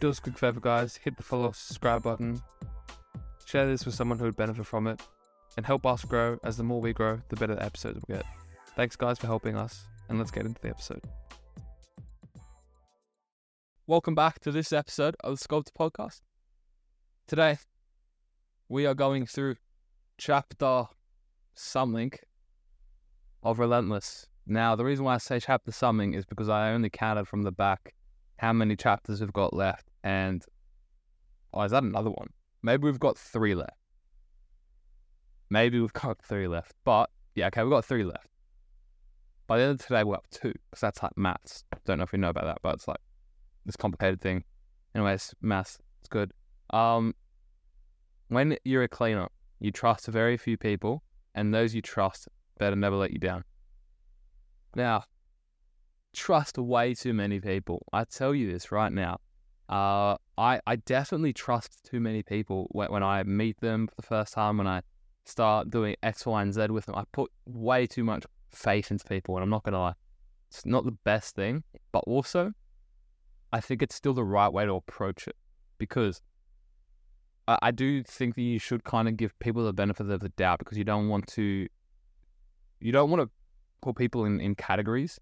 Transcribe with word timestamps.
do 0.00 0.08
us 0.10 0.18
a 0.18 0.22
quick 0.22 0.38
favor, 0.38 0.60
guys. 0.60 0.96
Hit 0.96 1.16
the 1.16 1.22
follow, 1.22 1.50
subscribe 1.52 2.02
button. 2.02 2.40
Share 3.46 3.66
this 3.66 3.84
with 3.84 3.94
someone 3.94 4.18
who 4.18 4.26
would 4.26 4.36
benefit 4.36 4.64
from 4.66 4.86
it, 4.86 5.00
and 5.56 5.66
help 5.66 5.84
us 5.86 6.04
grow. 6.04 6.38
As 6.44 6.56
the 6.56 6.62
more 6.62 6.80
we 6.80 6.92
grow, 6.92 7.20
the 7.28 7.36
better 7.36 7.54
the 7.54 7.64
episodes 7.64 8.00
we 8.06 8.14
get. 8.14 8.24
Thanks, 8.76 8.94
guys, 8.94 9.18
for 9.18 9.26
helping 9.26 9.56
us, 9.56 9.84
and 10.08 10.18
let's 10.18 10.30
get 10.30 10.46
into 10.46 10.60
the 10.60 10.68
episode. 10.68 11.02
Welcome 13.86 14.14
back 14.14 14.38
to 14.40 14.52
this 14.52 14.72
episode 14.72 15.16
of 15.24 15.32
the 15.32 15.38
Sculpted 15.38 15.74
Podcast. 15.74 16.20
Today, 17.26 17.58
we 18.68 18.86
are 18.86 18.94
going 18.94 19.26
through 19.26 19.56
chapter 20.18 20.84
something 21.54 22.12
of 23.42 23.58
Relentless. 23.58 24.26
Now, 24.46 24.76
the 24.76 24.84
reason 24.84 25.04
why 25.04 25.14
I 25.14 25.18
say 25.18 25.40
chapter 25.40 25.72
something 25.72 26.14
is 26.14 26.24
because 26.24 26.48
I 26.48 26.70
only 26.70 26.90
counted 26.90 27.26
from 27.26 27.42
the 27.42 27.52
back 27.52 27.94
how 28.38 28.52
many 28.52 28.76
chapters 28.76 29.20
we've 29.20 29.32
got 29.32 29.52
left, 29.52 29.87
and 30.04 30.44
oh, 31.52 31.62
is 31.62 31.72
that 31.72 31.82
another 31.82 32.10
one? 32.10 32.28
Maybe 32.62 32.84
we've 32.84 33.00
got 33.00 33.18
three 33.18 33.54
left. 33.54 33.72
Maybe 35.50 35.80
we've 35.80 35.92
got 35.92 36.20
three 36.22 36.48
left, 36.48 36.72
but 36.84 37.10
yeah, 37.34 37.46
okay, 37.46 37.62
we've 37.62 37.70
got 37.70 37.84
three 37.84 38.04
left. 38.04 38.28
By 39.46 39.58
the 39.58 39.64
end 39.64 39.80
of 39.80 39.86
today, 39.86 40.04
we're 40.04 40.16
up 40.16 40.26
two 40.30 40.52
because 40.70 40.80
that's 40.80 41.02
like 41.02 41.16
maths. 41.16 41.64
Don't 41.86 41.98
know 41.98 42.04
if 42.04 42.12
you 42.12 42.18
know 42.18 42.28
about 42.28 42.44
that, 42.44 42.58
but 42.62 42.74
it's 42.74 42.86
like 42.86 43.00
this 43.64 43.76
complicated 43.76 44.20
thing. 44.20 44.44
Anyways, 44.94 45.34
maths, 45.40 45.78
it's 46.00 46.08
good. 46.08 46.32
Um, 46.70 47.14
when 48.28 48.58
you're 48.64 48.82
a 48.82 48.88
cleaner, 48.88 49.28
you 49.58 49.72
trust 49.72 50.06
very 50.06 50.36
few 50.36 50.58
people, 50.58 51.02
and 51.34 51.54
those 51.54 51.74
you 51.74 51.80
trust 51.80 52.28
better 52.58 52.76
never 52.76 52.96
let 52.96 53.12
you 53.12 53.18
down. 53.18 53.44
Now, 54.74 55.04
trust 56.14 56.58
way 56.58 56.94
too 56.94 57.14
many 57.14 57.40
people. 57.40 57.86
I 57.92 58.04
tell 58.04 58.34
you 58.34 58.50
this 58.52 58.70
right 58.70 58.92
now. 58.92 59.18
Uh, 59.68 60.16
I 60.38 60.60
I 60.66 60.76
definitely 60.76 61.32
trust 61.32 61.84
too 61.84 62.00
many 62.00 62.22
people 62.22 62.68
when, 62.70 62.90
when 62.90 63.02
I 63.02 63.22
meet 63.24 63.60
them 63.60 63.86
for 63.86 63.94
the 63.96 64.02
first 64.02 64.32
time. 64.32 64.58
When 64.58 64.66
I 64.66 64.82
start 65.24 65.70
doing 65.70 65.96
X, 66.02 66.24
Y, 66.24 66.40
and 66.42 66.54
Z 66.54 66.68
with 66.68 66.86
them, 66.86 66.94
I 66.94 67.04
put 67.12 67.30
way 67.46 67.86
too 67.86 68.04
much 68.04 68.24
faith 68.50 68.90
into 68.90 69.04
people, 69.04 69.36
and 69.36 69.42
I'm 69.42 69.50
not 69.50 69.64
gonna 69.64 69.78
lie, 69.78 69.94
it's 70.48 70.64
not 70.64 70.84
the 70.84 70.96
best 71.04 71.34
thing. 71.34 71.64
But 71.92 72.04
also, 72.06 72.52
I 73.52 73.60
think 73.60 73.82
it's 73.82 73.94
still 73.94 74.14
the 74.14 74.24
right 74.24 74.52
way 74.52 74.64
to 74.64 74.74
approach 74.74 75.28
it 75.28 75.36
because 75.78 76.22
I, 77.46 77.58
I 77.62 77.70
do 77.70 78.02
think 78.02 78.34
that 78.36 78.42
you 78.42 78.58
should 78.58 78.84
kind 78.84 79.08
of 79.08 79.16
give 79.16 79.38
people 79.38 79.64
the 79.64 79.72
benefit 79.72 80.08
of 80.10 80.20
the 80.20 80.28
doubt 80.30 80.60
because 80.60 80.78
you 80.78 80.84
don't 80.84 81.08
want 81.08 81.26
to 81.28 81.68
you 82.80 82.92
don't 82.92 83.10
want 83.10 83.22
to 83.22 83.30
put 83.80 83.96
people 83.96 84.24
in, 84.24 84.40
in 84.40 84.54
categories 84.54 85.18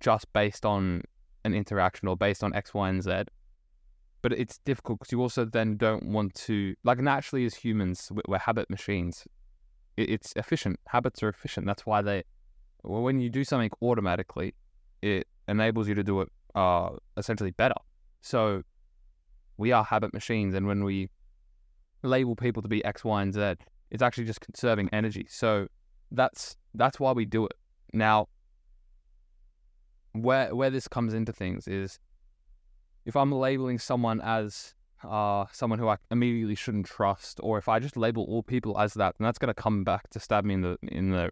just 0.00 0.32
based 0.32 0.64
on 0.64 1.02
an 1.44 1.54
interaction 1.54 2.08
or 2.08 2.16
based 2.16 2.44
on 2.44 2.54
X, 2.54 2.74
Y, 2.74 2.88
and 2.88 3.02
Z. 3.02 3.24
But 4.20 4.32
it's 4.32 4.58
difficult 4.58 4.98
because 4.98 5.12
you 5.12 5.20
also 5.20 5.44
then 5.44 5.76
don't 5.76 6.04
want 6.04 6.34
to, 6.34 6.74
like, 6.82 6.98
naturally 6.98 7.44
as 7.46 7.54
humans, 7.54 8.10
we're 8.26 8.38
habit 8.38 8.68
machines. 8.68 9.26
It's 9.96 10.32
efficient. 10.36 10.78
Habits 10.88 11.22
are 11.22 11.28
efficient. 11.28 11.66
That's 11.66 11.86
why 11.86 12.02
they, 12.02 12.24
well, 12.82 13.02
when 13.02 13.20
you 13.20 13.30
do 13.30 13.44
something 13.44 13.70
automatically, 13.80 14.54
it 15.02 15.26
enables 15.46 15.88
you 15.88 15.94
to 15.94 16.02
do 16.02 16.20
it 16.22 16.28
uh, 16.54 16.90
essentially 17.16 17.52
better. 17.52 17.76
So 18.20 18.62
we 19.56 19.72
are 19.72 19.84
habit 19.84 20.12
machines. 20.12 20.54
And 20.54 20.66
when 20.66 20.82
we 20.82 21.10
label 22.02 22.34
people 22.34 22.62
to 22.62 22.68
be 22.68 22.84
X, 22.84 23.04
Y, 23.04 23.22
and 23.22 23.32
Z, 23.32 23.54
it's 23.90 24.02
actually 24.02 24.24
just 24.24 24.40
conserving 24.40 24.88
energy. 24.92 25.26
So 25.28 25.68
that's 26.10 26.56
that's 26.74 26.98
why 27.00 27.12
we 27.12 27.24
do 27.24 27.46
it. 27.46 27.52
Now, 27.92 28.28
where 30.12 30.54
where 30.54 30.70
this 30.70 30.88
comes 30.88 31.14
into 31.14 31.32
things 31.32 31.68
is 31.68 31.98
if 33.08 33.16
I'm 33.16 33.32
labeling 33.32 33.78
someone 33.78 34.20
as 34.20 34.74
uh, 35.02 35.46
someone 35.50 35.78
who 35.78 35.88
I 35.88 35.96
immediately 36.10 36.54
shouldn't 36.54 36.84
trust, 36.84 37.40
or 37.42 37.56
if 37.56 37.66
I 37.66 37.78
just 37.78 37.96
label 37.96 38.24
all 38.24 38.42
people 38.42 38.78
as 38.78 38.92
that, 38.94 39.14
then 39.18 39.24
that's 39.24 39.38
going 39.38 39.48
to 39.48 39.54
come 39.54 39.82
back 39.82 40.10
to 40.10 40.20
stab 40.20 40.44
me 40.44 40.54
in 40.54 40.60
the 40.60 40.76
in 40.82 41.10
the 41.10 41.30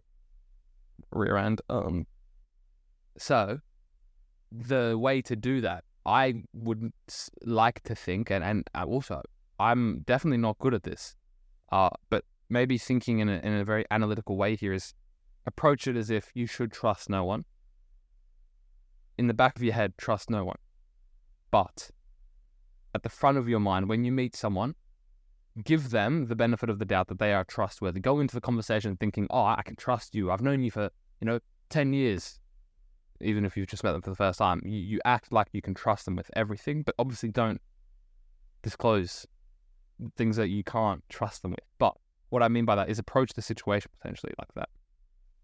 rear 1.11 1.37
end. 1.37 1.61
Um, 1.69 2.07
so 3.17 3.59
the 4.51 4.97
way 4.97 5.21
to 5.21 5.35
do 5.35 5.61
that, 5.61 5.83
I 6.03 6.41
would 6.53 6.91
like 7.43 7.83
to 7.83 7.93
think, 7.93 8.31
and 8.31 8.43
and 8.43 8.67
also 8.75 9.21
I'm 9.59 9.99
definitely 9.99 10.39
not 10.39 10.57
good 10.57 10.73
at 10.73 10.81
this, 10.81 11.15
uh, 11.71 11.89
but 12.09 12.25
maybe 12.49 12.79
thinking 12.79 13.19
in 13.19 13.29
a 13.29 13.37
in 13.43 13.53
a 13.53 13.63
very 13.63 13.85
analytical 13.91 14.35
way 14.35 14.55
here 14.55 14.73
is 14.73 14.95
approach 15.45 15.87
it 15.87 15.95
as 15.95 16.09
if 16.09 16.31
you 16.33 16.47
should 16.47 16.71
trust 16.71 17.07
no 17.07 17.23
one 17.23 17.45
in 19.15 19.27
the 19.27 19.33
back 19.35 19.55
of 19.55 19.61
your 19.61 19.75
head, 19.75 19.93
trust 19.99 20.31
no 20.31 20.43
one. 20.43 20.57
But 21.51 21.91
at 22.93 23.03
the 23.03 23.09
front 23.09 23.37
of 23.37 23.47
your 23.47 23.59
mind, 23.59 23.89
when 23.89 24.03
you 24.03 24.11
meet 24.11 24.35
someone, 24.35 24.75
give 25.63 25.89
them 25.89 26.27
the 26.27 26.35
benefit 26.35 26.69
of 26.69 26.79
the 26.79 26.85
doubt 26.85 27.07
that 27.07 27.19
they 27.19 27.33
are 27.33 27.43
trustworthy. 27.43 27.99
Go 27.99 28.19
into 28.19 28.35
the 28.35 28.41
conversation 28.41 28.95
thinking, 28.97 29.27
oh, 29.29 29.45
I 29.45 29.61
can 29.63 29.75
trust 29.75 30.15
you. 30.15 30.31
I've 30.31 30.41
known 30.41 30.63
you 30.63 30.71
for, 30.71 30.89
you 31.19 31.25
know, 31.25 31.39
10 31.69 31.93
years. 31.93 32.39
Even 33.19 33.45
if 33.45 33.57
you've 33.57 33.67
just 33.67 33.83
met 33.83 33.93
them 33.93 34.01
for 34.01 34.11
the 34.11 34.15
first 34.15 34.37
time, 34.37 34.61
you, 34.63 34.77
you 34.77 34.99
act 35.05 35.31
like 35.31 35.47
you 35.51 35.61
can 35.61 35.73
trust 35.73 36.05
them 36.05 36.15
with 36.15 36.29
everything, 36.35 36.83
but 36.83 36.93
obviously 36.99 37.29
don't 37.29 37.61
disclose 38.61 39.25
things 40.15 40.35
that 40.35 40.49
you 40.49 40.63
can't 40.63 41.03
trust 41.09 41.41
them 41.41 41.51
with. 41.51 41.65
But 41.79 41.95
what 42.29 42.43
I 42.43 42.47
mean 42.47 42.65
by 42.65 42.75
that 42.75 42.89
is 42.89 42.99
approach 42.99 43.33
the 43.33 43.41
situation 43.41 43.89
potentially 43.99 44.33
like 44.37 44.53
that. 44.55 44.69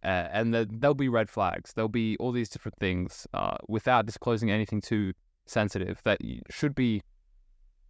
Uh, 0.04 0.28
and 0.32 0.54
the, 0.54 0.68
there'll 0.70 0.94
be 0.94 1.10
red 1.10 1.30
flags. 1.30 1.74
There'll 1.74 1.88
be 1.88 2.18
all 2.18 2.32
these 2.32 2.50
different 2.50 2.78
things 2.78 3.26
uh, 3.34 3.58
without 3.68 4.06
disclosing 4.06 4.52
anything 4.52 4.82
too 4.82 5.14
sensitive 5.46 6.02
that 6.04 6.20
should 6.50 6.76
be, 6.76 7.02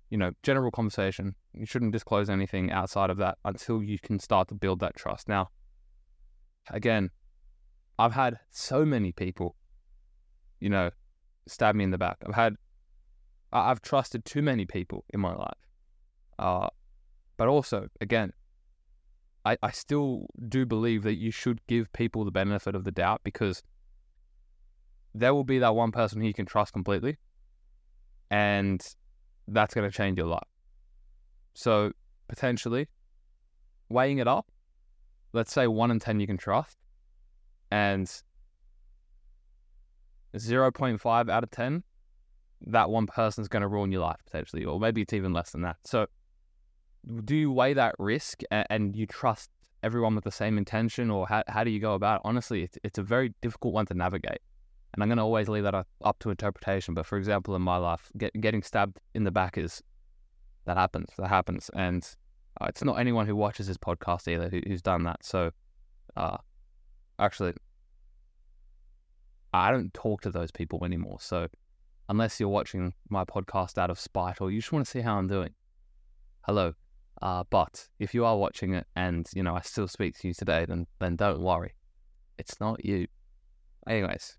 you 0.09 0.17
know, 0.17 0.31
general 0.43 0.71
conversation. 0.71 1.35
You 1.53 1.65
shouldn't 1.65 1.91
disclose 1.91 2.29
anything 2.29 2.71
outside 2.71 3.09
of 3.09 3.17
that 3.17 3.37
until 3.45 3.83
you 3.83 3.99
can 3.99 4.19
start 4.19 4.47
to 4.49 4.55
build 4.55 4.79
that 4.79 4.95
trust. 4.95 5.27
Now, 5.27 5.49
again, 6.69 7.09
I've 7.99 8.13
had 8.13 8.39
so 8.49 8.85
many 8.85 9.11
people, 9.11 9.55
you 10.59 10.69
know, 10.69 10.89
stab 11.47 11.75
me 11.75 11.83
in 11.83 11.91
the 11.91 11.97
back. 11.97 12.17
I've 12.25 12.35
had, 12.35 12.55
I've 13.51 13.81
trusted 13.81 14.25
too 14.25 14.41
many 14.41 14.65
people 14.65 15.05
in 15.13 15.19
my 15.19 15.33
life. 15.35 15.57
Uh, 16.39 16.67
but 17.37 17.47
also, 17.47 17.87
again, 18.01 18.33
I, 19.45 19.57
I 19.61 19.71
still 19.71 20.27
do 20.47 20.65
believe 20.65 21.03
that 21.03 21.15
you 21.15 21.31
should 21.31 21.59
give 21.67 21.91
people 21.93 22.23
the 22.25 22.31
benefit 22.31 22.75
of 22.75 22.83
the 22.83 22.91
doubt 22.91 23.21
because 23.23 23.61
there 25.13 25.33
will 25.33 25.43
be 25.43 25.59
that 25.59 25.75
one 25.75 25.91
person 25.91 26.21
who 26.21 26.27
you 26.27 26.33
can 26.33 26.45
trust 26.45 26.73
completely, 26.73 27.17
and 28.31 28.85
that's 29.47 29.73
going 29.73 29.89
to 29.89 29.95
change 29.95 30.17
your 30.17 30.27
life. 30.27 30.47
So, 31.53 31.91
potentially, 32.27 32.87
weighing 33.89 34.17
it 34.17 34.27
up, 34.27 34.47
let's 35.33 35.53
say 35.53 35.67
one 35.67 35.91
in 35.91 35.99
10 35.99 36.19
you 36.19 36.27
can 36.27 36.37
trust, 36.37 36.77
and 37.71 38.07
0.5 40.35 41.29
out 41.29 41.43
of 41.43 41.51
10, 41.51 41.83
that 42.67 42.89
one 42.89 43.05
person 43.05 43.41
is 43.41 43.47
going 43.47 43.61
to 43.61 43.67
ruin 43.67 43.91
your 43.91 44.01
life 44.01 44.19
potentially, 44.25 44.65
or 44.65 44.79
maybe 44.79 45.01
it's 45.01 45.13
even 45.13 45.33
less 45.33 45.51
than 45.51 45.61
that. 45.61 45.77
So, 45.83 46.07
do 47.25 47.35
you 47.35 47.51
weigh 47.51 47.73
that 47.73 47.95
risk 47.99 48.41
and, 48.49 48.65
and 48.69 48.95
you 48.95 49.05
trust 49.05 49.49
everyone 49.83 50.15
with 50.15 50.23
the 50.23 50.31
same 50.31 50.57
intention, 50.57 51.11
or 51.11 51.27
how, 51.27 51.43
how 51.47 51.63
do 51.63 51.69
you 51.69 51.79
go 51.79 51.93
about 51.93 52.17
it? 52.17 52.21
Honestly, 52.25 52.63
it's, 52.63 52.77
it's 52.83 52.97
a 52.97 53.03
very 53.03 53.33
difficult 53.41 53.73
one 53.73 53.85
to 53.87 53.93
navigate. 53.93 54.39
And 54.93 55.01
I'm 55.01 55.09
going 55.09 55.17
to 55.17 55.23
always 55.23 55.49
leave 55.49 55.63
that 55.63 55.73
up 55.73 56.19
to 56.19 56.29
interpretation. 56.29 56.93
But 56.93 57.05
for 57.05 57.17
example, 57.17 57.55
in 57.55 57.61
my 57.61 57.77
life, 57.77 58.11
get, 58.17 58.39
getting 58.39 58.61
stabbed 58.61 58.99
in 59.15 59.23
the 59.23 59.31
back 59.31 59.57
is 59.57 59.81
that 60.65 60.77
happens. 60.77 61.09
That 61.17 61.29
happens. 61.29 61.69
And 61.73 62.07
uh, 62.61 62.65
it's 62.65 62.83
not 62.83 62.99
anyone 62.99 63.25
who 63.25 63.35
watches 63.35 63.67
this 63.67 63.77
podcast 63.77 64.27
either 64.31 64.49
who, 64.49 64.61
who's 64.67 64.81
done 64.81 65.03
that. 65.03 65.25
So, 65.25 65.51
uh, 66.15 66.37
actually, 67.17 67.53
I 69.53 69.71
don't 69.71 69.93
talk 69.93 70.21
to 70.21 70.31
those 70.31 70.51
people 70.51 70.85
anymore. 70.85 71.17
So, 71.19 71.47
unless 72.09 72.39
you're 72.39 72.49
watching 72.49 72.93
my 73.09 73.25
podcast 73.25 73.77
out 73.77 73.89
of 73.89 73.99
spite 73.99 74.41
or 74.41 74.51
you 74.51 74.59
just 74.59 74.71
want 74.71 74.85
to 74.85 74.91
see 74.91 75.01
how 75.01 75.17
I'm 75.17 75.27
doing, 75.27 75.55
hello, 76.41 76.73
uh, 77.21 77.43
but 77.49 77.87
if 77.99 78.13
you 78.13 78.25
are 78.25 78.37
watching 78.37 78.73
it 78.73 78.85
and 78.95 79.27
you 79.33 79.43
know 79.43 79.55
I 79.55 79.61
still 79.61 79.87
speak 79.87 80.19
to 80.19 80.27
you 80.27 80.33
today, 80.33 80.65
then 80.67 80.85
then 80.99 81.15
don't 81.15 81.41
worry, 81.41 81.73
it's 82.37 82.59
not 82.59 82.83
you. 82.83 83.07
Anyways, 83.87 84.37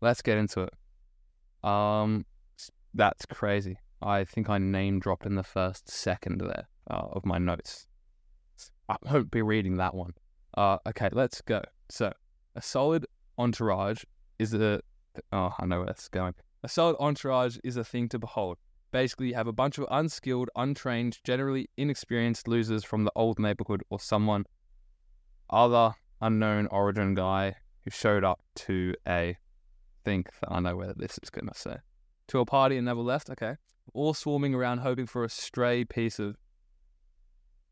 let's 0.00 0.22
get 0.22 0.38
into 0.38 0.62
it. 0.62 1.68
Um, 1.68 2.24
that's 2.94 3.26
crazy. 3.26 3.78
I 4.02 4.24
think 4.24 4.48
I 4.48 4.58
name 4.58 4.98
dropped 4.98 5.26
in 5.26 5.34
the 5.34 5.42
first 5.42 5.90
second 5.90 6.40
there 6.40 6.68
uh, 6.90 7.06
of 7.12 7.26
my 7.26 7.38
notes. 7.38 7.86
I 8.88 8.96
won't 9.02 9.30
be 9.30 9.42
reading 9.42 9.76
that 9.76 9.94
one. 9.94 10.12
Uh, 10.56 10.78
okay, 10.86 11.10
let's 11.12 11.40
go. 11.42 11.62
So, 11.90 12.12
a 12.56 12.62
solid 12.62 13.06
entourage 13.38 14.02
is 14.38 14.54
a. 14.54 14.80
Oh, 15.32 15.52
I 15.58 15.66
know 15.66 15.78
where 15.78 15.86
that's 15.86 16.08
going. 16.08 16.34
A 16.62 16.68
solid 16.68 16.96
entourage 16.98 17.58
is 17.62 17.76
a 17.76 17.84
thing 17.84 18.08
to 18.08 18.18
behold. 18.18 18.58
Basically, 18.92 19.28
you 19.28 19.34
have 19.34 19.46
a 19.46 19.52
bunch 19.52 19.78
of 19.78 19.86
unskilled, 19.90 20.50
untrained, 20.56 21.18
generally 21.22 21.68
inexperienced 21.76 22.48
losers 22.48 22.84
from 22.84 23.04
the 23.04 23.12
old 23.14 23.38
neighborhood 23.38 23.82
or 23.90 24.00
someone 24.00 24.44
other 25.48 25.94
unknown 26.20 26.66
origin 26.68 27.14
guy 27.14 27.54
who 27.84 27.90
showed 27.90 28.24
up 28.24 28.40
to 28.54 28.94
a 29.06 29.36
think 30.04 30.30
that 30.40 30.50
I 30.50 30.60
know 30.60 30.76
where 30.76 30.92
this 30.94 31.18
is 31.22 31.30
going 31.30 31.48
to 31.48 31.54
say. 31.54 31.76
To 32.28 32.40
a 32.40 32.44
party 32.44 32.76
and 32.76 32.86
never 32.86 33.00
left. 33.00 33.30
Okay. 33.30 33.56
all 33.92 34.14
swarming 34.14 34.54
around 34.54 34.78
hoping 34.78 35.06
for 35.06 35.24
a 35.24 35.28
stray 35.28 35.84
piece 35.84 36.18
of 36.18 36.36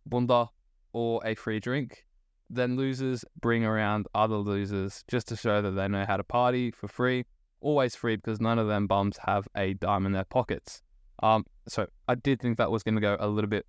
bunda 0.07 0.47
or 0.93 1.21
a 1.25 1.35
free 1.35 1.61
drink. 1.61 2.05
Then 2.51 2.77
losers 2.77 3.25
bring 3.41 3.65
around 3.65 4.07
other 4.15 4.37
losers 4.37 5.05
just 5.07 5.29
to 5.29 5.37
show 5.37 5.61
that 5.63 5.73
they 5.73 5.87
know 5.87 6.05
how 6.07 6.17
to 6.17 6.25
party 6.25 6.71
for 6.71 6.89
free. 6.89 7.25
Always 7.61 7.95
free 7.95 8.17
because 8.17 8.41
none 8.41 8.59
of 8.59 8.69
them 8.69 8.87
bums 8.87 9.19
have 9.27 9.47
a 9.57 9.75
dime 9.75 10.07
in 10.07 10.13
their 10.13 10.25
pockets. 10.25 10.83
Um, 11.23 11.45
so 11.67 11.87
I 12.07 12.15
did 12.15 12.41
think 12.41 12.57
that 12.59 12.71
was 12.71 12.83
going 12.83 12.95
to 12.95 13.01
go 13.01 13.17
a 13.21 13.29
little 13.29 13.51
bit 13.51 13.67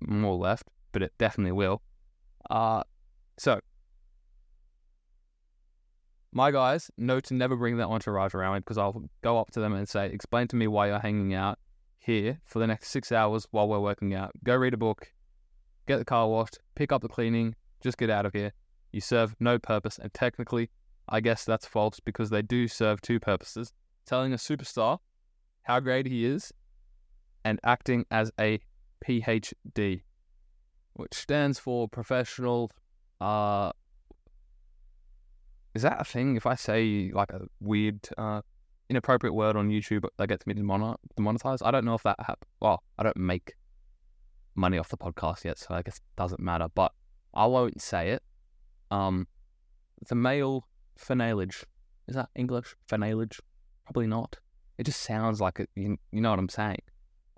more 0.00 0.36
left, 0.36 0.68
but 0.92 1.02
it 1.02 1.12
definitely 1.18 1.52
will. 1.52 1.82
Uh, 2.50 2.84
so 3.38 3.60
my 6.34 6.50
guys 6.50 6.90
know 6.98 7.20
to 7.20 7.32
never 7.32 7.56
bring 7.56 7.76
that 7.76 7.86
entourage 7.86 8.34
around 8.34 8.60
because 8.60 8.76
I'll 8.76 9.04
go 9.22 9.38
up 9.38 9.52
to 9.52 9.60
them 9.60 9.72
and 9.72 9.88
say, 9.88 10.06
"Explain 10.10 10.48
to 10.48 10.56
me 10.56 10.66
why 10.66 10.88
you're 10.88 10.98
hanging 10.98 11.32
out 11.32 11.58
here 11.98 12.40
for 12.44 12.58
the 12.58 12.66
next 12.66 12.88
six 12.88 13.12
hours 13.12 13.46
while 13.52 13.68
we're 13.68 13.78
working 13.78 14.14
out. 14.14 14.32
Go 14.42 14.56
read 14.56 14.74
a 14.74 14.76
book, 14.76 15.12
get 15.86 15.98
the 15.98 16.04
car 16.04 16.28
washed, 16.28 16.58
pick 16.74 16.92
up 16.92 17.02
the 17.02 17.08
cleaning, 17.08 17.54
just 17.80 17.96
get 17.96 18.10
out 18.10 18.26
of 18.26 18.32
here. 18.32 18.52
You 18.92 19.00
serve 19.00 19.34
no 19.38 19.58
purpose, 19.58 19.98
and 19.98 20.12
technically, 20.12 20.70
I 21.08 21.20
guess 21.20 21.44
that's 21.44 21.66
false 21.66 22.00
because 22.00 22.30
they 22.30 22.42
do 22.42 22.66
serve 22.66 23.00
two 23.00 23.20
purposes: 23.20 23.72
telling 24.04 24.32
a 24.32 24.36
superstar 24.36 24.98
how 25.62 25.78
great 25.78 26.06
he 26.06 26.24
is, 26.24 26.52
and 27.44 27.60
acting 27.62 28.06
as 28.10 28.32
a 28.40 28.60
PhD, 29.06 30.02
which 30.94 31.14
stands 31.14 31.60
for 31.60 31.88
professional. 31.88 32.72
Uh, 33.20 33.70
is 35.74 35.82
that 35.82 36.00
a 36.00 36.04
thing? 36.04 36.36
If 36.36 36.46
I 36.46 36.54
say 36.54 37.10
like 37.12 37.32
a 37.32 37.42
weird, 37.60 38.00
uh, 38.16 38.42
inappropriate 38.88 39.34
word 39.34 39.56
on 39.56 39.70
YouTube 39.70 40.04
that 40.18 40.28
gets 40.28 40.46
me 40.46 40.54
demonetized, 40.54 41.62
I 41.62 41.70
don't 41.70 41.84
know 41.84 41.94
if 41.94 42.02
that 42.04 42.16
happens. 42.20 42.50
Well, 42.60 42.82
I 42.98 43.02
don't 43.02 43.16
make 43.16 43.54
money 44.54 44.78
off 44.78 44.88
the 44.88 44.96
podcast 44.96 45.44
yet, 45.44 45.58
so 45.58 45.74
I 45.74 45.82
guess 45.82 45.96
it 45.96 46.02
doesn't 46.16 46.40
matter. 46.40 46.68
But 46.74 46.92
I 47.34 47.46
won't 47.46 47.80
say 47.82 48.10
it. 48.10 48.22
Um, 48.90 49.26
a 50.10 50.14
male 50.14 50.68
finalage. 50.98 51.64
Is 52.06 52.14
that 52.14 52.28
English? 52.34 52.76
Finalage? 52.88 53.40
Probably 53.84 54.06
not. 54.06 54.38
It 54.78 54.84
just 54.84 55.00
sounds 55.00 55.40
like 55.40 55.60
it. 55.60 55.70
You, 55.74 55.96
you 56.12 56.20
know 56.20 56.30
what 56.30 56.38
I'm 56.38 56.48
saying? 56.48 56.82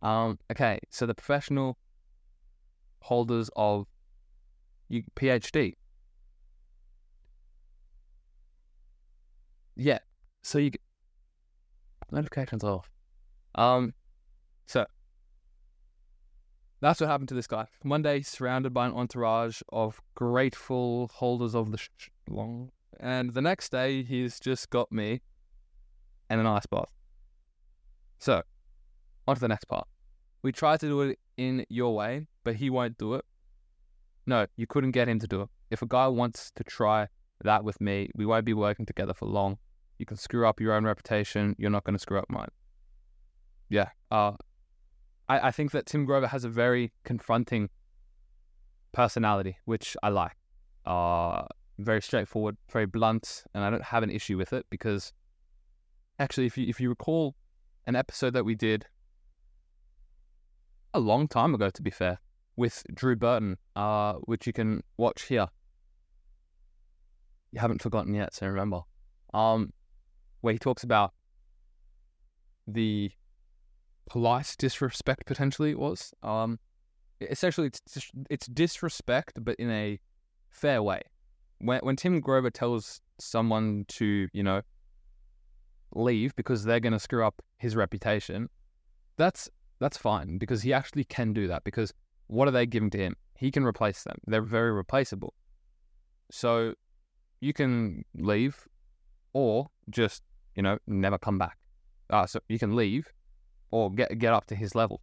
Um, 0.03 0.39
okay, 0.51 0.79
so 0.91 1.07
the 1.07 1.15
professional 1.15 1.79
holders 3.01 3.51
of 3.57 3.87
PhD. 4.91 5.75
Yeah, 9.77 9.99
so 10.43 10.59
you 10.59 10.71
get 10.71 10.81
notifications 12.11 12.65
off. 12.65 12.91
Um, 13.55 13.93
so 14.67 14.87
that's 16.81 17.01
what 17.01 17.09
happened 17.09 17.29
to 17.29 17.35
this 17.35 17.47
guy. 17.47 17.67
One 17.83 18.03
day, 18.03 18.23
surrounded 18.23 18.73
by 18.73 18.87
an 18.87 18.93
entourage 18.93 19.61
of 19.71 20.01
grateful 20.15 21.11
holders 21.13 21.55
of 21.55 21.73
the 21.73 21.79
sh- 21.79 21.89
long, 22.29 22.71
and 22.99 23.35
the 23.35 23.43
next 23.43 23.71
day, 23.71 24.03
he's 24.03 24.41
just 24.41 24.71
got 24.71 24.91
me 24.91 25.21
and 26.31 26.41
an 26.41 26.47
ice 26.47 26.67
bath. 26.67 26.91
So, 28.19 28.43
on 29.29 29.35
to 29.35 29.41
the 29.41 29.49
next 29.49 29.67
part. 29.67 29.87
We 30.43 30.53
tried 30.53 30.81
to 30.81 30.87
do 30.87 31.01
it 31.03 31.19
in 31.37 31.67
your 31.69 31.95
way, 31.95 32.29
but 32.45 32.57
he 32.57 32.71
won't 32.71 32.97
do 32.97 33.15
it. 33.15 33.25
No, 34.27 34.47
you 34.57 34.67
couldn't 34.67 34.93
get 34.93 35.09
him 35.09 35.19
to 35.19 35.27
do 35.27 35.43
it. 35.43 35.49
If 35.71 35.83
a 35.83 35.87
guy 35.87 36.09
wants 36.09 36.51
to 36.57 36.65
try 36.65 37.09
that 37.45 37.65
with 37.65 37.81
me, 37.81 38.11
we 38.15 38.27
won't 38.27 38.45
be 38.45 38.55
working 38.55 38.87
together 38.87 39.15
for 39.15 39.27
long. 39.27 39.59
You 39.99 40.07
can 40.07 40.17
screw 40.17 40.47
up 40.47 40.61
your 40.61 40.75
own 40.75 40.85
reputation. 40.85 41.55
You're 41.59 41.71
not 41.71 41.85
going 41.85 41.95
to 41.95 41.99
screw 41.99 42.19
up 42.19 42.27
mine. 42.29 42.49
Yeah. 43.69 43.89
Uh, 44.11 44.33
I, 45.29 45.49
I 45.49 45.51
think 45.51 45.73
that 45.73 45.87
Tim 45.87 46.05
Grover 46.05 46.27
has 46.27 46.45
a 46.45 46.49
very 46.49 46.93
confronting 47.05 47.69
personality, 48.93 49.59
which 49.65 49.97
I 50.03 50.11
like. 50.11 50.37
Uh, 50.85 51.45
very 51.79 52.01
straightforward, 52.01 52.57
very 52.71 52.87
blunt, 52.87 53.45
and 53.55 53.65
I 53.65 53.71
don't 53.71 53.85
have 53.85 54.03
an 54.03 54.11
issue 54.11 54.39
with 54.39 54.53
it 54.53 54.67
because 54.71 55.13
actually, 56.19 56.47
if 56.47 56.57
you 56.57 56.67
if 56.69 56.81
you 56.81 56.89
recall 56.89 57.35
an 57.87 57.97
episode 57.97 58.33
that 58.35 58.45
we 58.45 58.55
did 58.55 58.87
a 60.95 61.01
long 61.01 61.29
time 61.29 61.55
ago, 61.55 61.69
to 61.71 61.83
be 61.83 61.91
fair, 61.91 62.19
with 62.57 62.83
Drew 62.95 63.17
Burton, 63.17 63.59
uh, 63.75 64.15
which 64.25 64.47
you 64.47 64.53
can 64.53 64.83
watch 64.97 65.23
here. 65.23 65.49
You 67.57 67.61
haven't 67.61 67.81
forgotten 67.81 68.13
yet, 68.13 68.35
so 68.35 68.47
remember. 68.47 68.83
Um, 69.33 69.73
where 70.43 70.53
he 70.53 70.59
talks 70.59 70.85
about 70.85 71.15
the 72.67 73.11
polite 74.11 74.55
disrespect 74.59 75.25
potentially 75.25 75.71
it 75.71 75.79
was. 75.79 76.13
Um, 76.23 76.59
essentially, 77.23 77.69
it's 77.69 78.11
it's 78.29 78.47
disrespect, 78.49 79.43
but 79.43 79.57
in 79.59 79.71
a 79.71 79.99
fair 80.51 80.83
way. 80.83 81.01
When 81.61 81.81
when 81.81 81.97
Tim 81.97 82.21
Grover 82.21 82.51
tells 82.51 83.01
someone 83.19 83.87
to 83.89 84.29
you 84.35 84.43
know 84.43 84.61
leave 85.95 86.37
because 86.37 86.63
they're 86.63 86.79
going 86.79 86.93
to 86.93 86.99
screw 86.99 87.25
up 87.25 87.41
his 87.57 87.75
reputation, 87.75 88.51
that's 89.17 89.49
that's 89.81 89.97
fine 89.97 90.37
because 90.37 90.61
he 90.61 90.75
actually 90.75 91.05
can 91.05 91.33
do 91.33 91.49
that. 91.49 91.65
Because 91.65 91.95
what 92.27 92.49
are 92.49 92.51
they 92.51 92.67
giving 92.67 92.91
to 92.91 92.99
him? 92.99 93.17
He 93.35 93.51
can 93.51 93.65
replace 93.65 94.03
them. 94.03 94.19
They're 94.27 94.43
very 94.43 94.73
replaceable. 94.73 95.33
So 96.31 96.75
you 97.47 97.53
can 97.53 98.05
leave 98.17 98.67
or 99.33 99.69
just 99.89 100.23
you 100.57 100.63
know 100.63 100.79
never 100.87 101.19
come 101.19 101.39
back. 101.39 101.57
Uh, 102.11 102.27
so 102.27 102.41
you 102.49 102.59
can 102.59 102.75
leave 102.75 103.07
or 103.71 103.93
get 103.93 104.19
get 104.19 104.33
up 104.33 104.47
to 104.47 104.57
his 104.57 104.75
level. 104.75 105.01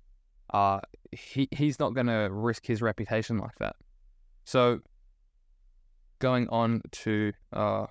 Uh, 0.53 0.79
he 1.11 1.47
he's 1.51 1.79
not 1.79 1.93
going 1.93 2.07
to 2.07 2.27
risk 2.31 2.65
his 2.65 2.81
reputation 2.81 3.37
like 3.37 3.57
that. 3.59 3.75
So 4.43 4.79
going 6.19 6.47
on 6.49 6.81
to 7.03 7.31
uh, 7.53 7.85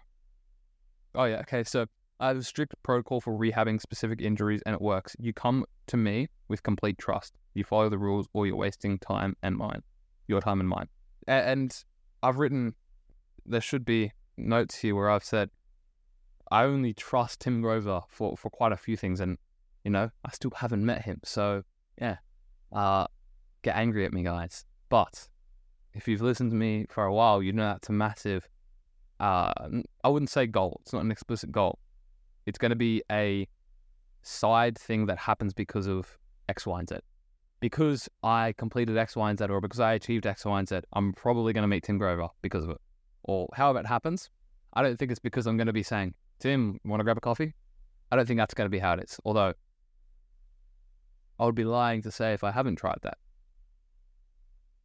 oh 1.14 1.24
yeah 1.24 1.40
okay 1.40 1.64
so 1.64 1.86
I 2.20 2.28
have 2.28 2.36
a 2.36 2.42
strict 2.42 2.74
protocol 2.82 3.20
for 3.20 3.32
rehabbing 3.36 3.80
specific 3.80 4.20
injuries 4.20 4.62
and 4.66 4.74
it 4.74 4.82
works. 4.82 5.16
You 5.18 5.32
come 5.32 5.64
to 5.88 5.96
me 5.96 6.28
with 6.48 6.62
complete 6.62 6.98
trust. 6.98 7.34
You 7.54 7.64
follow 7.64 7.88
the 7.88 7.98
rules 7.98 8.28
or 8.32 8.46
you're 8.46 8.56
wasting 8.56 8.98
time 8.98 9.34
and 9.42 9.56
mine, 9.56 9.82
your 10.28 10.40
time 10.40 10.60
and 10.60 10.68
mine. 10.68 10.88
And 11.26 11.74
I've 12.22 12.38
written 12.38 12.74
there 13.44 13.60
should 13.60 13.84
be 13.84 14.12
notes 14.36 14.76
here 14.76 14.94
where 14.94 15.10
I've 15.10 15.24
said 15.24 15.50
I 16.50 16.64
only 16.64 16.92
trust 16.92 17.40
Tim 17.40 17.62
Grover 17.62 18.02
for, 18.08 18.36
for 18.36 18.50
quite 18.50 18.72
a 18.72 18.76
few 18.76 18.96
things 18.96 19.20
and 19.20 19.38
you 19.84 19.90
know, 19.90 20.10
I 20.24 20.30
still 20.30 20.52
haven't 20.54 20.84
met 20.84 21.02
him. 21.02 21.20
So 21.24 21.62
yeah, 22.00 22.16
uh, 22.72 23.06
get 23.62 23.76
angry 23.76 24.04
at 24.04 24.12
me, 24.12 24.22
guys. 24.22 24.64
But 24.88 25.28
if 25.94 26.06
you've 26.08 26.22
listened 26.22 26.50
to 26.50 26.56
me 26.56 26.86
for 26.88 27.04
a 27.04 27.12
while, 27.12 27.42
you 27.42 27.52
know 27.52 27.64
that's 27.64 27.88
a 27.88 27.92
massive. 27.92 28.48
Uh, 29.18 29.52
I 30.04 30.08
wouldn't 30.08 30.30
say 30.30 30.46
goal. 30.46 30.80
It's 30.82 30.92
not 30.92 31.04
an 31.04 31.10
explicit 31.10 31.52
goal. 31.52 31.78
It's 32.46 32.58
going 32.58 32.70
to 32.70 32.76
be 32.76 33.02
a 33.10 33.48
side 34.22 34.78
thing 34.78 35.06
that 35.06 35.18
happens 35.18 35.54
because 35.54 35.86
of 35.86 36.18
X, 36.48 36.66
Y, 36.66 36.78
and 36.78 36.88
Z. 36.88 36.96
Because 37.60 38.08
I 38.24 38.54
completed 38.58 38.96
X, 38.98 39.14
Y, 39.14 39.30
and 39.30 39.38
Z, 39.38 39.46
or 39.46 39.60
because 39.60 39.78
I 39.80 39.92
achieved 39.94 40.26
X, 40.26 40.44
Y, 40.44 40.58
and 40.58 40.68
Z, 40.68 40.80
I'm 40.92 41.12
probably 41.12 41.52
going 41.52 41.62
to 41.62 41.68
meet 41.68 41.84
Tim 41.84 41.98
Grover 41.98 42.28
because 42.40 42.64
of 42.64 42.70
it. 42.70 42.80
Or 43.24 43.48
however 43.54 43.80
it 43.80 43.86
happens, 43.86 44.30
I 44.72 44.82
don't 44.82 44.98
think 44.98 45.10
it's 45.10 45.20
because 45.20 45.46
I'm 45.46 45.56
going 45.56 45.66
to 45.66 45.72
be 45.72 45.82
saying, 45.82 46.14
Tim, 46.40 46.80
want 46.84 47.00
to 47.00 47.04
grab 47.04 47.18
a 47.18 47.20
coffee? 47.20 47.54
I 48.10 48.16
don't 48.16 48.26
think 48.26 48.38
that's 48.38 48.54
going 48.54 48.66
to 48.66 48.70
be 48.70 48.78
how 48.78 48.94
it 48.94 49.04
is. 49.04 49.18
Although 49.24 49.54
I 51.38 51.44
would 51.44 51.54
be 51.54 51.64
lying 51.64 52.02
to 52.02 52.10
say 52.10 52.32
if 52.32 52.44
I 52.44 52.50
haven't 52.50 52.76
tried 52.76 52.98
that. 53.02 53.18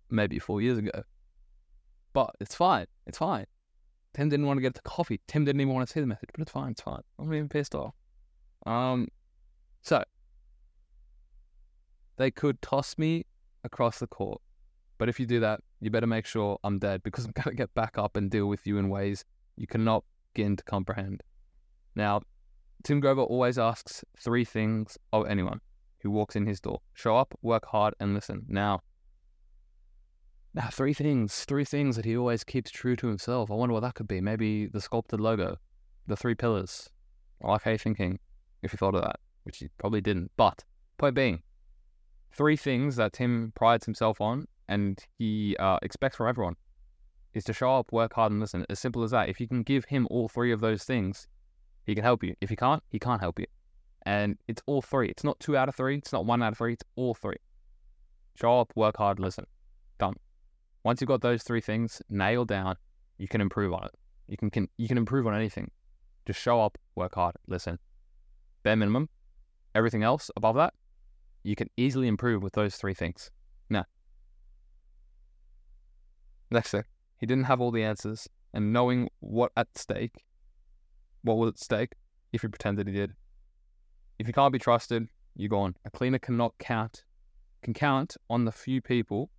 Maybe 0.09 0.39
four 0.39 0.61
years 0.61 0.77
ago. 0.77 1.03
But 2.13 2.31
it's 2.39 2.55
fine. 2.55 2.87
It's 3.05 3.17
fine. 3.17 3.45
Tim 4.13 4.29
didn't 4.29 4.45
want 4.47 4.57
to 4.57 4.61
get 4.61 4.73
the 4.73 4.81
coffee. 4.81 5.19
Tim 5.27 5.45
didn't 5.45 5.61
even 5.61 5.73
want 5.73 5.87
to 5.87 5.93
see 5.93 5.99
the 5.99 6.07
message, 6.07 6.29
but 6.33 6.41
it's 6.41 6.51
fine. 6.51 6.71
It's 6.71 6.81
fine. 6.81 7.01
I'm 7.19 7.31
even 7.33 7.49
pissed 7.49 7.75
off. 7.75 7.93
Um, 8.65 9.09
so 9.81 10.03
they 12.17 12.31
could 12.31 12.61
toss 12.61 12.97
me 12.97 13.25
across 13.63 13.99
the 13.99 14.07
court, 14.07 14.41
but 14.97 15.09
if 15.09 15.19
you 15.19 15.25
do 15.25 15.39
that, 15.41 15.61
you 15.79 15.89
better 15.89 16.07
make 16.07 16.25
sure 16.25 16.57
I'm 16.63 16.79
dead 16.79 17.03
because 17.03 17.25
I'm 17.25 17.31
gonna 17.35 17.55
get 17.55 17.73
back 17.73 17.97
up 17.97 18.15
and 18.17 18.29
deal 18.29 18.47
with 18.47 18.65
you 18.65 18.77
in 18.77 18.89
ways 18.89 19.25
you 19.55 19.67
cannot 19.67 20.03
begin 20.33 20.55
to 20.55 20.63
comprehend. 20.63 21.23
Now, 21.95 22.21
Tim 22.83 22.99
Grover 22.99 23.21
always 23.21 23.57
asks 23.57 24.03
three 24.19 24.45
things 24.45 24.97
of 25.11 25.27
anyone 25.27 25.61
who 26.01 26.11
walks 26.11 26.35
in 26.35 26.45
his 26.45 26.59
door 26.59 26.81
show 26.93 27.17
up, 27.17 27.33
work 27.41 27.65
hard, 27.65 27.95
and 27.99 28.13
listen. 28.13 28.45
Now, 28.47 28.81
now, 30.53 30.69
three 30.71 30.93
things, 30.93 31.45
three 31.45 31.65
things 31.65 31.95
that 31.97 32.05
he 32.05 32.17
always 32.17 32.43
keeps 32.43 32.71
true 32.71 32.95
to 32.95 33.07
himself. 33.07 33.51
I 33.51 33.53
wonder 33.53 33.73
what 33.73 33.81
that 33.81 33.93
could 33.93 34.07
be. 34.07 34.21
Maybe 34.21 34.65
the 34.65 34.81
sculpted 34.81 35.19
logo, 35.19 35.57
the 36.07 36.15
three 36.15 36.33
pillars. 36.33 36.89
I 37.43 37.49
like 37.49 37.61
how 37.61 37.71
you're 37.71 37.77
thinking, 37.77 38.17
if 38.63 38.73
you 38.73 38.77
thought 38.77 38.95
of 38.95 39.01
that, 39.01 39.19
which 39.43 39.61
you 39.61 39.69
probably 39.77 40.01
didn't. 40.01 40.31
But, 40.35 40.63
point 40.97 41.13
being, 41.13 41.43
three 42.31 42.57
things 42.57 42.95
that 42.95 43.13
Tim 43.13 43.51
prides 43.55 43.85
himself 43.85 44.19
on 44.19 44.47
and 44.67 44.99
he 45.17 45.55
uh, 45.57 45.77
expects 45.81 46.17
from 46.17 46.27
everyone 46.27 46.55
is 47.33 47.43
to 47.45 47.53
show 47.53 47.75
up, 47.75 47.91
work 47.91 48.13
hard, 48.13 48.31
and 48.31 48.41
listen. 48.41 48.65
As 48.69 48.79
simple 48.79 49.03
as 49.03 49.11
that. 49.11 49.29
If 49.29 49.39
you 49.39 49.47
can 49.47 49.63
give 49.63 49.85
him 49.85 50.07
all 50.09 50.27
three 50.27 50.51
of 50.51 50.59
those 50.59 50.83
things, 50.83 51.27
he 51.85 51.95
can 51.95 52.03
help 52.03 52.23
you. 52.23 52.35
If 52.41 52.49
he 52.49 52.55
can't, 52.55 52.83
he 52.89 52.99
can't 52.99 53.21
help 53.21 53.39
you. 53.39 53.45
And 54.05 54.37
it's 54.47 54.61
all 54.65 54.81
three. 54.81 55.09
It's 55.09 55.23
not 55.23 55.39
two 55.39 55.55
out 55.55 55.69
of 55.69 55.75
three. 55.75 55.97
It's 55.97 56.13
not 56.13 56.25
one 56.25 56.41
out 56.41 56.53
of 56.53 56.57
three. 56.57 56.73
It's 56.73 56.83
all 56.95 57.13
three. 57.13 57.37
Show 58.35 58.59
up, 58.59 58.71
work 58.75 58.97
hard, 58.97 59.19
listen. 59.19 59.45
Done. 59.99 60.15
Once 60.83 61.01
you've 61.01 61.07
got 61.07 61.21
those 61.21 61.43
three 61.43 61.61
things 61.61 62.01
nailed 62.09 62.47
down, 62.47 62.75
you 63.17 63.27
can 63.27 63.41
improve 63.41 63.73
on 63.73 63.85
it. 63.85 63.91
You 64.27 64.37
can, 64.37 64.49
can 64.49 64.67
you 64.77 64.87
can 64.87 64.97
improve 64.97 65.27
on 65.27 65.33
anything. 65.33 65.71
Just 66.25 66.39
show 66.41 66.61
up, 66.61 66.77
work 66.95 67.15
hard, 67.15 67.35
listen. 67.47 67.79
Bare 68.63 68.75
minimum. 68.75 69.09
Everything 69.75 70.03
else 70.03 70.31
above 70.35 70.55
that, 70.55 70.73
you 71.43 71.55
can 71.55 71.69
easily 71.77 72.07
improve 72.07 72.43
with 72.43 72.53
those 72.53 72.75
three 72.75 72.93
things. 72.93 73.31
Now, 73.69 73.85
next 76.55 76.71
thing, 76.71 76.83
he 77.19 77.25
didn't 77.25 77.45
have 77.45 77.61
all 77.61 77.71
the 77.71 77.83
answers, 77.83 78.27
and 78.53 78.71
knowing 78.71 79.09
what 79.19 79.51
at 79.57 79.77
stake, 79.77 80.23
what 81.23 81.37
was 81.37 81.49
at 81.49 81.59
stake, 81.59 81.93
if 82.33 82.41
he 82.41 82.47
pretended 82.47 82.87
he 82.87 82.93
did. 82.93 83.13
If 84.19 84.27
you 84.27 84.33
can't 84.33 84.53
be 84.53 84.59
trusted, 84.59 85.07
you're 85.35 85.49
gone. 85.49 85.75
A 85.85 85.91
cleaner 85.91 86.19
cannot 86.19 86.57
count, 86.59 87.03
can 87.61 87.73
count 87.73 88.17
on 88.29 88.45
the 88.45 88.51
few 88.51 88.81
people. 88.81 89.29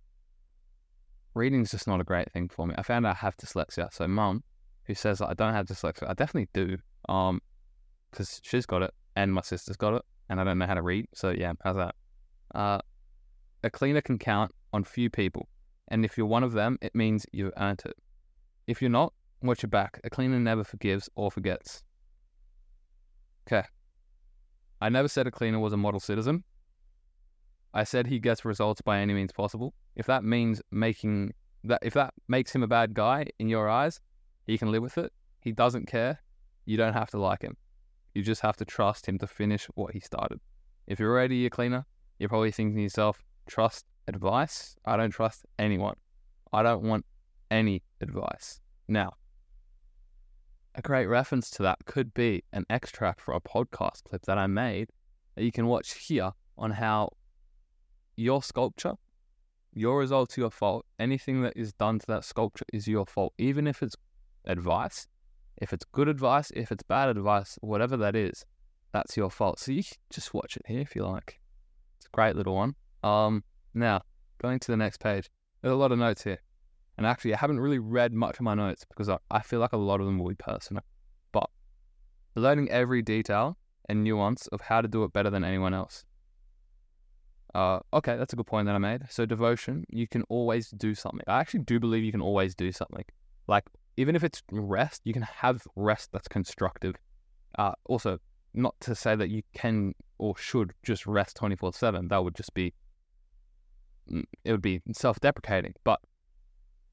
Reading's 1.33 1.71
just 1.71 1.87
not 1.87 2.01
a 2.01 2.03
great 2.03 2.31
thing 2.31 2.49
for 2.49 2.65
me. 2.65 2.75
I 2.77 2.83
found 2.83 3.07
I 3.07 3.13
have 3.13 3.37
dyslexia, 3.37 3.93
so 3.93 4.07
mum, 4.07 4.43
who 4.85 4.95
says 4.95 5.21
I 5.21 5.33
don't 5.33 5.53
have 5.53 5.65
dyslexia, 5.65 6.09
I 6.09 6.13
definitely 6.13 6.49
do, 6.53 6.77
um, 7.07 7.41
because 8.11 8.39
she's 8.43 8.65
got 8.65 8.81
it 8.81 8.93
and 9.15 9.33
my 9.33 9.41
sister's 9.41 9.77
got 9.77 9.93
it, 9.93 10.01
and 10.29 10.39
I 10.39 10.43
don't 10.43 10.57
know 10.57 10.65
how 10.65 10.75
to 10.75 10.81
read. 10.81 11.07
So 11.13 11.31
yeah, 11.31 11.53
how's 11.63 11.75
that? 11.75 11.95
Uh, 12.55 12.79
a 13.63 13.69
cleaner 13.69 14.01
can 14.01 14.17
count 14.17 14.51
on 14.73 14.83
few 14.83 15.09
people, 15.09 15.49
and 15.89 16.05
if 16.05 16.17
you're 16.17 16.27
one 16.27 16.43
of 16.43 16.53
them, 16.53 16.77
it 16.81 16.95
means 16.95 17.25
you've 17.31 17.53
earned 17.57 17.81
it. 17.85 17.95
If 18.67 18.81
you're 18.81 18.89
not, 18.89 19.13
watch 19.41 19.63
your 19.63 19.69
back. 19.69 19.99
A 20.03 20.09
cleaner 20.09 20.39
never 20.39 20.63
forgives 20.63 21.09
or 21.15 21.31
forgets. 21.31 21.83
Okay. 23.47 23.67
I 24.81 24.89
never 24.89 25.07
said 25.07 25.27
a 25.27 25.31
cleaner 25.31 25.59
was 25.59 25.73
a 25.73 25.77
model 25.77 25.99
citizen. 25.99 26.43
I 27.73 27.83
said 27.83 28.07
he 28.07 28.19
gets 28.19 28.45
results 28.45 28.81
by 28.81 28.99
any 28.99 29.13
means 29.13 29.31
possible. 29.31 29.73
If 29.95 30.05
that 30.05 30.23
means 30.23 30.61
making 30.71 31.33
that, 31.63 31.79
if 31.83 31.93
that 31.95 32.13
makes 32.27 32.53
him 32.53 32.63
a 32.63 32.67
bad 32.67 32.93
guy 32.93 33.25
in 33.39 33.49
your 33.49 33.67
eyes, 33.69 33.99
he 34.45 34.57
can 34.57 34.71
live 34.71 34.83
with 34.83 34.97
it. 34.97 35.11
He 35.41 35.51
doesn't 35.51 35.87
care. 35.87 36.19
You 36.65 36.77
don't 36.77 36.93
have 36.93 37.09
to 37.11 37.19
like 37.19 37.41
him. 37.41 37.57
You 38.13 38.23
just 38.23 38.41
have 38.41 38.57
to 38.57 38.65
trust 38.65 39.07
him 39.07 39.17
to 39.19 39.27
finish 39.27 39.67
what 39.75 39.93
he 39.93 39.99
started. 39.99 40.39
If 40.87 40.99
you're 40.99 41.11
already 41.11 41.45
a 41.45 41.49
cleaner, 41.49 41.85
you're 42.17 42.29
probably 42.29 42.51
thinking 42.51 42.75
to 42.77 42.81
yourself, 42.81 43.23
trust 43.47 43.85
advice? 44.09 44.75
I 44.85 44.97
don't 44.97 45.11
trust 45.11 45.45
anyone. 45.57 45.95
I 46.51 46.63
don't 46.63 46.83
want 46.83 47.05
any 47.49 47.83
advice. 48.01 48.59
Now, 48.87 49.13
a 50.75 50.81
great 50.81 51.07
reference 51.07 51.49
to 51.51 51.63
that 51.63 51.85
could 51.85 52.13
be 52.13 52.43
an 52.53 52.65
extract 52.69 53.21
from 53.21 53.35
a 53.35 53.41
podcast 53.41 54.03
clip 54.03 54.23
that 54.23 54.37
I 54.37 54.47
made 54.47 54.89
that 55.35 55.43
you 55.43 55.51
can 55.51 55.67
watch 55.67 55.93
here 55.93 56.31
on 56.57 56.71
how 56.71 57.09
your 58.15 58.43
sculpture, 58.43 58.93
your 59.73 59.99
results 59.99 60.37
your 60.37 60.51
fault. 60.51 60.85
Anything 60.99 61.41
that 61.43 61.53
is 61.55 61.73
done 61.73 61.99
to 61.99 62.07
that 62.07 62.25
sculpture 62.25 62.65
is 62.73 62.87
your 62.87 63.05
fault, 63.05 63.33
even 63.37 63.67
if 63.67 63.81
it's 63.81 63.95
advice 64.45 65.07
if 65.59 65.73
it's 65.73 65.85
good 65.85 66.07
advice, 66.07 66.51
if 66.51 66.71
it's 66.71 66.83
bad 66.83 67.09
advice, 67.09 67.57
whatever 67.61 67.97
that 67.97 68.15
is, 68.15 68.45
that's 68.93 69.17
your 69.17 69.29
fault. 69.29 69.59
So 69.59 69.71
you 69.71 69.83
just 70.09 70.33
watch 70.33 70.55
it 70.57 70.63
here 70.65 70.79
if 70.79 70.95
you 70.95 71.05
like. 71.05 71.39
It's 71.97 72.07
a 72.07 72.15
great 72.15 72.35
little 72.35 72.55
one. 72.55 72.75
Um, 73.03 73.43
now 73.73 74.01
going 74.41 74.59
to 74.59 74.71
the 74.71 74.77
next 74.77 74.99
page. 74.99 75.29
There's 75.61 75.73
a 75.73 75.77
lot 75.77 75.91
of 75.91 75.99
notes 75.99 76.23
here, 76.23 76.39
and 76.97 77.05
actually 77.05 77.33
I 77.33 77.37
haven't 77.37 77.59
really 77.59 77.79
read 77.79 78.13
much 78.13 78.35
of 78.37 78.41
my 78.41 78.53
notes 78.53 78.85
because 78.85 79.09
I, 79.09 79.41
feel 79.41 79.59
like 79.59 79.73
a 79.73 79.77
lot 79.77 79.99
of 79.99 80.05
them 80.05 80.19
will 80.19 80.29
be 80.29 80.35
personal. 80.35 80.83
But 81.31 81.49
learning 82.35 82.69
every 82.69 83.01
detail 83.01 83.57
and 83.87 84.03
nuance 84.03 84.47
of 84.47 84.61
how 84.61 84.81
to 84.81 84.87
do 84.87 85.03
it 85.03 85.13
better 85.13 85.29
than 85.29 85.43
anyone 85.43 85.73
else. 85.73 86.05
Uh, 87.55 87.79
okay, 87.93 88.15
that's 88.15 88.33
a 88.33 88.35
good 88.35 88.45
point 88.45 88.67
that 88.67 88.75
I 88.75 88.77
made. 88.77 89.01
So 89.09 89.25
devotion, 89.25 89.83
you 89.89 90.07
can 90.07 90.23
always 90.29 90.69
do 90.69 90.93
something. 90.93 91.21
I 91.27 91.39
actually 91.39 91.61
do 91.61 91.79
believe 91.79 92.03
you 92.03 92.11
can 92.11 92.21
always 92.21 92.53
do 92.53 92.71
something. 92.71 93.03
Like 93.47 93.65
even 93.97 94.15
if 94.15 94.23
it's 94.23 94.41
rest, 94.51 95.01
you 95.03 95.13
can 95.13 95.23
have 95.23 95.67
rest 95.75 96.11
that's 96.13 96.27
constructive. 96.27 96.95
Uh, 97.57 97.73
also, 97.85 98.19
not 98.53 98.79
to 98.81 98.95
say 98.95 99.15
that 99.15 99.29
you 99.29 99.41
can 99.53 99.93
or 100.17 100.37
should 100.37 100.73
just 100.83 101.05
rest 101.05 101.35
24 101.37 101.73
7. 101.73 102.07
That 102.07 102.23
would 102.23 102.35
just 102.35 102.53
be, 102.53 102.73
it 104.43 104.51
would 104.51 104.61
be 104.61 104.81
self 104.93 105.19
deprecating. 105.19 105.73
But 105.83 105.99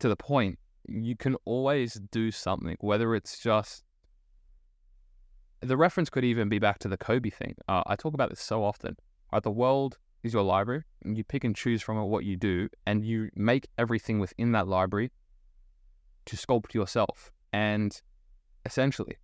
to 0.00 0.08
the 0.08 0.16
point, 0.16 0.58
you 0.88 1.16
can 1.16 1.36
always 1.44 1.94
do 2.10 2.30
something, 2.30 2.76
whether 2.80 3.14
it's 3.14 3.38
just, 3.38 3.82
the 5.60 5.76
reference 5.76 6.10
could 6.10 6.24
even 6.24 6.48
be 6.48 6.58
back 6.58 6.78
to 6.80 6.88
the 6.88 6.96
Kobe 6.96 7.30
thing. 7.30 7.56
Uh, 7.68 7.82
I 7.86 7.96
talk 7.96 8.14
about 8.14 8.30
this 8.30 8.40
so 8.40 8.62
often. 8.62 8.96
Right, 9.32 9.42
the 9.42 9.50
world 9.50 9.98
is 10.22 10.32
your 10.32 10.42
library, 10.42 10.82
you 11.04 11.24
pick 11.24 11.44
and 11.44 11.54
choose 11.54 11.82
from 11.82 11.98
it 11.98 12.04
what 12.04 12.24
you 12.24 12.36
do, 12.36 12.68
and 12.86 13.04
you 13.04 13.30
make 13.34 13.68
everything 13.78 14.18
within 14.18 14.52
that 14.52 14.68
library 14.68 15.10
to 16.26 16.36
sculpt 16.36 16.74
yourself. 16.74 17.32
And 17.52 18.00
essentially, 18.64 19.16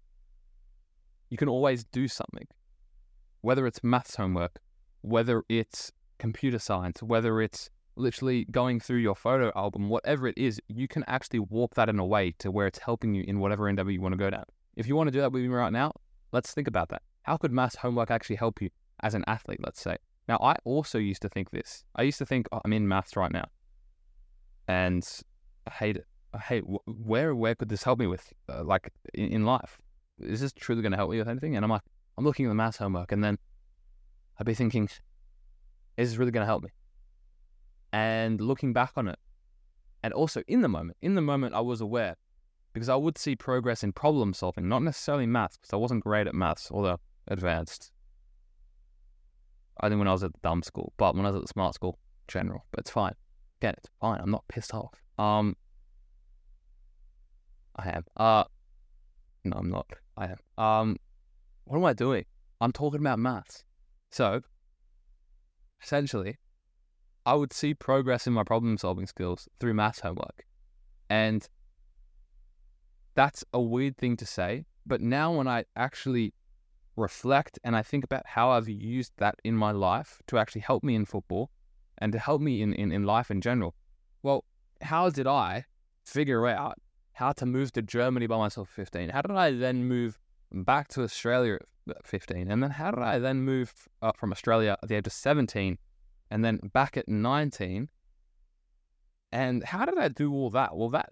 you 1.31 1.37
can 1.37 1.49
always 1.49 1.85
do 1.85 2.09
something, 2.09 2.47
whether 3.41 3.67
it's 3.67 3.83
maths 3.83 4.17
homework, 4.17 4.61
whether 5.03 5.43
it's 5.49 5.93
computer 6.19 6.59
science, 6.59 7.03
whether 7.03 7.41
it's 7.41 7.71
literally 7.97 8.47
going 8.51 8.81
through 8.81 8.99
your 8.99 9.15
photo 9.15 9.53
album, 9.57 9.89
whatever 9.89 10.27
it 10.27 10.37
is, 10.39 10.61
you 10.69 10.89
can 10.89 11.05
actually 11.07 11.41
warp 11.41 11.75
that 11.75 11.89
in 11.89 11.99
a 11.99 12.07
way 12.07 12.35
to 12.39 12.51
where 12.51 12.67
it's 12.67 12.79
helping 12.79 13.15
you 13.15 13.25
in 13.27 13.39
whatever 13.39 13.69
endeavor 13.69 13.91
you 13.91 14.01
want 14.01 14.13
to 14.13 14.19
go 14.19 14.31
down. 14.31 14.45
If 14.77 14.87
you 14.87 14.97
want 14.97 15.09
to 15.09 15.13
do 15.13 15.21
that 15.21 15.33
with 15.33 15.43
me 15.43 15.49
right 15.49 15.73
now, 15.73 15.93
let's 16.33 16.53
think 16.53 16.69
about 16.69 16.89
that. 16.91 17.03
How 17.23 17.37
could 17.37 17.53
maths 17.53 17.77
homework 17.77 18.11
actually 18.11 18.37
help 18.37 18.63
you 18.63 18.71
as 19.03 19.15
an 19.15 19.25
athlete, 19.27 19.61
let's 19.63 19.81
say? 19.81 19.97
Now, 20.29 20.39
I 20.43 20.57
also 20.65 20.99
used 20.99 21.23
to 21.23 21.29
think 21.29 21.51
this. 21.51 21.85
I 21.97 22.03
used 22.03 22.19
to 22.19 22.27
think, 22.27 22.49
oh, 22.53 22.61
I'm 22.65 22.73
in 22.73 22.89
maths 22.89 23.17
right 23.17 23.33
now. 23.33 23.47
And 24.69 25.07
I 25.67 25.71
hate 25.71 25.97
it 25.97 26.07
hey, 26.41 26.61
where 26.61 27.35
where 27.35 27.55
could 27.55 27.69
this 27.69 27.83
help 27.83 27.99
me 27.99 28.07
with, 28.07 28.33
uh, 28.49 28.65
like 28.65 28.91
in, 29.15 29.29
in, 29.29 29.45
life? 29.45 29.79
Is 30.21 30.41
this 30.41 30.53
truly 30.53 30.83
going 30.83 30.93
to 30.93 30.97
help 30.97 31.11
me 31.11 31.19
with 31.19 31.29
anything? 31.29 31.57
And 31.57 31.65
I'm 31.65 31.71
like, 31.71 31.83
I'm 32.17 32.25
looking 32.25 32.47
at 32.47 32.49
the 32.49 32.55
maths 32.55 32.79
homework, 32.79 33.13
and 33.13 33.23
then 33.23 33.39
I'd 34.39 34.47
be 34.47 34.55
thinking, 34.55 34.89
is 35.97 36.11
this 36.11 36.19
really 36.19 36.31
going 36.31 36.43
to 36.43 36.47
help 36.47 36.63
me? 36.63 36.71
And 37.93 38.41
looking 38.41 38.73
back 38.73 38.93
on 38.97 39.09
it, 39.09 39.19
and 40.03 40.13
also 40.13 40.43
in 40.49 40.63
the 40.63 40.69
moment, 40.69 40.97
in 41.03 41.15
the 41.15 41.21
moment, 41.21 41.55
I 41.55 41.61
was 41.61 41.81
aware 41.81 42.17
because 42.73 42.89
I 42.89 42.97
would 42.97 43.19
see 43.19 43.37
progress 43.37 43.83
in 43.83 43.93
problem 43.93 44.33
solving, 44.33 44.69
not 44.69 44.83
necessarily 44.83 45.27
maths, 45.27 45.59
because 45.59 45.73
I 45.73 45.77
wasn't 45.77 46.03
great 46.03 46.27
at 46.27 46.35
maths, 46.35 46.71
although 46.71 46.99
advanced. 47.29 47.93
I 49.81 49.89
think 49.89 49.99
when 49.99 50.09
I 50.09 50.13
was 50.13 50.25
at 50.25 50.33
the 50.33 50.39
dumb 50.43 50.63
school, 50.63 50.93
but 50.97 51.15
when 51.15 51.27
I 51.27 51.31
was 51.31 51.37
at 51.37 51.43
the 51.43 51.49
smart 51.49 51.75
school, 51.75 51.99
general, 52.29 52.65
but 52.71 52.81
it's 52.81 52.91
fine. 52.91 53.15
Again, 53.61 53.75
it's 53.77 53.89
fine. 54.01 54.21
I'm 54.21 54.31
not 54.31 54.47
pissed 54.49 54.75
off. 54.75 54.95
Um, 55.19 55.57
I 57.77 57.91
am. 57.91 58.05
Uh, 58.17 58.45
no, 59.45 59.57
I'm 59.57 59.71
not. 59.71 59.87
I 60.17 60.27
am. 60.27 60.65
Um, 60.65 60.97
what 61.65 61.79
am 61.79 61.85
I 61.85 61.93
doing? 61.93 62.25
I'm 62.61 62.73
talking 62.73 63.01
about 63.01 63.19
maths. 63.19 63.65
So, 64.11 64.41
essentially, 65.83 66.39
I 67.25 67.35
would 67.35 67.53
see 67.53 67.75
progress 67.75 68.27
in 68.27 68.33
my 68.33 68.45
problem 68.45 68.77
solving 68.79 69.07
skills 69.07 69.49
through 69.61 69.75
maths 69.75 70.01
homework. 70.01 70.47
And 71.09 71.49
that's 73.15 73.45
a 73.53 73.61
weird 73.61 73.97
thing 73.97 74.17
to 74.17 74.27
say. 74.27 74.65
But 74.85 75.01
now, 75.01 75.33
when 75.33 75.47
I 75.47 75.65
actually 75.77 76.35
reflect 76.97 77.59
and 77.63 77.77
I 77.77 77.83
think 77.83 78.05
about 78.05 78.27
how 78.27 78.51
I've 78.51 78.69
used 78.69 79.13
that 79.19 79.37
in 79.45 79.57
my 79.57 79.71
life 79.71 80.21
to 80.27 80.39
actually 80.39 80.63
help 80.63 80.83
me 80.83 80.95
in 80.95 81.05
football 81.05 81.51
and 81.99 82.13
to 82.13 82.19
help 82.19 82.41
me 82.41 82.63
in, 82.63 82.73
in, 82.73 82.91
in 82.91 83.05
life 83.05 83.31
in 83.31 83.41
general, 83.41 83.75
well, 84.23 84.45
how 84.81 85.09
did 85.11 85.27
I 85.27 85.67
figure 86.05 86.47
out 86.47 86.79
how 87.15 87.33
to 87.33 87.47
move 87.47 87.73
to 87.73 87.83
Germany 87.83 88.27
by 88.27 88.39
myself 88.39 88.69
at 88.71 88.75
15. 88.75 89.11
How 89.11 89.23
did 89.23 89.37
I 89.37 89.53
then 89.53 89.85
move 89.85 90.19
back 90.51 90.89
to 90.89 91.03
Australia 91.03 91.59
at 91.89 92.07
15? 92.07 92.51
And 92.51 92.63
then 92.63 92.71
how 92.71 92.91
did 92.91 93.03
I 93.03 93.19
then 93.19 93.43
move 93.43 93.89
up 94.01 94.17
from 94.17 94.33
Australia 94.33 94.77
at 94.83 94.89
the 94.89 94.97
age 94.97 95.07
of 95.07 95.13
17 95.13 95.79
and 96.33 96.43
then 96.43 96.59
back 96.73 96.97
at 96.97 97.09
19? 97.09 97.91
And 99.33 99.63
how 99.63 99.85
did 99.85 99.99
I 99.99 100.09
do 100.09 100.33
all 100.33 100.49
that? 100.51 100.75
Well, 100.75 100.89
that 100.89 101.11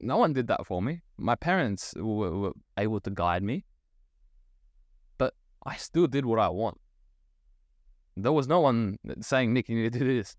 no 0.00 0.16
one 0.16 0.32
did 0.32 0.46
that 0.46 0.64
for 0.64 0.80
me. 0.80 1.02
My 1.18 1.34
parents 1.34 1.92
were, 1.96 2.30
were 2.38 2.52
able 2.78 3.00
to 3.00 3.10
guide 3.10 3.42
me, 3.42 3.64
but 5.18 5.34
I 5.66 5.74
still 5.74 6.06
did 6.06 6.24
what 6.24 6.38
I 6.38 6.48
want. 6.48 6.78
There 8.16 8.32
was 8.32 8.46
no 8.46 8.60
one 8.60 8.98
saying, 9.20 9.52
Nick, 9.52 9.68
you 9.68 9.76
need 9.76 9.92
to 9.92 9.98
do 9.98 10.16
this, 10.16 10.36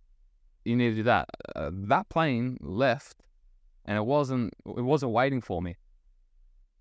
you 0.64 0.78
need 0.78 0.92
to 0.92 0.96
do 0.96 1.04
that. 1.04 1.28
Uh, 1.54 1.72
that 1.74 2.08
plane 2.08 2.58
left 2.62 3.18
and 3.84 3.98
it 3.98 4.06
wasn't 4.06 4.54
it 4.66 4.82
wasn't 4.82 5.12
waiting 5.12 5.42
for 5.42 5.62
me. 5.62 5.76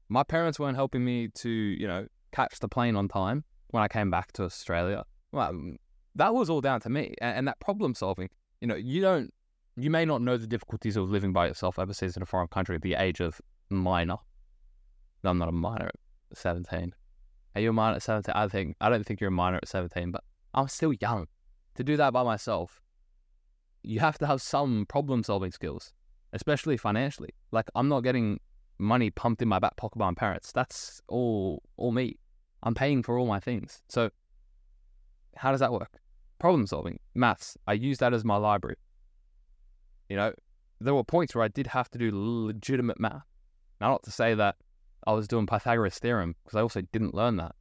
My 0.09 0.23
parents 0.23 0.61
weren't 0.61 0.77
helping 0.77 1.05
me 1.05 1.29
to 1.35 1.51
you 1.51 1.89
know 1.89 2.07
catch 2.31 2.61
the 2.61 2.69
plane 2.69 2.95
on 2.95 3.09
time 3.09 3.43
when 3.71 3.83
I 3.83 3.89
came 3.89 4.09
back 4.09 4.31
to 4.35 4.45
Australia. 4.45 5.05
Well, 5.33 5.75
that 6.17 6.35
was 6.35 6.49
all 6.51 6.61
down 6.61 6.81
to 6.81 6.89
me 6.89 7.15
and, 7.21 7.39
and 7.39 7.49
that 7.49 7.61
problem 7.61 7.95
solving. 7.95 8.31
You 8.61 8.69
know, 8.69 8.77
you 8.77 9.01
don't 9.01 9.33
you 9.77 9.91
may 9.91 10.05
not 10.05 10.23
know 10.23 10.37
the 10.37 10.47
difficulties 10.47 10.97
of 10.97 11.11
living 11.11 11.33
by 11.33 11.49
yourself 11.49 11.79
overseas 11.79 12.17
in 12.17 12.23
a 12.23 12.27
foreign 12.27 12.49
country 12.49 12.77
at 12.77 12.83
the 12.83 12.95
age 12.95 13.21
of 13.21 13.41
minor. 13.71 14.17
No, 15.23 15.31
I'm 15.31 15.39
not 15.39 15.49
a 15.49 15.53
minor 15.53 15.87
at 15.87 16.39
17. 16.39 16.95
Are 17.55 17.61
you 17.61 17.71
a 17.71 17.73
minor 17.73 17.97
at 17.97 18.03
17? 18.03 18.33
I 18.35 18.49
think 18.49 18.77
I 18.81 18.89
don't 18.89 19.05
think 19.05 19.21
you're 19.21 19.29
a 19.29 19.33
minor 19.33 19.57
at 19.57 19.69
17, 19.69 20.13
but 20.13 20.23
I'm 20.55 20.69
still 20.69 20.93
young. 20.93 21.27
To 21.77 21.83
do 21.83 21.97
that 21.97 22.13
by 22.13 22.23
myself, 22.23 22.81
you 23.83 23.99
have 24.01 24.19
to 24.19 24.27
have 24.27 24.41
some 24.41 24.87
problem 24.87 25.25
solving 25.25 25.51
skills, 25.51 25.93
especially 26.33 26.77
financially. 26.77 27.31
Like 27.51 27.69
I'm 27.75 27.89
not 27.89 28.01
getting 28.01 28.39
money 28.79 29.11
pumped 29.11 29.43
in 29.43 29.49
my 29.49 29.59
back 29.59 29.77
pocket 29.77 29.99
by 29.99 30.07
my 30.07 30.15
parents. 30.15 30.53
That's 30.53 31.01
all 31.09 31.63
all 31.77 31.91
me. 31.91 32.19
I'm 32.63 32.75
paying 32.75 33.03
for 33.03 33.19
all 33.19 33.27
my 33.27 33.41
things. 33.41 33.83
So 33.89 34.11
how 35.37 35.51
does 35.51 35.61
that 35.61 35.73
work? 35.73 36.01
Problem 36.45 36.67
solving, 36.67 37.01
maths. 37.15 37.57
I 37.67 37.73
use 37.73 37.97
that 38.01 38.13
as 38.13 38.23
my 38.23 38.37
library. 38.37 38.77
You 40.11 40.17
know, 40.17 40.35
there 40.79 40.95
were 40.95 41.03
points 41.03 41.35
where 41.35 41.43
I 41.43 41.49
did 41.49 41.67
have 41.69 41.89
to 41.93 41.99
do 41.99 42.11
legitimate 42.13 43.01
math. 43.01 43.25
Now, 43.81 43.93
not 43.93 44.03
to 44.03 44.11
say 44.11 44.35
that 44.35 44.57
I 45.07 45.15
was 45.15 45.27
doing 45.27 45.47
Pythagoras 45.47 45.99
theorem 45.99 46.35
because 46.45 46.59
I 46.59 46.61
also 46.61 46.83
didn't 46.93 47.15
learn 47.15 47.37
that. 47.37 47.55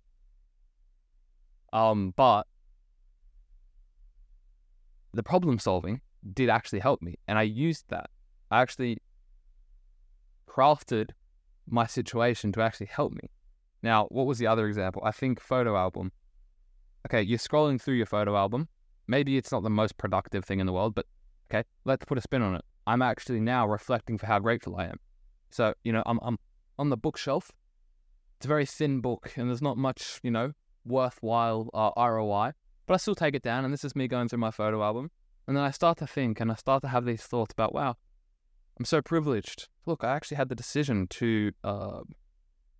Um, 1.71 2.13
but 2.17 2.45
the 5.13 5.23
problem 5.23 5.59
solving 5.59 6.01
did 6.33 6.49
actually 6.49 6.81
help 6.81 7.01
me, 7.01 7.15
and 7.29 7.39
I 7.39 7.43
used 7.43 7.85
that. 7.87 8.09
I 8.51 8.61
actually 8.61 8.97
crafted 10.45 11.11
my 11.69 11.87
situation 11.87 12.51
to 12.51 12.61
actually 12.61 12.87
help 12.87 13.13
me. 13.13 13.29
Now, 13.81 14.07
what 14.09 14.25
was 14.25 14.39
the 14.39 14.47
other 14.47 14.67
example? 14.67 15.03
I 15.05 15.11
think 15.11 15.39
photo 15.39 15.77
album. 15.77 16.11
Okay, 17.07 17.21
you're 17.21 17.39
scrolling 17.39 17.81
through 17.81 17.95
your 17.95 18.07
photo 18.07 18.35
album. 18.35 18.67
Maybe 19.07 19.37
it's 19.37 19.51
not 19.51 19.63
the 19.63 19.69
most 19.69 19.97
productive 19.97 20.45
thing 20.45 20.59
in 20.59 20.65
the 20.65 20.73
world, 20.73 20.95
but 20.95 21.05
okay, 21.49 21.67
let's 21.85 22.05
put 22.05 22.17
a 22.17 22.21
spin 22.21 22.41
on 22.41 22.55
it. 22.55 22.63
I'm 22.87 23.01
actually 23.01 23.39
now 23.39 23.67
reflecting 23.67 24.17
for 24.17 24.25
how 24.25 24.39
grateful 24.39 24.75
I 24.75 24.85
am. 24.85 24.99
So, 25.51 25.73
you 25.83 25.91
know, 25.93 26.03
I'm, 26.05 26.19
I'm 26.21 26.37
on 26.79 26.89
the 26.89 26.97
bookshelf. 26.97 27.51
It's 28.37 28.45
a 28.45 28.49
very 28.49 28.65
thin 28.65 29.01
book 29.01 29.31
and 29.35 29.49
there's 29.49 29.61
not 29.61 29.77
much, 29.77 30.19
you 30.23 30.31
know, 30.31 30.53
worthwhile 30.85 31.69
uh, 31.73 31.91
ROI, 31.97 32.51
but 32.87 32.93
I 32.93 32.97
still 32.97 33.15
take 33.15 33.35
it 33.35 33.43
down. 33.43 33.63
And 33.63 33.73
this 33.73 33.85
is 33.85 33.95
me 33.95 34.07
going 34.07 34.27
through 34.27 34.39
my 34.39 34.51
photo 34.51 34.83
album. 34.83 35.11
And 35.47 35.55
then 35.55 35.63
I 35.63 35.71
start 35.71 35.97
to 35.99 36.07
think 36.07 36.39
and 36.39 36.51
I 36.51 36.55
start 36.55 36.81
to 36.83 36.87
have 36.87 37.05
these 37.05 37.21
thoughts 37.21 37.53
about, 37.53 37.73
wow, 37.73 37.95
I'm 38.77 38.85
so 38.85 39.01
privileged. 39.01 39.67
Look, 39.85 40.03
I 40.03 40.15
actually 40.15 40.37
had 40.37 40.49
the 40.49 40.55
decision 40.55 41.07
to 41.07 41.51
uh, 41.63 42.01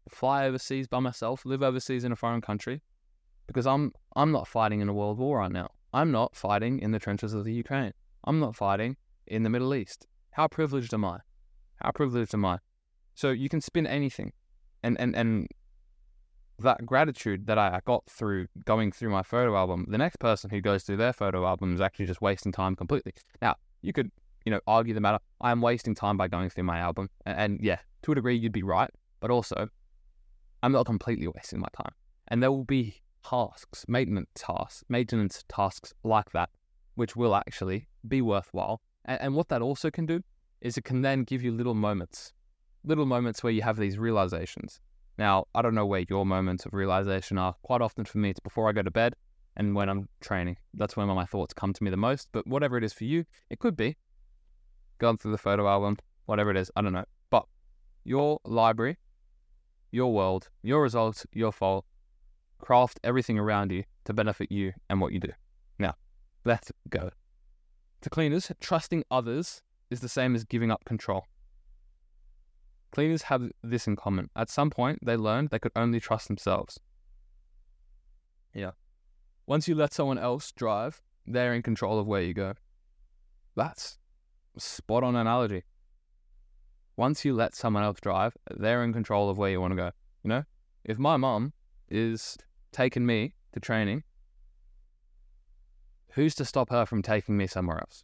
fly 0.09 0.45
overseas 0.45 0.87
by 0.87 0.99
myself, 0.99 1.45
live 1.45 1.63
overseas 1.63 2.03
in 2.03 2.11
a 2.11 2.15
foreign 2.15 2.41
country, 2.41 2.81
because 3.47 3.67
I'm 3.67 3.91
I'm 4.15 4.31
not 4.31 4.47
fighting 4.47 4.79
in 4.79 4.89
a 4.89 4.93
world 4.93 5.17
war 5.17 5.39
right 5.39 5.51
now. 5.51 5.69
I'm 5.93 6.11
not 6.11 6.35
fighting 6.35 6.79
in 6.79 6.91
the 6.91 6.99
trenches 6.99 7.33
of 7.33 7.45
the 7.45 7.53
Ukraine. 7.53 7.93
I'm 8.23 8.39
not 8.39 8.55
fighting 8.55 8.97
in 9.27 9.43
the 9.43 9.49
Middle 9.49 9.75
East. 9.75 10.07
How 10.31 10.47
privileged 10.47 10.93
am 10.93 11.05
I? 11.05 11.19
How 11.75 11.91
privileged 11.91 12.33
am 12.33 12.45
I? 12.45 12.57
So 13.13 13.29
you 13.29 13.47
can 13.47 13.61
spin 13.61 13.85
anything, 13.85 14.33
and 14.81 14.99
and 14.99 15.15
and 15.15 15.47
that 16.59 16.85
gratitude 16.85 17.45
that 17.47 17.57
I 17.57 17.79
got 17.85 18.05
through 18.09 18.47
going 18.65 18.91
through 18.91 19.09
my 19.09 19.21
photo 19.21 19.55
album, 19.55 19.85
the 19.89 19.97
next 19.97 20.17
person 20.17 20.49
who 20.49 20.61
goes 20.61 20.83
through 20.83 20.97
their 20.97 21.13
photo 21.13 21.45
album 21.45 21.75
is 21.75 21.81
actually 21.81 22.07
just 22.07 22.21
wasting 22.21 22.51
time 22.51 22.75
completely. 22.75 23.13
Now 23.41 23.55
you 23.81 23.93
could 23.93 24.11
you 24.45 24.51
know 24.51 24.61
argue 24.65 24.95
the 24.95 25.01
matter. 25.01 25.19
I 25.41 25.51
am 25.51 25.61
wasting 25.61 25.93
time 25.93 26.17
by 26.17 26.27
going 26.27 26.49
through 26.49 26.63
my 26.63 26.79
album, 26.79 27.09
and, 27.25 27.37
and 27.37 27.59
yeah, 27.61 27.79
to 28.03 28.13
a 28.13 28.15
degree 28.15 28.35
you'd 28.35 28.51
be 28.51 28.63
right, 28.63 28.89
but 29.19 29.29
also 29.29 29.69
I'm 30.63 30.71
not 30.71 30.87
completely 30.87 31.27
wasting 31.27 31.59
my 31.59 31.69
time, 31.77 31.93
and 32.29 32.41
there 32.41 32.51
will 32.51 32.65
be 32.65 33.02
tasks, 33.23 33.85
maintenance 33.87 34.29
tasks, 34.35 34.83
maintenance 34.89 35.43
tasks 35.47 35.93
like 36.03 36.31
that, 36.31 36.49
which 36.95 37.15
will 37.15 37.35
actually 37.35 37.87
be 38.07 38.21
worthwhile. 38.21 38.81
And, 39.05 39.21
and 39.21 39.35
what 39.35 39.49
that 39.49 39.61
also 39.61 39.89
can 39.89 40.05
do 40.05 40.21
is 40.61 40.77
it 40.77 40.83
can 40.83 41.01
then 41.01 41.23
give 41.23 41.43
you 41.43 41.51
little 41.51 41.73
moments, 41.73 42.33
little 42.83 43.05
moments 43.05 43.43
where 43.43 43.53
you 43.53 43.61
have 43.61 43.77
these 43.77 43.97
realizations. 43.97 44.79
Now, 45.17 45.45
I 45.53 45.61
don't 45.61 45.75
know 45.75 45.85
where 45.85 46.05
your 46.09 46.25
moments 46.25 46.65
of 46.65 46.73
realization 46.73 47.37
are. 47.37 47.55
Quite 47.61 47.81
often 47.81 48.05
for 48.05 48.17
me, 48.17 48.29
it's 48.29 48.39
before 48.39 48.67
I 48.67 48.71
go 48.71 48.81
to 48.81 48.91
bed 48.91 49.15
and 49.55 49.75
when 49.75 49.89
I'm 49.89 50.09
training. 50.21 50.57
That's 50.73 50.97
when 50.97 51.07
my 51.07 51.25
thoughts 51.25 51.53
come 51.53 51.73
to 51.73 51.83
me 51.83 51.91
the 51.91 51.97
most. 51.97 52.29
But 52.31 52.47
whatever 52.47 52.77
it 52.77 52.83
is 52.83 52.93
for 52.93 53.03
you, 53.03 53.25
it 53.49 53.59
could 53.59 53.77
be 53.77 53.95
going 54.97 55.17
through 55.17 55.31
the 55.31 55.37
photo 55.37 55.67
album, 55.67 55.97
whatever 56.25 56.49
it 56.49 56.57
is, 56.57 56.71
I 56.75 56.81
don't 56.81 56.93
know. 56.93 57.05
But 57.29 57.45
your 58.03 58.39
library, 58.45 58.97
your 59.91 60.11
world, 60.11 60.49
your 60.63 60.81
results, 60.81 61.25
your 61.33 61.51
fault, 61.51 61.85
craft 62.63 62.97
everything 63.03 63.37
around 63.37 63.73
you 63.73 63.83
to 64.05 64.13
benefit 64.13 64.49
you 64.49 64.71
and 64.89 65.01
what 65.01 65.11
you 65.11 65.19
do. 65.19 65.31
Now, 65.77 65.95
let's 66.45 66.71
go. 66.89 67.09
To 68.01 68.09
cleaners, 68.09 68.49
trusting 68.61 69.03
others 69.11 69.61
is 69.91 69.99
the 69.99 70.07
same 70.07 70.33
as 70.33 70.45
giving 70.45 70.71
up 70.71 70.85
control. 70.85 71.25
Cleaners 72.93 73.23
have 73.23 73.49
this 73.63 73.85
in 73.85 73.97
common. 73.97 74.29
At 74.37 74.49
some 74.49 74.69
point, 74.69 74.99
they 75.03 75.17
learned 75.17 75.49
they 75.49 75.59
could 75.59 75.73
only 75.75 75.99
trust 75.99 76.29
themselves. 76.29 76.79
Yeah. 78.53 78.71
Once 79.45 79.67
you 79.67 79.75
let 79.75 79.93
someone 79.93 80.17
else 80.17 80.53
drive, 80.53 81.01
they're 81.25 81.53
in 81.53 81.63
control 81.63 81.99
of 81.99 82.07
where 82.07 82.21
you 82.21 82.33
go. 82.33 82.53
That's 83.57 83.97
spot 84.57 85.03
on 85.03 85.17
analogy. 85.17 85.63
Once 86.95 87.25
you 87.25 87.33
let 87.33 87.55
someone 87.55 87.83
else 87.83 87.99
drive, 87.99 88.37
they're 88.55 88.83
in 88.83 88.93
control 88.93 89.29
of 89.29 89.37
where 89.37 89.49
you 89.49 89.59
want 89.59 89.71
to 89.71 89.75
go. 89.75 89.91
You 90.23 90.29
know, 90.29 90.43
if 90.85 90.97
my 90.97 91.17
mom 91.17 91.51
is 91.89 92.37
taking 92.73 93.05
me 93.05 93.33
to 93.53 93.59
training, 93.59 94.03
who's 96.11 96.35
to 96.35 96.45
stop 96.45 96.69
her 96.69 96.85
from 96.85 97.01
taking 97.01 97.37
me 97.37 97.47
somewhere 97.47 97.79
else? 97.79 98.03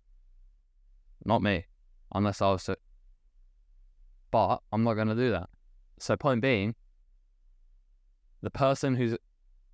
Not 1.26 1.42
me, 1.42 1.66
unless 2.14 2.42
I 2.42 2.52
was 2.52 2.64
to. 2.66 2.78
But 4.32 4.60
I'm 4.72 4.84
not 4.84 4.94
going 4.94 5.08
to 5.08 5.16
do 5.16 5.32
that. 5.32 5.50
So, 6.00 6.16
point 6.16 6.42
being, 6.42 6.76
the 8.42 8.50
person 8.52 8.96
who's 8.96 9.18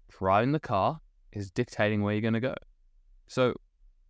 driving 0.10 0.52
the 0.52 0.60
car 0.60 1.00
is 1.32 1.52
dictating 1.52 2.02
where 2.02 2.14
you're 2.14 2.22
going 2.22 2.34
to 2.34 2.40
go. 2.40 2.56
So, 3.28 3.54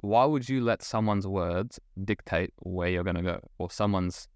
why 0.01 0.25
would 0.25 0.47
you 0.47 0.61
let 0.61 0.83
someone's 0.83 1.27
words 1.27 1.79
dictate 2.03 2.53
where 2.59 2.89
you're 2.89 3.03
going 3.03 3.15
to 3.15 3.23
go 3.23 3.39
or 3.57 3.71
someone's 3.71 4.27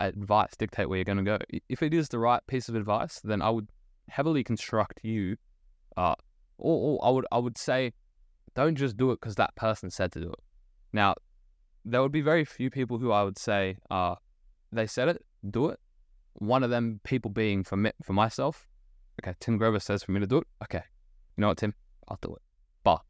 advice 0.00 0.54
dictate 0.56 0.88
where 0.88 0.98
you're 0.98 1.04
going 1.04 1.18
to 1.18 1.24
go? 1.24 1.38
If 1.68 1.82
it 1.82 1.92
is 1.92 2.08
the 2.08 2.18
right 2.18 2.40
piece 2.46 2.68
of 2.68 2.74
advice, 2.74 3.20
then 3.20 3.42
I 3.42 3.50
would 3.50 3.68
heavily 4.08 4.44
construct 4.44 5.00
you, 5.02 5.36
uh, 5.96 6.14
or, 6.58 6.98
or 7.00 7.06
I 7.06 7.10
would 7.10 7.26
I 7.32 7.38
would 7.38 7.58
say, 7.58 7.92
don't 8.54 8.76
just 8.76 8.96
do 8.96 9.10
it 9.12 9.20
because 9.20 9.36
that 9.36 9.54
person 9.56 9.90
said 9.90 10.12
to 10.12 10.20
do 10.20 10.28
it. 10.28 10.40
Now, 10.92 11.14
there 11.84 12.02
would 12.02 12.12
be 12.12 12.20
very 12.20 12.44
few 12.44 12.70
people 12.70 12.98
who 12.98 13.12
I 13.12 13.22
would 13.22 13.38
say, 13.38 13.76
uh, 13.90 14.16
they 14.72 14.86
said 14.86 15.08
it, 15.08 15.24
do 15.50 15.68
it. 15.68 15.78
One 16.34 16.62
of 16.62 16.70
them 16.70 17.00
people 17.04 17.30
being 17.30 17.64
for 17.64 17.76
me, 17.76 17.92
for 18.02 18.12
myself. 18.12 18.66
Okay, 19.22 19.34
Tim 19.40 19.56
Grover 19.56 19.80
says 19.80 20.02
for 20.02 20.12
me 20.12 20.20
to 20.20 20.26
do 20.26 20.38
it. 20.38 20.46
Okay, 20.64 20.82
you 21.36 21.40
know 21.40 21.48
what, 21.48 21.58
Tim, 21.58 21.74
I'll 22.08 22.18
do 22.20 22.34
it. 22.34 22.42
But 22.84 23.04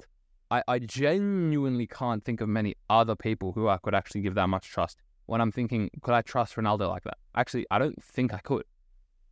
I, 0.50 0.62
I 0.68 0.78
genuinely 0.78 1.86
can't 1.86 2.24
think 2.24 2.40
of 2.40 2.48
many 2.48 2.76
other 2.88 3.16
people 3.16 3.52
who 3.52 3.68
I 3.68 3.78
could 3.78 3.94
actually 3.94 4.20
give 4.20 4.34
that 4.34 4.48
much 4.48 4.68
trust. 4.68 4.98
When 5.26 5.40
I'm 5.40 5.50
thinking, 5.50 5.90
could 6.02 6.14
I 6.14 6.22
trust 6.22 6.54
Ronaldo 6.54 6.88
like 6.88 7.02
that? 7.04 7.18
Actually, 7.34 7.66
I 7.70 7.80
don't 7.80 8.00
think 8.02 8.32
I 8.32 8.38
could. 8.38 8.64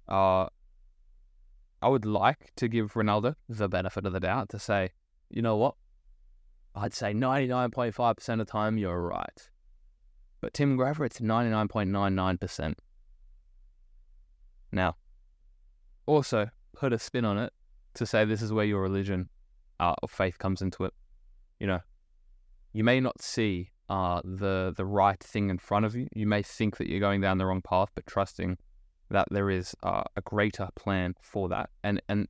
Uh, 0.09 0.47
I 1.85 1.89
would 1.89 2.07
like 2.07 2.51
to 2.57 2.67
give 2.67 2.95
Ronaldo 2.95 3.35
the 3.47 3.69
benefit 3.69 4.07
of 4.07 4.15
the 4.15 4.21
doubt 4.21 4.49
to 4.49 4.59
say, 4.59 4.93
you 5.29 5.43
know 5.43 5.57
what? 5.57 5.75
I'd 6.75 6.95
say 6.95 7.13
99.5% 7.13 8.29
of 8.31 8.39
the 8.39 8.45
time 8.47 8.79
you're 8.79 9.03
right. 9.03 9.51
But 10.41 10.55
Tim 10.55 10.79
Grover, 10.79 11.05
it's 11.05 11.21
99.99%. 11.21 12.77
Now, 14.73 14.97
also 16.07 16.49
put 16.73 16.95
a 16.95 16.99
spin 16.99 17.27
on 17.27 17.37
it 17.37 17.53
to 17.97 18.07
say 18.07 18.25
this 18.25 18.41
is 18.41 18.51
where 18.51 18.65
your 18.65 18.81
religion 18.81 19.29
uh, 19.79 19.95
or 20.03 20.09
faith 20.09 20.39
comes 20.39 20.63
into 20.63 20.85
it. 20.85 20.95
You 21.61 21.67
know, 21.67 21.81
you 22.73 22.83
may 22.83 22.99
not 22.99 23.21
see 23.21 23.69
uh, 23.91 24.23
the 24.25 24.73
the 24.75 24.87
right 24.87 25.23
thing 25.23 25.51
in 25.51 25.59
front 25.59 25.85
of 25.85 25.95
you. 25.95 26.09
You 26.15 26.27
may 26.27 26.43
think 26.43 26.79
that 26.79 26.89
you're 26.89 26.99
going 26.99 27.21
down 27.21 27.37
the 27.37 27.45
wrong 27.45 27.61
path, 27.61 27.91
but 27.95 28.07
trusting 28.07 28.57
that 29.15 29.29
there 29.31 29.49
is 29.49 29.75
uh, 29.83 30.03
a 30.17 30.21
greater 30.21 30.69
plan 30.75 31.15
for 31.21 31.49
that. 31.49 31.71
And 31.83 32.03
and 32.09 32.29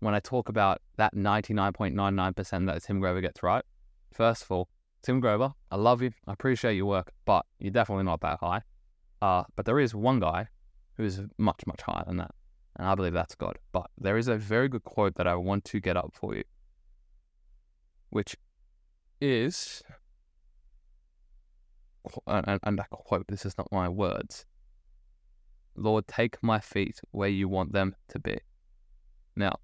when 0.00 0.14
I 0.14 0.20
talk 0.20 0.48
about 0.48 0.82
that 0.96 1.14
99.99% 1.14 2.66
that 2.66 2.82
Tim 2.82 2.98
Grover 2.98 3.20
gets 3.20 3.42
right, 3.42 3.64
first 4.12 4.42
of 4.42 4.50
all, 4.50 4.68
Tim 5.02 5.20
Grover, 5.20 5.52
I 5.70 5.76
love 5.76 6.02
you. 6.02 6.10
I 6.26 6.32
appreciate 6.32 6.74
your 6.74 6.86
work, 6.86 7.12
but 7.24 7.46
you're 7.60 7.70
definitely 7.70 8.04
not 8.04 8.20
that 8.22 8.40
high. 8.40 8.62
Uh, 9.20 9.44
but 9.54 9.64
there 9.64 9.78
is 9.78 9.94
one 9.94 10.18
guy 10.18 10.48
who's 10.96 11.20
much, 11.38 11.62
much 11.66 11.82
higher 11.82 12.02
than 12.04 12.16
that. 12.16 12.34
And 12.76 12.88
I 12.88 12.94
believe 12.96 13.12
that's 13.12 13.36
God. 13.36 13.58
But 13.70 13.90
there 13.96 14.16
is 14.16 14.26
a 14.26 14.36
very 14.36 14.68
good 14.68 14.82
quote 14.82 15.14
that 15.16 15.28
I 15.28 15.36
want 15.36 15.64
to 15.66 15.80
get 15.80 15.96
up 15.96 16.12
for 16.14 16.34
you, 16.34 16.42
which 18.10 18.36
is, 19.20 19.82
and, 22.26 22.58
and 22.62 22.80
I 22.80 22.84
quote, 22.90 23.26
this 23.28 23.46
is 23.46 23.56
not 23.56 23.70
my 23.70 23.88
words 23.88 24.46
Lord, 25.76 26.06
take 26.06 26.42
my 26.42 26.60
feet 26.60 27.00
where 27.10 27.28
you 27.28 27.48
want 27.48 27.72
them 27.72 27.94
to 28.08 28.18
be. 28.18 28.38
Now, 29.36 29.56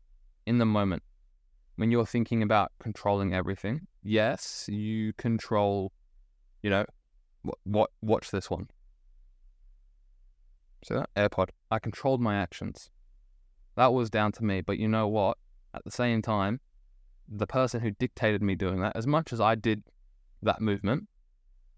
in 0.47 0.59
the 0.59 0.65
moment, 0.65 1.03
when 1.77 1.91
you're 1.91 2.07
thinking 2.07 2.43
about 2.43 2.73
controlling 2.81 3.35
everything, 3.35 3.87
yes, 4.03 4.67
you 4.69 5.13
control, 5.15 5.93
you 6.63 6.71
know, 6.71 6.85
what, 7.43 7.59
what 7.65 7.91
watch 8.01 8.31
this 8.31 8.51
one. 8.51 8.69
So 10.85 11.05
AirPod, 11.17 11.51
I 11.71 11.79
controlled 11.79 12.21
my 12.21 12.37
actions. 12.37 12.91
That 13.77 13.93
was 13.93 14.11
down 14.11 14.33
to 14.33 14.45
me, 14.45 14.61
but 14.61 14.79
you 14.79 14.89
know 14.89 15.07
what? 15.07 15.39
at 15.75 15.85
the 15.85 15.91
same 15.91 16.23
time, 16.23 16.61
the 17.29 17.47
person 17.47 17.81
who 17.81 17.91
dictated 17.93 18.43
me 18.43 18.55
doing 18.55 18.81
that, 18.81 18.97
as 18.97 19.07
much 19.07 19.33
as 19.33 19.41
I 19.41 19.55
did 19.55 19.83
that 20.43 20.61
movement, 20.61 21.09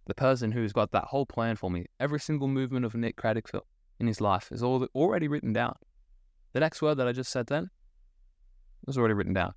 the 0.06 0.14
person 0.14 0.52
who's 0.52 0.72
got 0.72 0.92
that 0.92 1.04
whole 1.04 1.26
plan 1.26 1.56
for 1.56 1.70
me, 1.70 1.86
every 1.98 2.20
single 2.20 2.48
movement 2.48 2.84
of 2.84 2.94
Nick 2.94 3.16
Kratochvil 3.16 3.62
in 4.00 4.06
his 4.06 4.20
life 4.20 4.50
is 4.50 4.62
all 4.62 4.86
already 4.94 5.28
written 5.28 5.52
down. 5.52 5.76
The 6.52 6.60
next 6.60 6.82
word 6.82 6.96
that 6.96 7.06
I 7.06 7.12
just 7.12 7.30
said 7.30 7.46
then 7.46 7.70
was 8.86 8.98
already 8.98 9.14
written 9.14 9.34
down. 9.34 9.52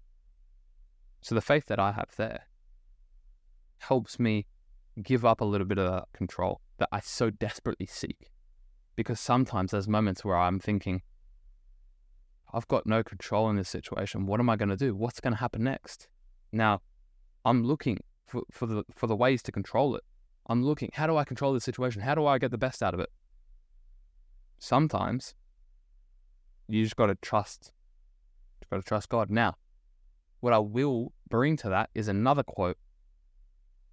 So 1.22 1.34
the 1.34 1.42
faith 1.42 1.66
that 1.68 1.80
I 1.80 1.94
have 1.94 2.12
there 2.18 2.44
helps 3.80 4.20
me 4.20 4.46
give 5.02 5.26
up 5.26 5.42
a 5.42 5.46
little 5.46 5.66
bit 5.66 5.78
of 5.78 5.90
that 5.90 6.06
control 6.14 6.62
that 6.78 6.90
I 6.92 7.00
so 7.00 7.30
desperately 7.30 7.88
seek. 7.88 8.30
Because 8.96 9.20
sometimes 9.20 9.72
there's 9.72 9.88
moments 9.88 10.24
where 10.24 10.38
I'm 10.38 10.60
thinking, 10.60 11.02
I've 12.54 12.68
got 12.68 12.86
no 12.86 13.02
control 13.02 13.50
in 13.50 13.56
this 13.56 13.70
situation. 13.70 14.28
What 14.28 14.40
am 14.40 14.50
I 14.50 14.56
going 14.56 14.70
to 14.70 14.78
do? 14.78 14.94
What's 14.94 15.20
going 15.20 15.34
to 15.34 15.40
happen 15.40 15.64
next? 15.64 16.08
Now, 16.52 16.82
I'm 17.46 17.64
looking 17.64 18.00
for, 18.28 18.44
for 18.52 18.68
the 18.68 18.84
for 18.94 19.08
the 19.08 19.16
ways 19.16 19.42
to 19.44 19.52
control 19.52 19.96
it. 19.96 20.04
I'm 20.48 20.64
looking, 20.64 20.92
how 20.94 21.08
do 21.08 21.18
I 21.18 21.24
control 21.24 21.54
this 21.54 21.64
situation? 21.64 22.02
How 22.02 22.14
do 22.14 22.26
I 22.28 22.38
get 22.38 22.52
the 22.52 22.58
best 22.58 22.84
out 22.84 22.94
of 22.94 23.00
it? 23.00 23.10
Sometimes 24.64 25.36
you 26.70 26.86
just 26.86 26.96
got 26.96 27.08
to 27.08 27.16
trust. 27.16 27.74
You 28.62 28.68
got 28.72 28.78
to 28.78 28.88
trust 28.88 29.10
God. 29.10 29.30
Now, 29.30 29.58
what 30.40 30.54
I 30.54 30.60
will 30.60 31.12
bring 31.30 31.58
to 31.58 31.70
that 31.70 31.90
is 31.94 32.08
another 32.08 32.44
quote, 32.44 32.78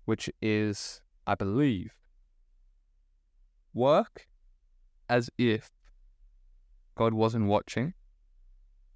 which 0.04 0.30
is, 0.40 1.02
I 1.26 1.34
believe, 1.34 1.90
work 3.74 4.28
as 5.08 5.28
if 5.38 5.72
God 6.94 7.14
wasn't 7.14 7.46
watching 7.46 7.94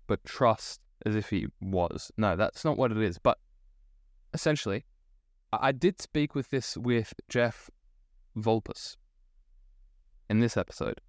but 0.07 0.25
trust 0.25 0.81
as 1.05 1.17
if 1.17 1.31
he 1.31 1.49
was. 1.61 2.13
No, 2.17 2.37
that's 2.37 2.65
not 2.65 2.79
what 2.79 2.93
it 2.93 2.99
is. 2.99 3.19
But 3.19 3.39
essentially, 4.33 4.85
I 5.53 5.73
did 5.73 6.01
speak 6.01 6.37
with 6.37 6.51
this 6.51 6.77
with 6.77 7.15
Jeff 7.29 7.69
Volpus 8.39 8.97
in 10.31 10.39
this 10.39 10.57
episode. 10.57 11.01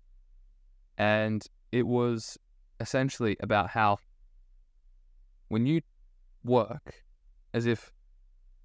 And 0.98 1.46
it 1.72 1.86
was 1.86 2.38
essentially 2.80 3.38
about 3.40 3.70
how 3.70 3.98
when 5.50 5.66
you 5.66 5.82
work 6.44 7.04
as 7.54 7.66
if 7.66 7.92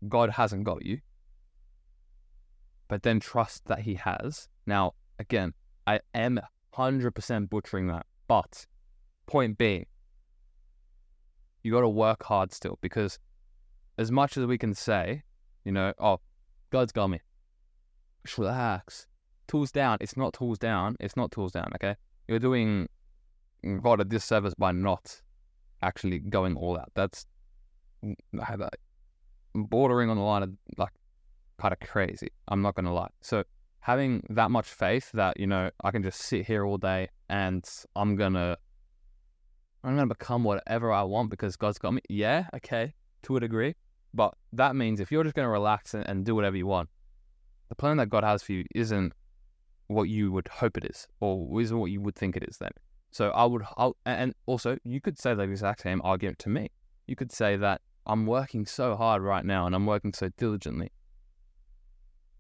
God 0.09 0.31
hasn't 0.31 0.65
got 0.65 0.85
you, 0.85 1.01
but 2.89 3.03
then 3.03 3.21
trust 3.21 3.67
that 3.67 3.81
He 3.81 3.95
has. 3.95 4.49
Now, 4.67 4.95
again, 5.19 5.55
I 5.87 6.01
am 6.15 6.41
100% 6.75 7.51
butchering 7.51 7.87
that. 7.89 8.07
But 8.27 8.67
point 9.27 9.59
being, 9.59 9.87
you 11.63 11.73
got 11.73 11.81
to 11.81 11.89
work 11.89 12.25
hard 12.25 12.53
still 12.53 12.79
because 12.81 13.19
as 13.99 14.11
much 14.11 14.37
as 14.37 14.47
we 14.47 14.57
can 14.57 14.75
say, 14.75 15.23
you 15.65 15.73
know, 15.73 15.93
oh, 15.99 16.21
God's 16.71 16.93
got 16.93 17.09
me. 17.09 17.21
Relax. 18.39 19.07
Tools 19.47 19.73
down. 19.73 19.99
It's 20.01 20.17
not 20.17 20.33
tools 20.33 20.59
down. 20.59 20.97
It's 21.01 21.17
not 21.17 21.33
tools 21.33 21.53
down. 21.53 21.71
Okay, 21.75 21.97
you're 22.31 22.39
doing 22.39 22.89
God 23.83 24.01
a 24.01 24.05
disservice 24.05 24.55
by 24.55 24.73
not 24.73 25.21
actually 25.83 26.21
going 26.21 26.57
all 26.57 26.79
out. 26.79 26.91
That's 26.95 27.27
bordering 29.55 30.09
on 30.09 30.17
the 30.17 30.23
line 30.23 30.45
of 30.45 30.51
like 30.79 30.93
kind 31.59 31.75
of 31.75 31.81
crazy. 31.81 32.29
I'm 32.49 32.63
not 32.63 32.77
gonna 32.77 32.95
lie. 32.95 33.11
So 33.21 33.43
having 33.81 34.23
that 34.31 34.51
much 34.51 34.69
faith 34.69 35.11
that 35.13 35.39
you 35.41 35.47
know 35.47 35.71
I 35.83 35.91
can 35.91 36.03
just 36.03 36.21
sit 36.21 36.47
here 36.47 36.65
all 36.65 36.79
day 36.79 37.09
and 37.29 37.69
I'm 37.97 38.15
gonna 38.15 38.57
I'm 39.83 39.97
to 40.09 40.15
become 40.15 40.45
whatever 40.45 40.93
I 40.93 41.03
want 41.03 41.31
because 41.31 41.57
God's 41.57 41.79
got 41.79 41.95
me. 41.95 42.03
Yeah, 42.09 42.47
okay, 42.55 42.95
to 43.25 43.37
a 43.37 43.41
degree. 43.41 43.75
But 44.15 44.35
that 44.53 44.77
means 44.77 45.01
if 45.01 45.11
you're 45.11 45.25
just 45.25 45.35
to 45.47 45.51
relax 45.51 45.95
and, 45.95 46.07
and, 46.07 46.25
do 46.25 46.35
whatever 46.35 46.57
you 46.57 46.67
want, 46.67 46.89
the 47.69 47.77
plan 47.77 47.97
that 47.99 48.11
God 48.11 48.25
has 48.25 48.43
for 48.43 48.53
you 48.53 48.65
isn't 48.75 49.13
what 49.91 50.09
you 50.09 50.31
would 50.31 50.47
hope 50.47 50.77
it 50.77 50.85
is 50.85 51.09
or 51.19 51.61
isn't 51.61 51.77
what 51.77 51.91
you 51.91 52.01
would 52.01 52.15
think 52.15 52.37
it 52.37 52.45
is 52.49 52.59
then. 52.59 52.71
So 53.11 53.31
I 53.31 53.45
would, 53.45 53.63
I'll, 53.77 53.97
and 54.07 54.35
also 54.47 54.79
you 54.85 55.01
could 55.01 55.19
say 55.19 55.35
the 55.35 55.43
exact 55.43 55.83
same 55.83 56.01
argument 56.05 56.39
to 56.41 56.49
me. 56.49 56.71
You 57.09 57.17
could 57.17 57.33
say 57.33 57.57
that 57.57 57.81
I'm 58.07 58.25
working 58.25 58.67
so 58.67 58.95
hard 58.95 59.21
right 59.23 59.45
now 59.45 59.67
and 59.67 59.75
I'm 59.75 59.87
working 59.87 60.13
so 60.13 60.29
diligently. 60.37 60.93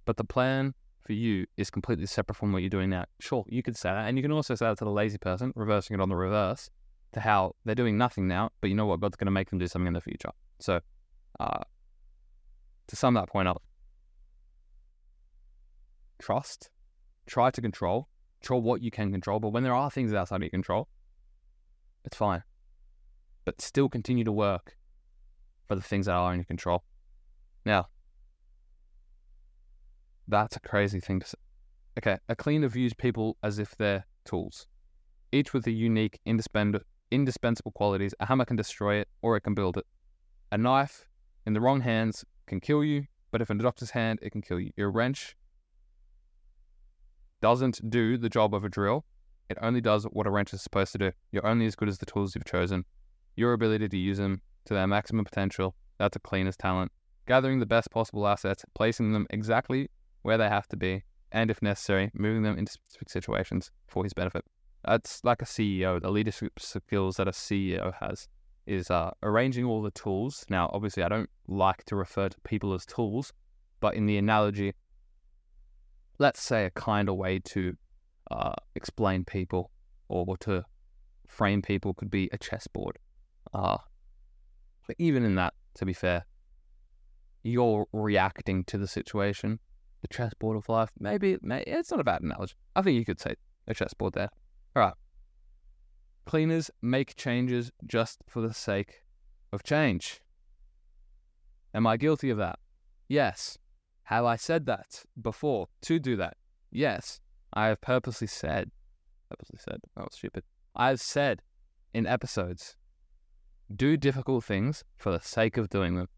But 0.04 0.16
the 0.16 0.24
plan 0.24 0.74
for 1.04 1.12
you 1.12 1.46
is 1.56 1.70
completely 1.70 2.06
separate 2.06 2.36
from 2.36 2.52
what 2.52 2.62
you're 2.62 2.70
doing 2.70 2.90
now. 2.90 3.04
Sure, 3.18 3.44
you 3.48 3.64
could 3.64 3.76
say 3.76 3.88
that. 3.90 4.08
And 4.08 4.16
you 4.16 4.22
can 4.22 4.30
also 4.30 4.54
say 4.54 4.66
that 4.66 4.78
to 4.78 4.84
the 4.84 4.90
lazy 4.90 5.18
person, 5.18 5.52
reversing 5.56 5.94
it 5.94 6.00
on 6.00 6.08
the 6.08 6.16
reverse 6.16 6.70
to 7.12 7.20
how 7.20 7.56
they're 7.64 7.74
doing 7.74 7.98
nothing 7.98 8.28
now, 8.28 8.50
but 8.60 8.70
you 8.70 8.76
know 8.76 8.86
what? 8.86 9.00
God's 9.00 9.16
going 9.16 9.26
to 9.26 9.32
make 9.32 9.50
them 9.50 9.58
do 9.58 9.66
something 9.66 9.88
in 9.88 9.94
the 9.94 10.00
future. 10.00 10.30
So, 10.60 10.78
uh, 11.40 11.64
to 12.86 12.96
sum 12.96 13.14
that 13.14 13.28
point 13.28 13.48
up, 13.48 13.60
trust, 16.20 16.70
try 17.30 17.50
to 17.50 17.60
control, 17.60 18.08
control 18.40 18.60
what 18.60 18.82
you 18.82 18.90
can 18.90 19.12
control. 19.12 19.38
But 19.38 19.50
when 19.50 19.62
there 19.62 19.74
are 19.74 19.90
things 19.90 20.12
outside 20.12 20.36
of 20.36 20.42
your 20.42 20.50
control, 20.50 20.88
it's 22.04 22.16
fine. 22.16 22.42
But 23.44 23.60
still 23.60 23.88
continue 23.88 24.24
to 24.24 24.32
work 24.32 24.76
for 25.68 25.76
the 25.76 25.82
things 25.82 26.06
that 26.06 26.12
are 26.12 26.32
in 26.32 26.40
your 26.40 26.44
control. 26.44 26.82
Now, 27.64 27.86
that's 30.26 30.56
a 30.56 30.60
crazy 30.60 31.00
thing 31.00 31.20
to 31.20 31.26
say. 31.26 31.38
Okay, 31.98 32.18
a 32.28 32.36
cleaner 32.36 32.68
views 32.68 32.94
people 32.94 33.36
as 33.42 33.58
if 33.58 33.76
they're 33.76 34.04
tools, 34.24 34.66
each 35.32 35.52
with 35.52 35.66
a 35.66 35.70
unique, 35.70 36.18
indispensable 36.24 36.84
indispensable 37.10 37.72
qualities. 37.72 38.14
A 38.20 38.26
hammer 38.26 38.44
can 38.44 38.56
destroy 38.56 38.96
it 38.96 39.08
or 39.20 39.36
it 39.36 39.40
can 39.40 39.54
build 39.54 39.76
it. 39.76 39.84
A 40.52 40.58
knife 40.58 41.08
in 41.44 41.54
the 41.54 41.60
wrong 41.60 41.80
hands 41.80 42.24
can 42.46 42.60
kill 42.60 42.84
you, 42.84 43.06
but 43.32 43.42
if 43.42 43.50
in 43.50 43.56
the 43.56 43.64
doctor's 43.64 43.90
hand, 43.90 44.20
it 44.22 44.30
can 44.30 44.42
kill 44.42 44.60
you. 44.60 44.70
Your 44.76 44.92
wrench 44.92 45.36
doesn't 47.40 47.90
do 47.90 48.16
the 48.16 48.28
job 48.28 48.54
of 48.54 48.64
a 48.64 48.68
drill. 48.68 49.04
It 49.48 49.58
only 49.60 49.80
does 49.80 50.04
what 50.04 50.26
a 50.26 50.30
wrench 50.30 50.54
is 50.54 50.62
supposed 50.62 50.92
to 50.92 50.98
do. 50.98 51.12
You're 51.32 51.46
only 51.46 51.66
as 51.66 51.74
good 51.74 51.88
as 51.88 51.98
the 51.98 52.06
tools 52.06 52.34
you've 52.34 52.44
chosen. 52.44 52.84
Your 53.36 53.52
ability 53.52 53.88
to 53.88 53.96
use 53.96 54.18
them 54.18 54.42
to 54.66 54.74
their 54.74 54.86
maximum 54.86 55.24
potential, 55.24 55.74
that's 55.98 56.16
a 56.16 56.20
cleaner's 56.20 56.56
talent. 56.56 56.92
Gathering 57.26 57.58
the 57.58 57.66
best 57.66 57.90
possible 57.90 58.26
assets, 58.26 58.64
placing 58.74 59.12
them 59.12 59.26
exactly 59.30 59.88
where 60.22 60.38
they 60.38 60.48
have 60.48 60.68
to 60.68 60.76
be, 60.76 61.02
and 61.32 61.50
if 61.50 61.62
necessary, 61.62 62.10
moving 62.14 62.42
them 62.42 62.58
into 62.58 62.72
specific 62.72 63.10
situations 63.10 63.70
for 63.86 64.04
his 64.04 64.12
benefit. 64.12 64.44
That's 64.84 65.22
like 65.24 65.42
a 65.42 65.46
CEO. 65.46 66.00
The 66.00 66.10
leadership 66.10 66.58
skills 66.58 67.16
that 67.16 67.28
a 67.28 67.32
CEO 67.32 67.92
has 68.00 68.28
is 68.66 68.90
uh, 68.90 69.10
arranging 69.22 69.64
all 69.64 69.82
the 69.82 69.90
tools. 69.90 70.44
Now, 70.48 70.70
obviously, 70.72 71.02
I 71.02 71.08
don't 71.08 71.30
like 71.48 71.84
to 71.86 71.96
refer 71.96 72.28
to 72.28 72.40
people 72.44 72.72
as 72.72 72.86
tools, 72.86 73.32
but 73.80 73.94
in 73.94 74.06
the 74.06 74.16
analogy, 74.16 74.74
let's 76.20 76.42
say 76.42 76.66
a 76.66 76.70
kinder 76.70 77.14
way 77.14 77.38
to 77.38 77.74
uh, 78.30 78.52
explain 78.76 79.24
people 79.24 79.70
or 80.08 80.36
to 80.36 80.62
frame 81.26 81.62
people 81.62 81.94
could 81.94 82.10
be 82.10 82.28
a 82.32 82.38
chessboard. 82.38 82.98
Uh, 83.54 83.78
but 84.86 84.96
even 84.98 85.24
in 85.24 85.34
that, 85.36 85.54
to 85.74 85.86
be 85.86 85.94
fair, 85.94 86.26
you're 87.42 87.86
reacting 87.92 88.64
to 88.64 88.76
the 88.76 88.86
situation, 88.86 89.58
the 90.02 90.08
chessboard 90.08 90.58
of 90.58 90.68
life. 90.68 90.90
Maybe, 90.98 91.38
maybe 91.40 91.70
it's 91.70 91.90
not 91.90 92.00
a 92.00 92.04
bad 92.04 92.20
analogy. 92.20 92.54
I 92.76 92.82
think 92.82 92.98
you 92.98 93.04
could 93.04 93.18
say 93.18 93.34
a 93.66 93.72
chessboard 93.72 94.12
there. 94.12 94.28
All 94.76 94.82
right. 94.82 94.94
Cleaners 96.26 96.70
make 96.82 97.16
changes 97.16 97.72
just 97.86 98.18
for 98.28 98.42
the 98.42 98.52
sake 98.52 99.04
of 99.52 99.62
change. 99.62 100.20
Am 101.72 101.86
I 101.86 101.96
guilty 101.96 102.28
of 102.28 102.36
that? 102.36 102.58
Yes. 103.08 103.56
Have 104.10 104.24
I 104.24 104.34
said 104.34 104.66
that 104.66 105.04
before 105.22 105.68
to 105.82 106.00
do 106.00 106.16
that? 106.16 106.36
Yes. 106.72 107.20
I 107.52 107.68
have 107.68 107.80
purposely 107.80 108.26
said, 108.26 108.72
purposely 109.28 109.60
said, 109.60 109.82
oh, 109.96 110.08
stupid. 110.10 110.42
I 110.74 110.88
have 110.88 111.00
said 111.00 111.42
in 111.94 112.08
episodes, 112.08 112.74
do 113.74 113.96
difficult 113.96 114.42
things 114.42 114.82
for 114.96 115.12
the 115.12 115.20
sake 115.20 115.56
of 115.56 115.68
doing 115.68 115.94
them. 115.94 116.08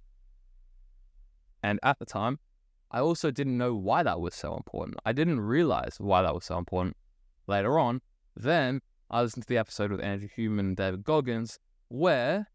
And 1.62 1.78
at 1.82 1.98
the 1.98 2.06
time, 2.06 2.38
I 2.90 3.00
also 3.00 3.30
didn't 3.30 3.58
know 3.58 3.74
why 3.74 4.02
that 4.04 4.22
was 4.22 4.34
so 4.34 4.56
important. 4.56 4.96
I 5.04 5.12
didn't 5.12 5.40
realize 5.40 5.96
why 5.98 6.22
that 6.22 6.34
was 6.34 6.46
so 6.46 6.56
important. 6.56 6.96
Later 7.46 7.78
on, 7.78 8.00
then 8.34 8.80
I 9.10 9.20
listened 9.20 9.42
to 9.42 9.48
the 9.48 9.58
episode 9.58 9.90
with 9.90 10.00
Andrew 10.00 10.30
Huberman 10.34 10.60
and 10.60 10.76
David 10.78 11.04
Goggins, 11.04 11.58
where 11.88 12.48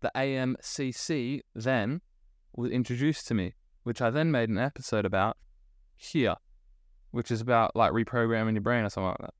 the 0.00 0.10
AMCC 0.16 1.42
then 1.54 2.00
was 2.56 2.70
introduced 2.70 3.28
to 3.28 3.34
me, 3.34 3.52
which 3.84 4.02
I 4.02 4.10
then 4.10 4.30
made 4.30 4.48
an 4.48 4.58
episode 4.58 5.04
about 5.04 5.36
here, 5.96 6.34
which 7.12 7.30
is 7.30 7.40
about 7.40 7.74
like 7.76 7.92
reprogramming 7.92 8.54
your 8.54 8.62
brain 8.62 8.84
or 8.84 8.90
something 8.90 9.08
like 9.08 9.18
that. 9.20 9.34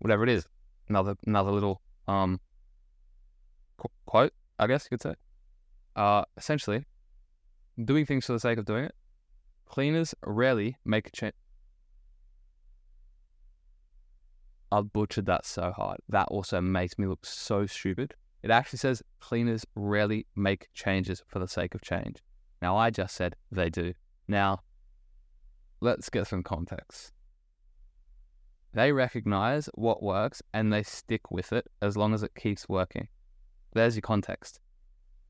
Whatever 0.00 0.24
it 0.24 0.30
is. 0.30 0.46
Another 0.88 1.14
another 1.26 1.52
little 1.52 1.80
um 2.08 2.40
qu- 3.76 3.88
quote, 4.06 4.32
I 4.58 4.66
guess 4.66 4.84
you 4.84 4.96
could 4.96 5.02
say. 5.02 5.14
Uh, 5.94 6.24
essentially, 6.36 6.84
doing 7.84 8.06
things 8.06 8.26
for 8.26 8.32
the 8.32 8.40
sake 8.40 8.58
of 8.58 8.64
doing 8.64 8.84
it. 8.84 8.94
Cleaners 9.66 10.14
rarely 10.24 10.76
make 10.84 11.06
a 11.06 11.10
change 11.12 11.34
I 14.72 14.82
butchered 14.82 15.26
that 15.26 15.44
so 15.44 15.72
hard. 15.72 15.98
That 16.08 16.28
also 16.28 16.60
makes 16.60 16.96
me 16.96 17.06
look 17.06 17.26
so 17.26 17.66
stupid. 17.66 18.14
It 18.42 18.50
actually 18.50 18.78
says 18.78 19.02
cleaners 19.18 19.66
rarely 19.74 20.26
make 20.36 20.68
changes 20.74 21.22
for 21.26 21.40
the 21.40 21.48
sake 21.48 21.74
of 21.74 21.82
change. 21.82 22.22
Now, 22.62 22.76
I 22.76 22.90
just 22.90 23.14
said 23.14 23.36
they 23.50 23.70
do. 23.70 23.94
Now, 24.28 24.60
let's 25.80 26.10
get 26.10 26.26
some 26.26 26.42
context. 26.42 27.12
They 28.72 28.92
recognize 28.92 29.68
what 29.74 30.02
works 30.02 30.42
and 30.54 30.72
they 30.72 30.82
stick 30.82 31.30
with 31.30 31.52
it 31.52 31.66
as 31.82 31.96
long 31.96 32.14
as 32.14 32.22
it 32.22 32.34
keeps 32.34 32.68
working. 32.68 33.08
There's 33.72 33.96
your 33.96 34.02
context. 34.02 34.60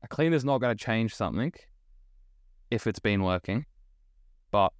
A 0.03 0.07
cleaner's 0.07 0.45
not 0.45 0.59
going 0.59 0.75
to 0.75 0.83
change 0.83 1.15
something 1.15 1.53
if 2.69 2.85
it's 2.85 2.99
been 2.99 3.23
working. 3.23 3.65
But 4.51 4.73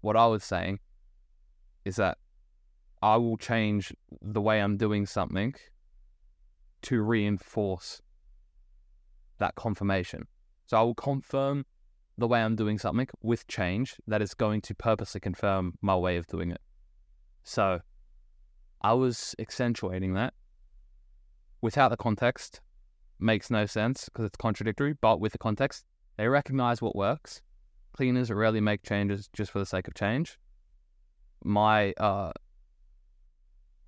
what 0.00 0.16
I 0.16 0.26
was 0.26 0.44
saying 0.44 0.80
is 1.84 1.96
that 1.96 2.18
I 3.02 3.16
will 3.16 3.36
change 3.36 3.92
the 4.20 4.40
way 4.40 4.60
I'm 4.60 4.76
doing 4.76 5.06
something 5.06 5.54
to 6.82 7.00
reinforce 7.00 8.02
that 9.38 9.54
confirmation. 9.54 10.26
So 10.66 10.78
I 10.78 10.82
will 10.82 10.94
confirm 10.94 11.64
the 12.18 12.26
way 12.26 12.42
I'm 12.42 12.56
doing 12.56 12.78
something 12.78 13.08
with 13.22 13.46
change 13.46 13.96
that 14.06 14.22
is 14.22 14.34
going 14.34 14.62
to 14.62 14.74
purposely 14.74 15.20
confirm 15.20 15.74
my 15.82 15.96
way 15.96 16.16
of 16.16 16.26
doing 16.26 16.50
it. 16.50 16.60
So 17.44 17.80
I 18.80 18.94
was 18.94 19.34
accentuating 19.38 20.14
that 20.14 20.34
without 21.60 21.88
the 21.88 21.96
context. 21.96 22.60
Makes 23.18 23.50
no 23.50 23.64
sense 23.64 24.06
because 24.06 24.26
it's 24.26 24.36
contradictory, 24.36 24.94
but 25.00 25.20
with 25.20 25.32
the 25.32 25.38
context, 25.38 25.86
they 26.18 26.28
recognize 26.28 26.82
what 26.82 26.94
works. 26.94 27.40
Cleaners 27.94 28.30
rarely 28.30 28.60
make 28.60 28.82
changes 28.82 29.30
just 29.32 29.50
for 29.50 29.58
the 29.58 29.64
sake 29.64 29.88
of 29.88 29.94
change. 29.94 30.38
My 31.42 31.92
uh, 31.92 32.32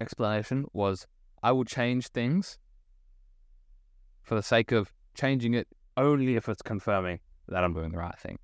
explanation 0.00 0.64
was 0.72 1.06
I 1.42 1.52
will 1.52 1.64
change 1.64 2.08
things 2.08 2.58
for 4.22 4.34
the 4.34 4.42
sake 4.42 4.72
of 4.72 4.92
changing 5.14 5.54
it 5.54 5.68
only 5.98 6.37
if 6.37 6.48
it's 6.48 6.62
confirming 6.62 7.18
that 7.48 7.64
I'm 7.64 7.74
doing 7.74 7.90
the 7.90 7.98
right 7.98 8.18
thing. 8.18 8.38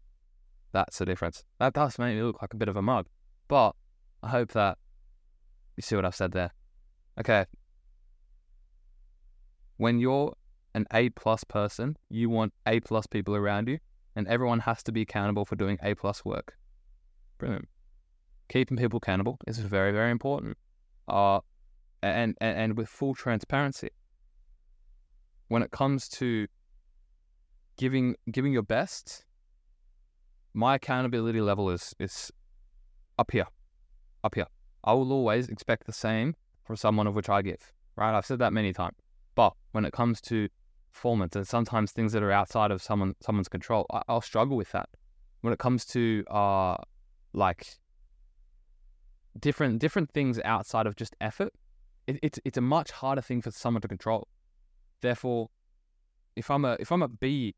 That's 0.73 0.99
the 0.99 1.07
difference. 1.07 1.45
That 1.61 1.73
does 1.73 1.99
make 1.99 2.17
me 2.17 2.23
look 2.23 2.43
like 2.43 2.53
a 2.53 2.57
bit 2.57 2.69
of 2.69 2.77
a 2.77 2.83
mug, 2.83 3.07
but 3.49 3.73
I 4.23 4.29
hope 4.29 4.53
that 4.53 4.77
you 5.77 5.83
see 5.83 5.95
what 5.97 6.05
I've 6.05 6.15
said 6.15 6.33
there. 6.33 6.51
Okay. 7.19 7.47
When 9.77 10.01
you're 10.01 10.35
an 10.75 10.87
A 10.93 11.11
plus 11.11 11.45
person, 11.45 11.97
you 12.09 12.29
want 12.29 12.53
A 12.67 12.81
plus 12.81 13.07
people 13.07 13.37
around 13.37 13.69
you, 13.69 13.79
and 14.17 14.27
everyone 14.27 14.61
has 14.61 14.83
to 14.85 14.93
be 14.93 15.03
accountable 15.03 15.45
for 15.45 15.55
doing 15.55 15.79
A 15.83 15.95
plus 15.95 16.25
work. 16.25 16.57
Brilliant. 17.39 17.69
Keeping 18.49 18.77
people 18.77 18.99
accountable 18.99 19.39
is 19.47 19.59
very, 19.59 19.93
very 19.93 20.11
important. 20.11 20.57
Uh, 21.07 21.41
and, 22.03 22.37
and, 22.41 22.59
and 22.59 22.77
with 22.77 22.89
full 22.89 23.15
transparency. 23.15 23.91
When 25.49 25.63
it 25.63 25.71
comes 25.71 26.09
to 26.11 26.49
giving 27.77 28.17
giving 28.31 28.53
your 28.53 28.63
best, 28.63 29.25
my 30.53 30.77
accountability 30.77 31.41
level 31.41 31.71
is 31.71 31.95
is 31.99 32.31
up 33.19 33.31
here. 33.31 33.47
Up 34.23 34.35
here. 34.35 34.47
I 34.85 34.93
will 34.93 35.13
always 35.13 35.49
expect 35.49 35.87
the 35.87 35.93
same 35.93 36.35
from 36.65 36.77
someone 36.77 37.07
of 37.07 37.15
which 37.15 37.29
I 37.29 37.43
give. 37.43 37.73
Right? 37.97 38.17
I've 38.17 38.27
said 38.27 38.39
that 38.41 38.53
many 38.53 38.73
times. 38.73 38.97
But 39.35 39.55
when 39.73 39.85
it 39.85 39.93
comes 39.93 40.21
to 40.23 40.49
performance 40.93 41.35
and 41.35 41.47
sometimes 41.47 41.91
things 41.93 42.13
that 42.13 42.23
are 42.23 42.31
outside 42.31 42.71
of 42.71 42.83
someone 42.83 43.15
someone's 43.21 43.49
control, 43.49 43.87
I, 43.91 44.03
will 44.09 44.21
struggle 44.21 44.57
with 44.57 44.73
that. 44.73 44.89
When 45.41 45.53
it 45.53 45.59
comes 45.59 45.85
to 45.87 46.25
uh 46.31 46.77
like 47.33 47.67
different 49.39 49.81
different 49.81 50.11
things 50.13 50.41
outside 50.45 50.87
of 50.87 50.97
just 50.97 51.17
effort, 51.21 51.53
it, 52.07 52.19
it's 52.23 52.39
it's 52.45 52.59
a 52.59 52.63
much 52.63 52.91
harder 52.93 53.23
thing 53.23 53.43
for 53.43 53.51
someone 53.51 53.83
to 53.83 53.89
control. 53.89 54.29
Therefore, 55.01 55.51
if 56.37 56.51
I'm 56.51 56.65
a 56.65 56.77
if 56.79 56.93
I'm 56.93 57.03
a 57.03 57.09
B 57.09 57.55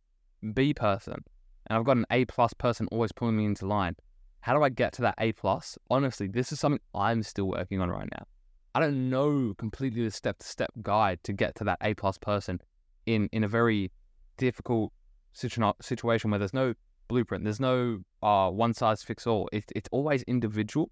B 0.55 0.75
person 0.75 1.25
and 1.66 1.79
I've 1.79 1.85
got 1.85 1.96
an 1.96 2.07
A 2.11 2.25
plus 2.25 2.53
person 2.53 2.88
always 2.92 3.12
pulling 3.12 3.37
me 3.37 3.44
into 3.44 3.66
line, 3.66 3.96
how 4.40 4.55
do 4.55 4.62
I 4.62 4.68
get 4.68 4.92
to 4.94 5.03
that 5.03 5.14
A 5.18 5.33
plus? 5.33 5.77
Honestly, 5.90 6.29
this 6.29 6.53
is 6.53 6.61
something 6.61 6.81
I'm 6.94 7.22
still 7.22 7.49
working 7.49 7.81
on 7.81 7.90
right 7.90 8.09
now. 8.12 8.27
I 8.75 8.81
don't 8.81 9.11
know 9.11 9.55
completely 9.59 10.05
the 10.05 10.11
step 10.11 10.38
to 10.38 10.46
step 10.46 10.70
guide 10.83 11.25
to 11.25 11.33
get 11.33 11.55
to 11.57 11.64
that 11.64 11.79
A 11.81 11.94
plus 11.94 12.18
person 12.18 12.61
in 13.07 13.29
in 13.33 13.42
a 13.42 13.49
very 13.49 13.90
difficult 14.37 14.92
situ- 15.33 15.72
situation 15.81 16.31
where 16.31 16.38
there's 16.38 16.55
no 16.55 16.75
blueprint, 17.09 17.44
there's 17.44 17.61
no 17.61 18.01
uh, 18.22 18.51
one 18.51 18.75
size 18.75 19.03
fits 19.03 19.27
all. 19.27 19.49
It, 19.53 19.64
it's 19.75 19.88
always 19.92 20.22
individual, 20.25 20.90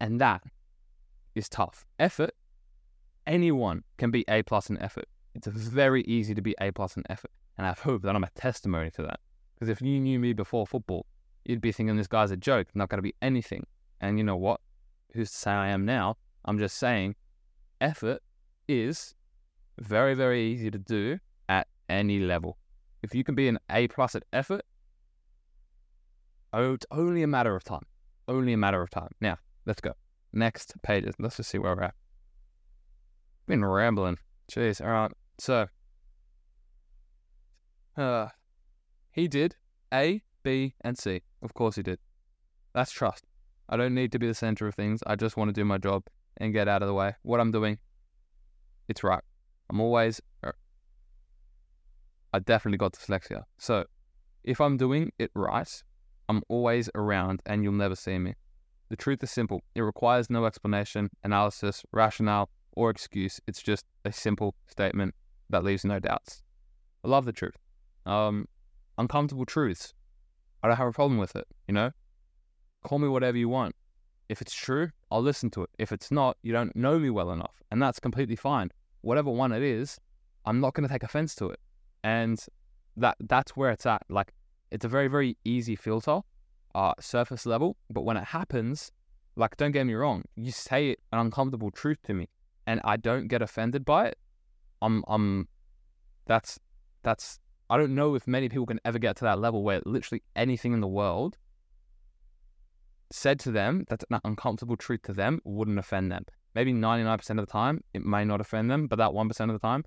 and 0.00 0.20
that 0.20 0.42
is 1.34 1.48
tough. 1.48 1.84
Effort, 1.98 2.32
anyone 3.26 3.84
can 3.96 4.10
be 4.10 4.24
A 4.28 4.42
plus 4.42 4.68
in 4.68 4.78
effort. 4.82 5.06
It's 5.34 5.46
very 5.46 6.02
easy 6.02 6.34
to 6.34 6.42
be 6.42 6.54
A 6.60 6.72
plus 6.72 6.96
in 6.96 7.04
effort, 7.08 7.30
and 7.58 7.66
I 7.66 7.72
hope 7.72 8.02
that 8.02 8.14
I'm 8.14 8.24
a 8.24 8.30
testimony 8.30 8.90
to 8.92 9.02
that. 9.02 9.20
Because 9.54 9.68
if 9.68 9.80
you 9.80 10.00
knew 10.00 10.18
me 10.18 10.32
before 10.32 10.66
football, 10.66 11.06
you'd 11.44 11.60
be 11.60 11.72
thinking 11.72 11.96
this 11.96 12.06
guy's 12.06 12.30
a 12.30 12.36
joke, 12.36 12.68
not 12.74 12.88
going 12.88 12.98
to 12.98 13.02
be 13.02 13.14
anything. 13.22 13.66
And 14.00 14.18
you 14.18 14.24
know 14.24 14.36
what? 14.36 14.60
Who's 15.12 15.30
to 15.30 15.36
say 15.36 15.50
I 15.50 15.68
am 15.68 15.84
now? 15.84 16.16
I'm 16.44 16.58
just 16.58 16.78
saying, 16.78 17.14
effort 17.80 18.22
is 18.68 19.14
very, 19.78 20.14
very 20.14 20.42
easy 20.42 20.70
to 20.70 20.78
do 20.78 21.18
at 21.48 21.68
any 21.88 22.18
level. 22.18 22.58
If 23.02 23.14
you 23.14 23.24
can 23.24 23.34
be 23.34 23.48
an 23.48 23.58
A 23.70 23.88
plus 23.88 24.14
at 24.14 24.24
effort, 24.32 24.62
oh, 26.52 26.74
it's 26.74 26.86
only 26.90 27.22
a 27.22 27.26
matter 27.26 27.54
of 27.54 27.64
time. 27.64 27.84
Only 28.28 28.52
a 28.52 28.56
matter 28.56 28.80
of 28.80 28.90
time. 28.90 29.10
Now, 29.20 29.38
let's 29.66 29.80
go. 29.80 29.92
Next 30.32 30.74
pages. 30.82 31.14
Let's 31.18 31.36
just 31.36 31.50
see 31.50 31.58
where 31.58 31.76
we're 31.76 31.82
at. 31.82 31.94
Been 33.46 33.64
rambling. 33.64 34.18
Jeez. 34.50 34.80
All 34.80 34.90
right. 34.90 35.12
So, 35.38 35.66
uh, 37.96 38.28
he 39.10 39.28
did 39.28 39.56
A, 39.92 40.22
B, 40.42 40.74
and 40.80 40.98
C. 40.98 41.22
Of 41.42 41.54
course 41.54 41.76
he 41.76 41.82
did. 41.82 41.98
That's 42.74 42.92
trust. 42.92 43.24
I 43.68 43.76
don't 43.76 43.94
need 43.94 44.12
to 44.12 44.18
be 44.18 44.26
the 44.26 44.34
center 44.34 44.66
of 44.66 44.74
things. 44.74 45.02
I 45.06 45.16
just 45.16 45.36
want 45.36 45.48
to 45.48 45.52
do 45.52 45.64
my 45.64 45.78
job 45.78 46.04
and 46.38 46.52
get 46.52 46.68
out 46.68 46.82
of 46.82 46.88
the 46.88 46.94
way. 46.94 47.14
What 47.22 47.40
I'm 47.40 47.50
doing, 47.50 47.78
it's 48.88 49.04
right. 49.04 49.22
I'm 49.70 49.80
always, 49.80 50.20
er, 50.44 50.54
I 52.32 52.38
definitely 52.38 52.78
got 52.78 52.92
dyslexia. 52.92 53.42
So 53.58 53.84
if 54.44 54.60
I'm 54.60 54.76
doing 54.76 55.12
it 55.18 55.30
right, 55.34 55.82
I'm 56.28 56.42
always 56.48 56.90
around 56.94 57.42
and 57.46 57.62
you'll 57.62 57.72
never 57.72 57.96
see 57.96 58.18
me. 58.18 58.34
The 58.88 58.96
truth 58.96 59.22
is 59.22 59.30
simple. 59.30 59.62
It 59.74 59.80
requires 59.82 60.28
no 60.28 60.44
explanation, 60.44 61.08
analysis, 61.24 61.82
rationale, 61.92 62.50
or 62.72 62.90
excuse. 62.90 63.40
It's 63.46 63.62
just 63.62 63.86
a 64.04 64.12
simple 64.12 64.54
statement 64.66 65.14
that 65.50 65.64
leaves 65.64 65.84
no 65.84 65.98
doubts. 65.98 66.42
I 67.04 67.08
love 67.08 67.24
the 67.24 67.32
truth. 67.32 67.56
Um, 68.06 68.46
uncomfortable 68.98 69.46
truths. 69.46 69.94
I 70.62 70.68
don't 70.68 70.76
have 70.76 70.88
a 70.88 70.92
problem 70.92 71.18
with 71.18 71.34
it, 71.36 71.46
you 71.66 71.74
know? 71.74 71.90
Call 72.84 72.98
me 72.98 73.08
whatever 73.08 73.36
you 73.36 73.48
want. 73.48 73.74
If 74.28 74.40
it's 74.40 74.54
true, 74.54 74.90
I'll 75.10 75.22
listen 75.22 75.50
to 75.50 75.62
it. 75.62 75.70
If 75.78 75.92
it's 75.92 76.10
not, 76.10 76.36
you 76.42 76.52
don't 76.52 76.74
know 76.74 76.98
me 76.98 77.10
well 77.10 77.32
enough. 77.32 77.62
And 77.70 77.82
that's 77.82 78.00
completely 78.00 78.36
fine. 78.36 78.70
Whatever 79.02 79.30
one 79.30 79.52
it 79.52 79.62
is, 79.62 79.98
I'm 80.46 80.60
not 80.60 80.74
going 80.74 80.86
to 80.86 80.92
take 80.92 81.02
offense 81.02 81.34
to 81.36 81.50
it. 81.50 81.60
And 82.04 82.44
that 82.96 83.16
that's 83.20 83.56
where 83.56 83.70
it's 83.70 83.86
at. 83.86 84.02
Like, 84.08 84.32
it's 84.70 84.84
a 84.84 84.88
very, 84.88 85.08
very 85.08 85.36
easy 85.44 85.76
filter, 85.76 86.20
uh, 86.74 86.94
surface 87.00 87.44
level. 87.46 87.76
But 87.90 88.02
when 88.02 88.16
it 88.16 88.24
happens, 88.24 88.90
like, 89.36 89.56
don't 89.56 89.72
get 89.72 89.86
me 89.86 89.94
wrong, 89.94 90.24
you 90.36 90.50
say 90.52 90.96
an 91.12 91.18
uncomfortable 91.18 91.70
truth 91.70 91.98
to 92.04 92.14
me 92.14 92.28
and 92.66 92.80
I 92.84 92.96
don't 92.96 93.28
get 93.28 93.42
offended 93.42 93.84
by 93.84 94.06
it. 94.08 94.18
I'm, 94.80 95.04
I'm, 95.08 95.48
that's, 96.26 96.58
that's, 97.02 97.38
I 97.72 97.78
don't 97.78 97.94
know 97.94 98.14
if 98.14 98.28
many 98.28 98.50
people 98.50 98.66
can 98.66 98.80
ever 98.84 98.98
get 98.98 99.16
to 99.16 99.24
that 99.24 99.38
level 99.38 99.62
where 99.62 99.80
literally 99.86 100.22
anything 100.36 100.74
in 100.74 100.82
the 100.82 100.86
world 100.86 101.38
said 103.10 103.40
to 103.40 103.50
them 103.50 103.86
that's 103.88 104.04
an 104.10 104.20
uncomfortable 104.24 104.76
truth 104.76 105.00
to 105.04 105.14
them 105.14 105.40
wouldn't 105.44 105.78
offend 105.78 106.12
them. 106.12 106.26
Maybe 106.54 106.74
99% 106.74 107.30
of 107.30 107.36
the 107.36 107.46
time, 107.46 107.82
it 107.94 108.04
may 108.04 108.26
not 108.26 108.42
offend 108.42 108.70
them, 108.70 108.88
but 108.88 108.96
that 108.96 109.12
1% 109.12 109.40
of 109.40 109.52
the 109.54 109.58
time, 109.58 109.86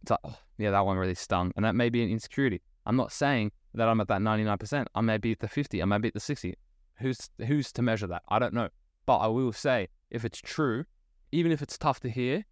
it's 0.00 0.10
like, 0.10 0.20
oh, 0.24 0.38
yeah, 0.56 0.70
that 0.70 0.86
one 0.86 0.96
really 0.96 1.14
stung. 1.14 1.52
And 1.54 1.66
that 1.66 1.74
may 1.74 1.90
be 1.90 2.02
an 2.02 2.08
insecurity. 2.08 2.62
I'm 2.86 2.96
not 2.96 3.12
saying 3.12 3.52
that 3.74 3.90
I'm 3.90 4.00
at 4.00 4.08
that 4.08 4.22
99%. 4.22 4.86
I 4.94 5.00
may 5.02 5.18
be 5.18 5.32
at 5.32 5.40
the 5.40 5.48
50, 5.48 5.82
I 5.82 5.84
may 5.84 5.98
be 5.98 6.08
at 6.08 6.14
the 6.14 6.20
60. 6.20 6.54
Who's, 6.98 7.28
who's 7.46 7.72
to 7.72 7.82
measure 7.82 8.06
that? 8.06 8.22
I 8.30 8.38
don't 8.38 8.54
know. 8.54 8.70
But 9.04 9.18
I 9.18 9.26
will 9.26 9.52
say, 9.52 9.88
if 10.10 10.24
it's 10.24 10.40
true, 10.40 10.86
even 11.32 11.52
if 11.52 11.60
it's 11.60 11.76
tough 11.76 12.00
to 12.00 12.08
hear, 12.08 12.46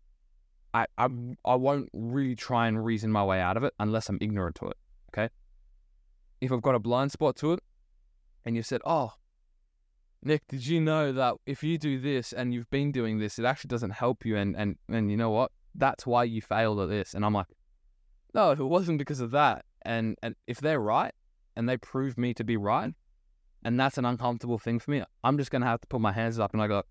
I, 0.76 0.86
I, 0.98 1.08
I 1.46 1.54
won't 1.54 1.88
really 1.94 2.36
try 2.36 2.68
and 2.68 2.84
reason 2.84 3.10
my 3.10 3.24
way 3.24 3.40
out 3.40 3.56
of 3.56 3.64
it 3.64 3.72
unless 3.80 4.10
I'm 4.10 4.18
ignorant 4.20 4.56
to 4.56 4.66
it. 4.66 4.76
Okay. 5.10 5.30
If 6.42 6.52
I've 6.52 6.60
got 6.60 6.74
a 6.74 6.78
blind 6.78 7.12
spot 7.12 7.36
to 7.36 7.54
it 7.54 7.60
and 8.44 8.54
you 8.54 8.62
said, 8.62 8.82
oh, 8.84 9.12
Nick, 10.22 10.46
did 10.48 10.66
you 10.66 10.82
know 10.82 11.12
that 11.12 11.36
if 11.46 11.62
you 11.62 11.78
do 11.78 11.98
this 11.98 12.34
and 12.34 12.52
you've 12.52 12.68
been 12.68 12.92
doing 12.92 13.18
this, 13.18 13.38
it 13.38 13.46
actually 13.46 13.68
doesn't 13.68 13.90
help 13.90 14.26
you? 14.26 14.36
And, 14.36 14.54
and, 14.54 14.76
and 14.90 15.10
you 15.10 15.16
know 15.16 15.30
what? 15.30 15.50
That's 15.74 16.06
why 16.06 16.24
you 16.24 16.42
failed 16.42 16.80
at 16.80 16.90
this. 16.90 17.14
And 17.14 17.24
I'm 17.24 17.32
like, 17.32 17.46
no, 18.34 18.50
it 18.50 18.58
wasn't 18.58 18.98
because 18.98 19.20
of 19.20 19.30
that. 19.30 19.64
And, 19.82 20.16
and 20.22 20.34
if 20.46 20.60
they're 20.60 20.80
right 20.80 21.14
and 21.56 21.66
they 21.66 21.78
prove 21.78 22.18
me 22.18 22.34
to 22.34 22.44
be 22.44 22.58
right, 22.58 22.92
and 23.64 23.80
that's 23.80 23.96
an 23.96 24.04
uncomfortable 24.04 24.58
thing 24.58 24.78
for 24.78 24.90
me, 24.90 25.02
I'm 25.24 25.38
just 25.38 25.50
to 25.52 25.60
have 25.62 25.80
to 25.80 25.86
put 25.86 26.02
my 26.02 26.12
hands 26.12 26.38
up 26.38 26.52
and 26.52 26.62
I 26.62 26.66
go, 26.66 26.82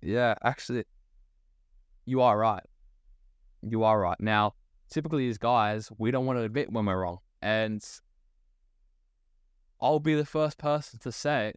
yeah, 0.00 0.36
actually, 0.42 0.84
you 2.06 2.22
are 2.22 2.38
right. 2.38 2.62
You 3.62 3.84
are 3.84 4.00
right. 4.00 4.20
Now, 4.20 4.54
typically 4.90 5.28
as 5.28 5.38
guys, 5.38 5.90
we 5.98 6.10
don't 6.10 6.26
want 6.26 6.38
to 6.38 6.44
admit 6.44 6.72
when 6.72 6.86
we're 6.86 7.00
wrong. 7.00 7.18
And 7.42 7.84
I'll 9.80 10.00
be 10.00 10.14
the 10.14 10.26
first 10.26 10.58
person 10.58 10.98
to 11.00 11.12
say, 11.12 11.54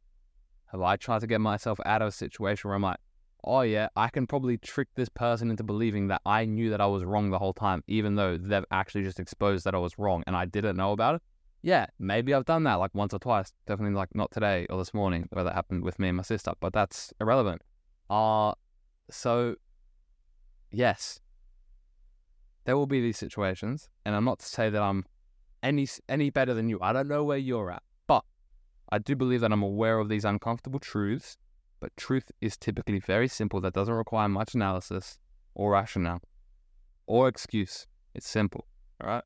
have 0.72 0.82
I 0.82 0.96
tried 0.96 1.22
to 1.22 1.28
get 1.28 1.42
myself 1.42 1.80
out 1.86 2.02
of 2.02 2.08
a 2.10 2.12
situation 2.12 2.70
where 2.70 2.76
I'm 2.76 2.82
like, 2.82 2.98
oh 3.44 3.62
yeah, 3.62 3.90
I 3.96 4.08
can 4.08 4.26
probably 4.26 4.58
trick 4.58 4.88
this 4.96 5.10
person 5.10 5.50
into 5.50 5.64
believing 5.64 6.08
that 6.08 6.22
I 6.26 6.46
knew 6.46 6.70
that 6.70 6.82
I 6.82 6.86
was 6.86 7.04
wrong 7.04 7.30
the 7.30 7.40
whole 7.40 7.54
time, 7.54 7.84
even 7.88 8.16
though 8.16 8.38
they've 8.38 8.66
actually 8.72 9.04
just 9.04 9.20
exposed 9.20 9.66
that 9.66 9.76
I 9.76 9.80
was 9.80 10.00
wrong 10.00 10.24
and 10.26 10.36
I 10.36 10.46
didn't 10.46 10.78
know 10.78 10.94
about 10.94 11.16
it. 11.16 11.22
Yeah, 11.62 11.86
maybe 12.00 12.34
I've 12.34 12.46
done 12.46 12.64
that 12.64 12.76
like 12.76 12.94
once 12.94 13.14
or 13.14 13.20
twice. 13.20 13.54
Definitely 13.68 13.96
like 13.96 14.14
not 14.14 14.32
today 14.32 14.66
or 14.70 14.78
this 14.78 14.94
morning 14.94 15.28
where 15.32 15.44
that 15.44 15.54
happened 15.54 15.84
with 15.84 16.00
me 16.00 16.10
and 16.10 16.18
my 16.18 16.24
sister, 16.24 16.54
but 16.60 16.74
that's 16.74 17.14
irrelevant. 17.20 17.62
Uh 18.10 18.54
so 19.10 19.56
yes, 20.72 21.20
there 22.66 22.78
will 22.78 22.88
be 22.88 23.02
these 23.02 23.18
situations, 23.18 23.90
and 24.06 24.16
I'm 24.16 24.26
not 24.26 24.40
to 24.40 24.46
say 24.46 24.70
that 24.70 24.82
I'm 24.82 25.06
any 25.62 25.88
any 26.10 26.30
better 26.30 26.54
than 26.54 26.70
you. 26.70 26.80
I 26.82 26.94
don't 26.94 27.08
know 27.08 27.24
where 27.24 27.38
you're 27.38 27.72
at, 27.72 27.84
but 28.08 28.24
I 28.90 29.00
do 29.00 29.16
believe 29.16 29.42
that 29.42 29.52
I'm 29.52 29.64
aware 29.64 30.00
of 30.00 30.10
these 30.10 30.26
uncomfortable 30.26 30.80
truths. 30.80 31.38
But 31.80 31.96
truth 31.98 32.32
is 32.40 32.56
typically 32.56 33.00
very 33.00 33.28
simple. 33.28 33.60
That 33.60 33.74
doesn't 33.74 33.94
require 33.94 34.30
much 34.30 34.56
analysis 34.56 35.20
or 35.54 35.72
rationale 35.72 36.22
or 37.08 37.28
excuse. 37.28 37.88
It's 38.16 38.30
simple. 38.30 38.68
All 39.02 39.10
right. 39.10 39.24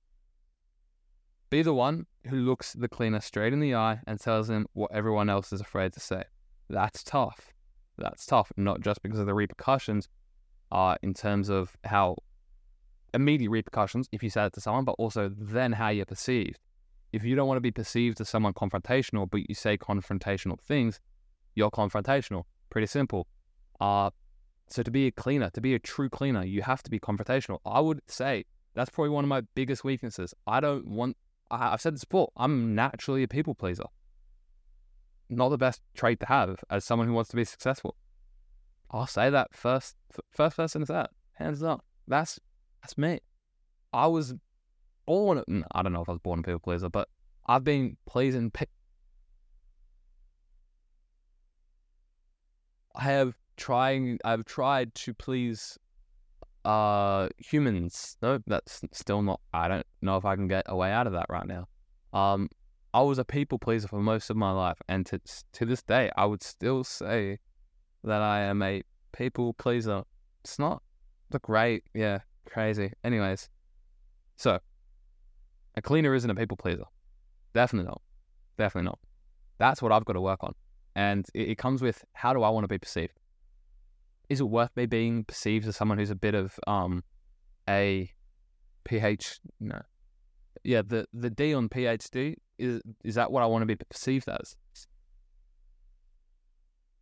Be 1.49 1.61
the 1.61 1.73
one 1.73 2.07
who 2.27 2.37
looks 2.37 2.73
the 2.73 2.89
cleaner 2.89 3.21
straight 3.21 3.53
in 3.53 3.59
the 3.59 3.75
eye 3.75 3.99
and 4.07 4.19
tells 4.19 4.49
him 4.49 4.67
what 4.73 4.91
everyone 4.91 5.29
else 5.29 5.53
is 5.53 5.61
afraid 5.61 5.93
to 5.93 5.99
say. 5.99 6.23
That's 6.69 7.03
tough. 7.03 7.53
That's 7.97 8.25
tough, 8.25 8.51
not 8.57 8.81
just 8.81 9.01
because 9.01 9.19
of 9.19 9.25
the 9.25 9.33
repercussions, 9.33 10.09
uh, 10.71 10.95
in 11.01 11.13
terms 11.13 11.49
of 11.49 11.75
how 11.83 12.17
immediate 13.13 13.49
repercussions 13.49 14.07
if 14.11 14.21
you 14.23 14.29
say 14.29 14.45
it 14.45 14.53
to 14.53 14.61
someone, 14.61 14.85
but 14.85 14.95
also 14.97 15.31
then 15.37 15.73
how 15.73 15.89
you're 15.89 16.05
perceived. 16.05 16.59
If 17.13 17.23
you 17.23 17.35
don't 17.35 17.47
want 17.47 17.57
to 17.57 17.61
be 17.61 17.71
perceived 17.71 18.19
as 18.21 18.29
someone 18.29 18.53
confrontational, 18.53 19.29
but 19.29 19.47
you 19.47 19.55
say 19.55 19.77
confrontational 19.77 20.59
things, 20.59 20.99
you're 21.55 21.71
confrontational. 21.71 22.43
Pretty 22.69 22.87
simple. 22.87 23.27
Uh, 23.79 24.09
so 24.69 24.83
to 24.83 24.91
be 24.91 25.07
a 25.07 25.11
cleaner, 25.11 25.49
to 25.51 25.61
be 25.61 25.73
a 25.73 25.79
true 25.79 26.09
cleaner, 26.09 26.43
you 26.43 26.61
have 26.61 26.83
to 26.83 26.91
be 26.91 26.99
confrontational. 26.99 27.59
I 27.65 27.79
would 27.79 28.01
say 28.07 28.45
that's 28.75 28.89
probably 28.89 29.09
one 29.09 29.23
of 29.23 29.29
my 29.29 29.41
biggest 29.55 29.83
weaknesses. 29.83 30.33
I 30.45 30.59
don't 30.59 30.87
want. 30.87 31.17
I, 31.49 31.73
I've 31.73 31.81
said 31.81 31.95
this 31.95 32.03
before. 32.03 32.29
I'm 32.35 32.75
naturally 32.75 33.23
a 33.23 33.27
people 33.27 33.55
pleaser. 33.55 33.85
Not 35.29 35.49
the 35.49 35.57
best 35.57 35.81
trait 35.95 36.19
to 36.19 36.25
have 36.27 36.63
as 36.69 36.85
someone 36.85 37.07
who 37.07 37.13
wants 37.13 37.29
to 37.31 37.35
be 37.35 37.45
successful. 37.45 37.95
I'll 38.91 39.07
say 39.07 39.29
that 39.29 39.55
first. 39.55 39.95
First 40.31 40.57
person 40.57 40.81
is 40.81 40.89
that, 40.89 41.11
hands 41.33 41.63
up. 41.63 41.83
That's 42.07 42.39
that's 42.81 42.97
me. 42.97 43.19
I 43.93 44.07
was 44.07 44.33
born. 45.05 45.43
I 45.71 45.81
don't 45.81 45.93
know 45.93 46.01
if 46.01 46.09
I 46.09 46.13
was 46.13 46.21
born 46.21 46.39
a 46.39 46.43
people 46.43 46.59
pleaser, 46.59 46.89
but 46.89 47.09
I've 47.47 47.63
been 47.63 47.97
pleasing. 48.05 48.51
Pe- 48.51 48.65
I 52.95 53.03
have 53.03 53.35
trying. 53.55 54.19
I've 54.23 54.45
tried 54.45 54.93
to 54.95 55.13
please 55.13 55.77
uh 56.65 57.29
humans. 57.37 58.17
No, 58.21 58.39
that's 58.45 58.81
still 58.91 59.21
not. 59.21 59.39
I 59.53 59.67
don't 59.67 59.85
know 60.01 60.17
if 60.17 60.25
I 60.25 60.35
can 60.35 60.47
get 60.47 60.65
a 60.67 60.75
way 60.75 60.91
out 60.91 61.07
of 61.07 61.13
that 61.13 61.27
right 61.29 61.47
now. 61.47 61.67
Um, 62.13 62.49
I 62.93 63.01
was 63.01 63.19
a 63.19 63.25
people 63.25 63.59
pleaser 63.59 63.87
for 63.87 63.99
most 63.99 64.29
of 64.29 64.37
my 64.37 64.51
life, 64.51 64.77
and 64.87 65.05
to 65.07 65.19
to 65.53 65.65
this 65.65 65.81
day, 65.81 66.11
I 66.17 66.25
would 66.25 66.43
still 66.43 66.83
say 66.83 67.39
that 68.03 68.21
I 68.21 68.41
am 68.41 68.61
a 68.61 68.83
people 69.11 69.53
pleaser. 69.53 70.03
It's 70.43 70.59
not 70.59 70.81
the 71.29 71.39
great, 71.39 71.83
yeah, 71.93 72.19
crazy. 72.47 72.91
Anyways, 73.03 73.49
so 74.35 74.59
a 75.75 75.81
cleaner 75.81 76.13
isn't 76.15 76.29
a 76.29 76.35
people 76.35 76.57
pleaser. 76.57 76.85
Definitely 77.53 77.87
not. 77.87 78.01
Definitely 78.57 78.87
not. 78.87 78.99
That's 79.57 79.81
what 79.81 79.91
I've 79.91 80.05
got 80.05 80.13
to 80.13 80.21
work 80.21 80.43
on. 80.43 80.53
And 80.95 81.25
it, 81.33 81.49
it 81.49 81.57
comes 81.57 81.81
with 81.81 82.03
how 82.13 82.33
do 82.33 82.43
I 82.43 82.49
want 82.49 82.63
to 82.63 82.67
be 82.67 82.77
perceived? 82.77 83.13
Is 84.29 84.41
it 84.41 84.45
worth 84.45 84.71
me 84.75 84.85
being 84.85 85.23
perceived 85.23 85.67
as 85.67 85.75
someone 85.75 85.97
who's 85.97 86.09
a 86.09 86.15
bit 86.15 86.35
of 86.35 86.59
um 86.67 87.03
a 87.69 88.11
PH 88.87 89.39
no. 89.59 89.81
Yeah, 90.63 90.81
the 90.85 91.05
the 91.13 91.29
D 91.29 91.53
on 91.53 91.69
PhD 91.69 92.35
is 92.57 92.81
is 93.03 93.15
that 93.15 93.31
what 93.31 93.43
I 93.43 93.45
want 93.45 93.61
to 93.61 93.65
be 93.65 93.75
perceived 93.75 94.27
as? 94.29 94.55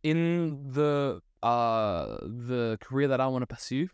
In 0.02 0.72
the 0.72 1.20
uh 1.42 2.18
the 2.22 2.78
career 2.80 3.08
that 3.08 3.20
I 3.20 3.26
want 3.28 3.42
to 3.42 3.46
pursue, 3.46 3.88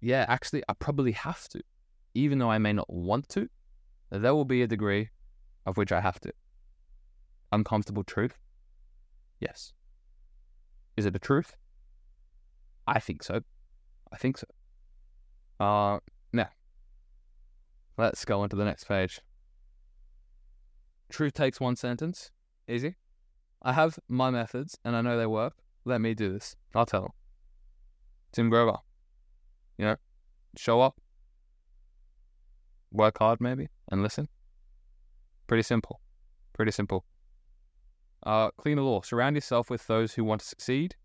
yeah, 0.00 0.24
actually 0.28 0.62
I 0.68 0.74
probably 0.74 1.12
have 1.12 1.48
to. 1.50 1.62
Even 2.14 2.38
though 2.38 2.50
I 2.50 2.58
may 2.58 2.72
not 2.72 2.92
want 2.92 3.28
to, 3.30 3.48
there 4.10 4.34
will 4.34 4.44
be 4.44 4.62
a 4.62 4.66
degree 4.66 5.10
of 5.66 5.76
which 5.76 5.92
I 5.92 6.00
have 6.00 6.20
to. 6.20 6.32
Uncomfortable 7.52 8.04
truth? 8.04 8.38
Yes. 9.38 9.72
Is 10.96 11.06
it 11.06 11.14
a 11.14 11.18
truth? 11.18 11.54
I 12.86 12.98
think 12.98 13.22
so. 13.22 13.40
I 14.12 14.16
think 14.16 14.38
so. 14.38 14.46
Uh, 15.64 15.98
now, 16.32 16.48
let's 17.96 18.24
go 18.24 18.40
on 18.40 18.48
to 18.48 18.56
the 18.56 18.64
next 18.64 18.84
page. 18.84 19.20
Truth 21.10 21.34
takes 21.34 21.60
one 21.60 21.76
sentence. 21.76 22.30
Easy. 22.68 22.96
I 23.62 23.72
have 23.72 23.98
my 24.08 24.30
methods 24.30 24.78
and 24.84 24.96
I 24.96 25.02
know 25.02 25.18
they 25.18 25.26
work. 25.26 25.54
Let 25.84 26.00
me 26.00 26.14
do 26.14 26.32
this. 26.32 26.56
I'll 26.74 26.86
tell 26.86 27.02
them. 27.02 27.12
Tim 28.32 28.48
Grover. 28.48 28.78
You 29.80 29.86
know, 29.86 29.96
show 30.58 30.82
up, 30.82 31.00
work 32.92 33.18
hard 33.18 33.40
maybe, 33.40 33.68
and 33.90 34.02
listen. 34.02 34.28
Pretty 35.46 35.62
simple. 35.62 36.02
Pretty 36.52 36.70
simple. 36.70 37.06
Uh, 38.22 38.50
clean 38.58 38.76
the 38.76 38.82
law. 38.82 39.00
Surround 39.00 39.36
yourself 39.36 39.70
with 39.70 39.86
those 39.86 40.12
who 40.12 40.22
want 40.22 40.42
to 40.42 40.46
succeed, 40.46 40.96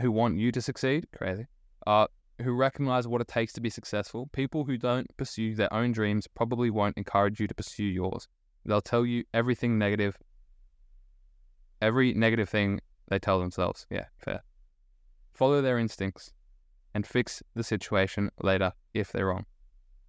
who 0.00 0.10
want 0.10 0.38
you 0.38 0.50
to 0.50 0.60
succeed. 0.60 1.06
Crazy. 1.16 1.46
Uh, 1.86 2.08
who 2.42 2.54
recognize 2.54 3.06
what 3.06 3.20
it 3.20 3.28
takes 3.28 3.52
to 3.52 3.60
be 3.60 3.70
successful. 3.70 4.28
People 4.32 4.64
who 4.64 4.76
don't 4.76 5.16
pursue 5.16 5.54
their 5.54 5.72
own 5.72 5.92
dreams 5.92 6.26
probably 6.26 6.70
won't 6.70 6.98
encourage 6.98 7.38
you 7.38 7.46
to 7.46 7.54
pursue 7.54 7.84
yours. 7.84 8.26
They'll 8.64 8.80
tell 8.80 9.06
you 9.06 9.22
everything 9.32 9.78
negative, 9.78 10.18
every 11.80 12.14
negative 12.14 12.48
thing 12.48 12.80
they 13.06 13.20
tell 13.20 13.38
themselves. 13.38 13.86
Yeah, 13.90 14.06
fair. 14.18 14.42
Follow 15.34 15.62
their 15.62 15.78
instincts 15.78 16.32
and 16.94 17.06
fix 17.06 17.42
the 17.54 17.62
situation 17.62 18.30
later 18.42 18.72
if 18.94 19.12
they're 19.12 19.26
wrong. 19.26 19.46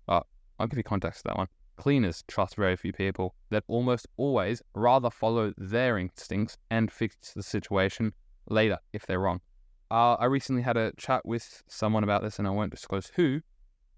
Uh, 0.08 0.22
I'll 0.60 0.68
give 0.68 0.78
you 0.78 0.84
context 0.84 1.22
to 1.22 1.30
that 1.30 1.38
one. 1.38 1.48
Cleaners 1.78 2.24
trust 2.28 2.56
very 2.56 2.76
few 2.76 2.94
people 2.94 3.36
that 3.50 3.64
almost 3.68 4.08
always 4.18 4.62
rather 4.76 5.10
follow 5.10 5.54
their 5.58 5.98
instincts 5.98 6.58
and 6.70 6.92
fix 6.92 7.34
the 7.34 7.44
situation 7.44 8.14
later 8.50 8.78
if 8.94 9.06
they're 9.06 9.20
wrong. 9.20 9.42
Uh, 9.90 10.14
I 10.16 10.26
recently 10.26 10.62
had 10.62 10.78
a 10.78 10.94
chat 10.98 11.26
with 11.26 11.64
someone 11.68 12.04
about 12.04 12.22
this 12.24 12.40
and 12.40 12.48
I 12.48 12.52
won't 12.52 12.72
disclose 12.72 13.12
who, 13.16 13.42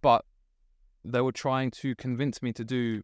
but 0.01 0.25
they 1.03 1.21
were 1.21 1.31
trying 1.31 1.71
to 1.71 1.95
convince 1.95 2.41
me 2.41 2.53
to 2.53 2.63
do 2.63 3.03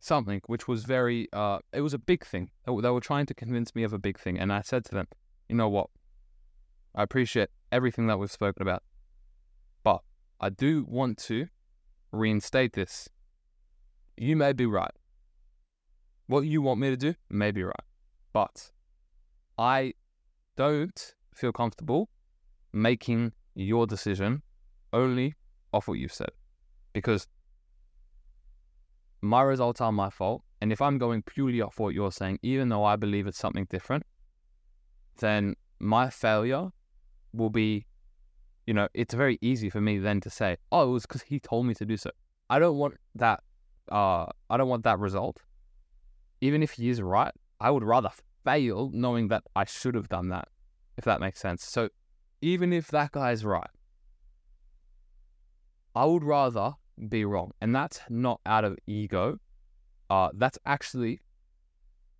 something 0.00 0.40
which 0.46 0.68
was 0.68 0.84
very, 0.84 1.28
uh, 1.32 1.58
it 1.72 1.80
was 1.80 1.94
a 1.94 1.98
big 1.98 2.24
thing. 2.24 2.50
They 2.66 2.72
were 2.72 3.00
trying 3.00 3.26
to 3.26 3.34
convince 3.34 3.74
me 3.74 3.84
of 3.84 3.92
a 3.92 3.98
big 3.98 4.18
thing. 4.18 4.38
And 4.38 4.52
I 4.52 4.62
said 4.62 4.84
to 4.86 4.94
them, 4.94 5.06
you 5.48 5.54
know 5.54 5.68
what? 5.68 5.88
I 6.94 7.02
appreciate 7.02 7.50
everything 7.72 8.06
that 8.08 8.18
we've 8.18 8.30
spoken 8.30 8.62
about, 8.62 8.82
I 10.40 10.50
do 10.50 10.84
want 10.88 11.18
to 11.18 11.48
reinstate 12.12 12.72
this 12.72 13.08
you 14.16 14.36
may 14.36 14.52
be 14.52 14.66
right. 14.66 14.92
What 16.26 16.40
you 16.40 16.62
want 16.62 16.80
me 16.80 16.90
to 16.90 16.96
do 16.96 17.14
may 17.28 17.50
be 17.50 17.62
right. 17.62 17.74
But 18.32 18.72
I 19.58 19.94
don't 20.56 21.14
feel 21.34 21.52
comfortable 21.52 22.08
making 22.72 23.32
your 23.54 23.86
decision 23.86 24.42
only 24.92 25.34
off 25.72 25.88
what 25.88 25.98
you've 25.98 26.12
said. 26.12 26.30
Because 26.92 27.28
my 29.20 29.42
results 29.42 29.80
are 29.80 29.92
my 29.92 30.10
fault. 30.10 30.42
And 30.60 30.72
if 30.72 30.80
I'm 30.80 30.98
going 30.98 31.22
purely 31.22 31.60
off 31.60 31.78
what 31.78 31.94
you're 31.94 32.12
saying, 32.12 32.38
even 32.42 32.70
though 32.70 32.84
I 32.84 32.96
believe 32.96 33.26
it's 33.26 33.38
something 33.38 33.66
different, 33.68 34.04
then 35.18 35.54
my 35.78 36.08
failure 36.08 36.70
will 37.32 37.50
be, 37.50 37.86
you 38.66 38.74
know, 38.74 38.88
it's 38.94 39.14
very 39.14 39.38
easy 39.40 39.70
for 39.70 39.80
me 39.80 39.98
then 39.98 40.20
to 40.20 40.30
say, 40.30 40.56
oh, 40.72 40.88
it 40.88 40.92
was 40.92 41.02
because 41.06 41.22
he 41.22 41.38
told 41.40 41.66
me 41.66 41.74
to 41.74 41.84
do 41.84 41.96
so. 41.96 42.10
I 42.50 42.58
don't 42.58 42.76
want 42.76 42.94
that 43.14 43.40
uh, 43.90 44.26
I 44.50 44.56
don't 44.56 44.68
want 44.68 44.84
that 44.84 44.98
result. 44.98 45.42
Even 46.40 46.62
if 46.62 46.72
he 46.72 46.88
is 46.88 47.00
right, 47.00 47.32
I 47.60 47.70
would 47.70 47.84
rather 47.84 48.10
fail 48.44 48.90
knowing 48.92 49.28
that 49.28 49.44
I 49.54 49.64
should 49.64 49.94
have 49.94 50.08
done 50.08 50.28
that, 50.28 50.48
if 50.96 51.04
that 51.04 51.20
makes 51.20 51.40
sense. 51.40 51.64
So 51.64 51.88
even 52.42 52.72
if 52.72 52.88
that 52.88 53.12
guy 53.12 53.32
is 53.32 53.44
right, 53.44 53.70
I 55.94 56.04
would 56.04 56.24
rather 56.24 56.74
be 57.08 57.24
wrong. 57.24 57.52
And 57.60 57.74
that's 57.74 58.00
not 58.08 58.40
out 58.44 58.64
of 58.64 58.76
ego. 58.86 59.38
Uh, 60.10 60.30
that's 60.34 60.58
actually 60.66 61.20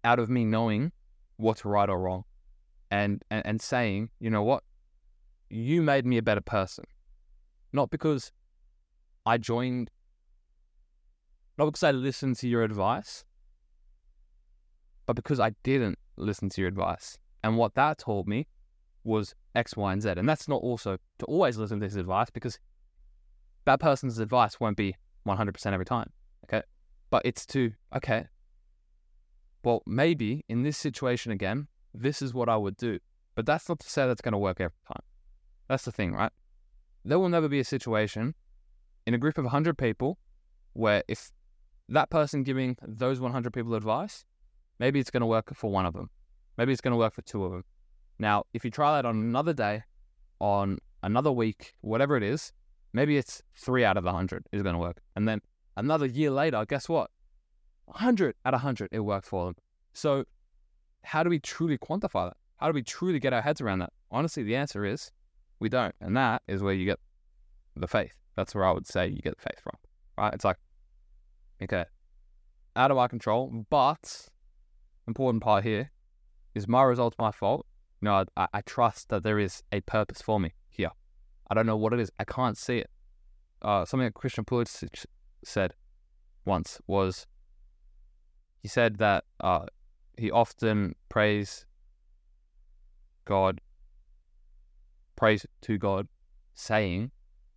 out 0.03 0.18
of 0.18 0.30
me 0.30 0.44
knowing 0.44 0.92
what's 1.36 1.64
right 1.64 1.88
or 1.88 1.99
wrong 1.99 2.24
and, 2.90 3.22
and, 3.30 3.44
and 3.44 3.61
saying, 3.61 4.11
you 4.18 4.30
know 4.30 4.42
what? 4.42 4.64
You 5.49 5.82
made 5.82 6.07
me 6.07 6.18
a 6.18 6.22
better 6.22 6.40
person. 6.40 6.84
Not 7.72 7.90
because 7.90 8.32
I 9.24 9.38
joined 9.38 9.90
not 11.59 11.66
because 11.66 11.82
I 11.82 11.90
listened 11.90 12.36
to 12.36 12.49
your 12.49 12.62
advice, 12.62 13.24
but 15.07 15.16
because 15.16 15.40
I 15.40 15.51
didn't 15.62 15.99
listen 16.16 16.51
to 16.51 16.61
your 16.61 16.68
advice. 16.68 17.18
And 17.42 17.57
what 17.57 17.74
that 17.76 17.99
told 17.99 18.28
me 18.28 18.47
was 19.05 19.34
X, 19.55 19.76
Y, 19.76 19.92
and 19.92 20.03
Z. 20.03 20.11
And 20.16 20.28
that's 20.28 20.49
not 20.49 20.61
also 20.61 20.99
to 21.18 21.26
always 21.26 21.57
listen 21.57 21.80
to 21.80 21.86
his 21.86 21.97
advice 21.97 22.28
because 22.28 22.59
that 23.64 23.80
person's 23.80 24.18
advice 24.18 24.61
won't 24.61 24.76
be 24.76 24.94
100% 25.26 25.72
every 25.72 25.86
time. 25.86 26.11
Okay. 26.44 26.62
But 27.09 27.22
it's 27.24 27.47
to, 27.47 27.72
okay, 27.94 28.26
well, 29.64 29.82
maybe 29.86 30.44
in 30.49 30.62
this 30.62 30.76
situation 30.76 31.32
again, 31.32 31.68
this 31.94 32.20
is 32.20 32.34
what 32.34 32.49
I 32.49 32.57
would 32.57 32.76
do. 32.76 32.99
But 33.34 33.47
that's 33.47 33.68
not 33.68 33.78
to 33.80 33.88
say 33.88 34.07
that's 34.07 34.20
going 34.20 34.32
to 34.32 34.38
work 34.38 34.61
every 34.61 34.76
time. 34.86 35.03
That's 35.68 35.84
the 35.84 35.92
thing, 35.92 36.12
right? 36.12 36.32
There 37.04 37.18
will 37.18 37.28
never 37.28 37.48
be 37.48 37.60
a 37.60 37.64
situation 37.64 38.34
in 39.06 39.14
a 39.14 39.18
group 39.18 39.38
of 39.38 39.44
100 39.44 39.78
people 39.78 40.18
where 40.72 41.02
if 41.08 41.30
that 41.88 42.10
person 42.10 42.42
giving 42.42 42.76
those 42.82 43.20
100 43.20 43.52
people 43.52 43.74
advice, 43.74 44.24
maybe 44.78 45.00
it's 45.00 45.10
going 45.10 45.20
to 45.20 45.26
work 45.26 45.54
for 45.54 45.70
one 45.70 45.86
of 45.86 45.94
them. 45.94 46.10
Maybe 46.58 46.72
it's 46.72 46.80
going 46.80 46.92
to 46.92 46.98
work 46.98 47.14
for 47.14 47.22
two 47.22 47.44
of 47.44 47.52
them. 47.52 47.64
Now, 48.18 48.44
if 48.54 48.64
you 48.64 48.70
try 48.70 48.96
that 48.96 49.06
on 49.06 49.16
another 49.16 49.52
day, 49.52 49.82
on 50.40 50.78
another 51.02 51.30
week, 51.30 51.74
whatever 51.82 52.16
it 52.16 52.22
is, 52.22 52.52
maybe 52.92 53.16
it's 53.16 53.42
three 53.54 53.84
out 53.84 53.96
of 53.96 54.04
the 54.04 54.08
100 54.08 54.46
is 54.52 54.62
going 54.62 54.74
to 54.74 54.80
work. 54.80 55.00
And 55.14 55.28
then 55.28 55.40
another 55.76 56.06
year 56.06 56.30
later, 56.30 56.64
guess 56.66 56.88
what? 56.88 57.10
100 57.86 58.34
out 58.44 58.54
of 58.54 58.60
100, 58.60 58.88
it 58.92 59.00
worked 59.00 59.26
for 59.26 59.46
them. 59.46 59.56
So, 59.92 60.24
how 61.02 61.22
do 61.22 61.30
we 61.30 61.38
truly 61.38 61.78
quantify 61.78 62.28
that? 62.28 62.36
How 62.56 62.66
do 62.66 62.72
we 62.72 62.82
truly 62.82 63.20
get 63.20 63.32
our 63.32 63.42
heads 63.42 63.60
around 63.60 63.78
that? 63.80 63.92
Honestly, 64.10 64.42
the 64.42 64.56
answer 64.56 64.84
is 64.84 65.12
we 65.61 65.68
don't. 65.68 65.94
And 66.00 66.16
that 66.16 66.42
is 66.46 66.62
where 66.62 66.74
you 66.74 66.84
get 66.84 66.98
the 67.74 67.88
faith. 67.88 68.14
That's 68.36 68.54
where 68.54 68.64
I 68.64 68.72
would 68.72 68.86
say 68.86 69.09
you 69.09 69.20
get 69.22 69.36
the 69.36 69.42
faith 69.42 69.61
from, 69.62 69.74
right? 70.18 70.34
It's 70.34 70.44
like, 70.44 70.57
okay, 71.62 71.84
out 72.74 72.90
of 72.90 72.96
my 72.96 73.09
control, 73.09 73.64
but 73.70 74.28
important 75.07 75.42
part 75.42 75.64
here 75.64 75.90
is 76.54 76.68
my 76.68 76.82
results 76.82 77.16
my 77.18 77.30
fault? 77.30 77.66
No, 78.02 78.24
I, 78.36 78.46
I 78.52 78.61
trust 78.62 79.09
that 79.09 79.22
there 79.22 79.38
is 79.38 79.62
a 79.72 79.80
purpose 79.82 80.20
for 80.20 80.38
me 80.38 80.52
here. 80.68 80.90
I 81.50 81.54
don't 81.54 81.66
know 81.66 81.76
what 81.76 81.92
it 81.92 82.00
is. 82.00 82.11
I 82.18 82.24
can't 82.24 82.59
see 82.59 82.78
it. 82.78 82.90
Uh, 83.62 83.84
something 83.84 84.07
that 84.07 84.14
Christian 84.14 84.44
Pulisic 84.44 85.07
said 85.44 85.72
once 86.44 86.80
was 86.86 87.26
he 88.62 88.68
said 88.68 88.98
that 88.98 89.24
uh, 89.40 89.66
he 90.18 90.30
often 90.30 90.94
prays 91.09 91.64
God, 93.24 93.61
prays 95.16 95.46
to 95.62 95.78
God, 95.78 96.08
saying 96.54 97.10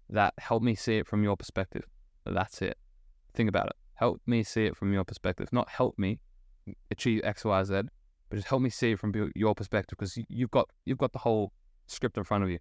that 0.10 0.34
help 0.38 0.64
me 0.64 0.76
see 0.76 0.98
it 0.98 1.08
from 1.08 1.24
your 1.24 1.38
perspective. 1.38 1.84
That's 2.26 2.62
it. 2.62 2.78
Think 3.34 3.50
about 3.50 3.68
it. 3.68 3.76
Help 3.96 4.22
me 4.26 4.44
see 4.44 4.66
it 4.66 4.76
from 4.76 4.94
your 4.94 5.04
perspective. 5.04 5.50
Not 5.52 5.70
help 5.70 5.98
me 5.98 6.20
achieve 6.92 7.22
X, 7.24 7.46
Y, 7.46 7.64
Z, 7.64 7.82
but 8.30 8.36
just 8.36 8.48
help 8.48 8.62
me 8.62 8.70
see 8.70 8.92
it 8.92 9.00
from 9.00 9.14
your 9.36 9.56
perspective 9.56 9.98
because 9.98 10.18
you've 10.30 10.52
got 10.52 10.70
you've 10.86 10.98
got 10.98 11.12
the 11.14 11.20
whole 11.20 11.52
script 11.88 12.18
in 12.18 12.24
front 12.24 12.44
of 12.44 12.50
you. 12.50 12.60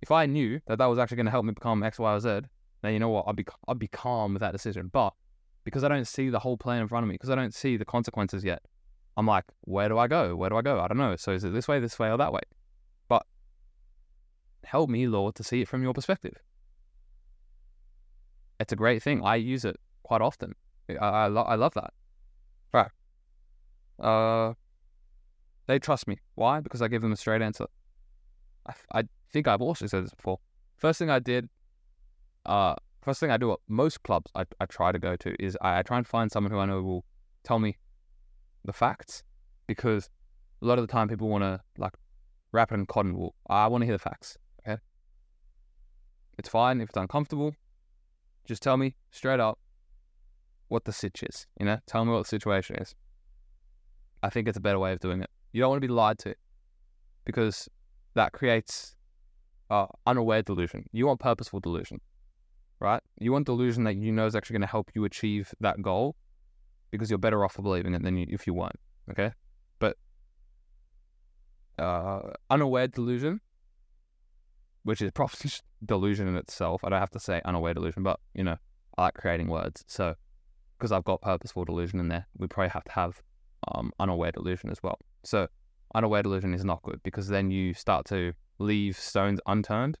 If 0.00 0.10
I 0.10 0.26
knew 0.26 0.60
that 0.66 0.78
that 0.78 0.86
was 0.86 0.98
actually 0.98 1.16
going 1.16 1.26
to 1.26 1.32
help 1.32 1.44
me 1.44 1.52
become 1.52 1.82
X, 1.82 1.98
Y, 1.98 2.12
or 2.12 2.20
Z, 2.20 2.40
then 2.82 2.92
you 2.92 2.98
know 2.98 3.08
what? 3.08 3.24
I'd 3.26 3.36
be 3.36 3.46
I'd 3.66 3.78
be 3.78 3.88
calm 3.88 4.34
with 4.34 4.40
that 4.40 4.52
decision. 4.52 4.90
But 4.92 5.12
because 5.64 5.84
I 5.84 5.88
don't 5.88 6.06
see 6.06 6.28
the 6.28 6.38
whole 6.38 6.56
plan 6.56 6.82
in 6.82 6.88
front 6.88 7.04
of 7.04 7.08
me, 7.08 7.14
because 7.14 7.30
I 7.30 7.34
don't 7.34 7.54
see 7.54 7.76
the 7.76 7.84
consequences 7.84 8.44
yet, 8.44 8.62
I'm 9.16 9.26
like, 9.26 9.44
where 9.62 9.88
do 9.88 9.98
I 9.98 10.06
go? 10.06 10.36
Where 10.36 10.50
do 10.50 10.56
I 10.56 10.62
go? 10.62 10.80
I 10.80 10.88
don't 10.88 10.98
know. 10.98 11.16
So 11.16 11.32
is 11.32 11.44
it 11.44 11.52
this 11.52 11.66
way, 11.66 11.80
this 11.80 11.98
way, 11.98 12.10
or 12.10 12.16
that 12.18 12.32
way? 12.32 12.40
Help 14.64 14.90
me, 14.90 15.06
Lord, 15.06 15.34
to 15.36 15.44
see 15.44 15.62
it 15.62 15.68
from 15.68 15.82
your 15.82 15.94
perspective. 15.94 16.36
It's 18.60 18.72
a 18.72 18.76
great 18.76 19.02
thing. 19.02 19.24
I 19.24 19.36
use 19.36 19.64
it 19.64 19.76
quite 20.02 20.20
often. 20.20 20.54
I 20.88 20.94
I, 20.94 21.26
lo- 21.28 21.42
I 21.42 21.54
love 21.54 21.74
that. 21.74 21.92
Right. 22.72 22.90
Uh, 23.98 24.54
they 25.66 25.78
trust 25.78 26.08
me. 26.08 26.18
Why? 26.34 26.60
Because 26.60 26.82
I 26.82 26.88
give 26.88 27.02
them 27.02 27.12
a 27.12 27.16
straight 27.16 27.42
answer. 27.42 27.66
I, 28.66 28.72
I 28.92 29.02
think 29.32 29.46
I've 29.48 29.62
also 29.62 29.86
said 29.86 30.04
this 30.04 30.14
before. 30.14 30.38
First 30.76 30.98
thing 30.98 31.10
I 31.10 31.18
did, 31.18 31.48
uh, 32.46 32.74
first 33.02 33.20
thing 33.20 33.30
I 33.30 33.36
do 33.36 33.52
at 33.52 33.58
most 33.68 34.02
clubs 34.02 34.30
I, 34.34 34.44
I 34.60 34.66
try 34.66 34.92
to 34.92 34.98
go 34.98 35.16
to 35.16 35.34
is 35.42 35.56
I, 35.60 35.78
I 35.78 35.82
try 35.82 35.98
and 35.98 36.06
find 36.06 36.30
someone 36.30 36.50
who 36.52 36.58
I 36.58 36.66
know 36.66 36.82
will 36.82 37.04
tell 37.44 37.58
me 37.58 37.76
the 38.64 38.72
facts 38.72 39.22
because 39.66 40.10
a 40.62 40.66
lot 40.66 40.78
of 40.78 40.86
the 40.86 40.92
time 40.92 41.08
people 41.08 41.28
want 41.28 41.42
to 41.42 41.60
like 41.76 41.94
wrap 42.52 42.72
it 42.72 42.74
in 42.74 42.86
cotton 42.86 43.16
wool. 43.16 43.34
I 43.48 43.66
want 43.66 43.82
to 43.82 43.86
hear 43.86 43.94
the 43.94 44.02
facts. 44.02 44.36
It's 46.38 46.48
fine 46.48 46.80
if 46.80 46.90
it's 46.90 46.96
uncomfortable. 46.96 47.52
Just 48.46 48.62
tell 48.62 48.76
me 48.76 48.94
straight 49.10 49.40
up 49.40 49.58
what 50.68 50.84
the 50.84 50.92
sitch 50.92 51.22
is. 51.22 51.46
You 51.58 51.66
know, 51.66 51.78
tell 51.86 52.04
me 52.04 52.12
what 52.12 52.22
the 52.22 52.28
situation 52.28 52.76
is. 52.76 52.94
I 54.22 54.30
think 54.30 54.48
it's 54.48 54.56
a 54.56 54.60
better 54.60 54.78
way 54.78 54.92
of 54.92 55.00
doing 55.00 55.20
it. 55.20 55.30
You 55.52 55.60
don't 55.60 55.70
want 55.70 55.82
to 55.82 55.86
be 55.86 55.92
lied 55.92 56.18
to 56.20 56.34
because 57.24 57.68
that 58.14 58.32
creates 58.32 58.96
uh, 59.70 59.86
unaware 60.06 60.42
delusion. 60.42 60.84
You 60.92 61.06
want 61.06 61.20
purposeful 61.20 61.60
delusion, 61.60 62.00
right? 62.80 63.02
You 63.18 63.32
want 63.32 63.46
delusion 63.46 63.84
that 63.84 63.96
you 63.96 64.12
know 64.12 64.26
is 64.26 64.34
actually 64.34 64.54
going 64.54 64.62
to 64.62 64.68
help 64.68 64.90
you 64.94 65.04
achieve 65.04 65.52
that 65.60 65.82
goal 65.82 66.16
because 66.90 67.10
you're 67.10 67.18
better 67.18 67.44
off 67.44 67.54
for 67.54 67.62
believing 67.62 67.94
it 67.94 68.02
than 68.02 68.16
you, 68.16 68.26
if 68.28 68.46
you 68.46 68.54
weren't. 68.54 68.78
Okay, 69.10 69.32
but 69.78 69.96
uh, 71.78 72.20
unaware 72.50 72.88
delusion, 72.88 73.40
which 74.88 75.02
is 75.02 75.10
probably 75.10 75.50
delusion 75.84 76.26
in 76.26 76.34
itself. 76.34 76.82
I 76.82 76.88
don't 76.88 76.98
have 76.98 77.10
to 77.10 77.20
say 77.20 77.42
unaware 77.44 77.74
delusion, 77.74 78.02
but 78.02 78.20
you 78.32 78.42
know, 78.42 78.56
I 78.96 79.02
like 79.02 79.14
creating 79.14 79.48
words. 79.48 79.84
So 79.86 80.14
because 80.78 80.92
I've 80.92 81.04
got 81.04 81.20
purposeful 81.20 81.66
delusion 81.66 82.00
in 82.00 82.08
there, 82.08 82.26
we 82.38 82.46
probably 82.46 82.70
have 82.70 82.84
to 82.84 82.92
have 82.92 83.20
um, 83.74 83.92
unaware 84.00 84.32
delusion 84.32 84.70
as 84.70 84.82
well. 84.82 84.98
So 85.24 85.46
unaware 85.94 86.22
delusion 86.22 86.54
is 86.54 86.64
not 86.64 86.82
good 86.82 87.02
because 87.02 87.28
then 87.28 87.50
you 87.50 87.74
start 87.74 88.06
to 88.06 88.32
leave 88.58 88.96
stones 88.96 89.40
unturned 89.44 89.98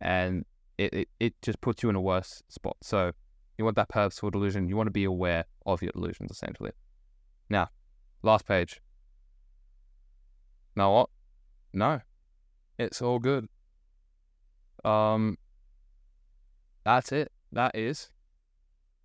and 0.00 0.46
it, 0.78 0.94
it, 0.94 1.08
it 1.20 1.34
just 1.42 1.60
puts 1.60 1.82
you 1.82 1.90
in 1.90 1.94
a 1.94 2.00
worse 2.00 2.42
spot. 2.48 2.78
So 2.80 3.12
you 3.58 3.66
want 3.66 3.76
that 3.76 3.90
purposeful 3.90 4.30
delusion. 4.30 4.70
You 4.70 4.76
want 4.78 4.86
to 4.86 4.90
be 4.90 5.04
aware 5.04 5.44
of 5.66 5.82
your 5.82 5.92
delusions 5.92 6.30
essentially. 6.30 6.72
Now, 7.50 7.68
last 8.22 8.46
page. 8.46 8.80
Know 10.76 10.92
what? 10.92 11.10
No. 11.74 12.00
It's 12.78 13.02
all 13.02 13.18
good. 13.18 13.48
Um 14.84 15.38
that's 16.84 17.12
it. 17.12 17.32
That 17.52 17.74
is 17.74 18.10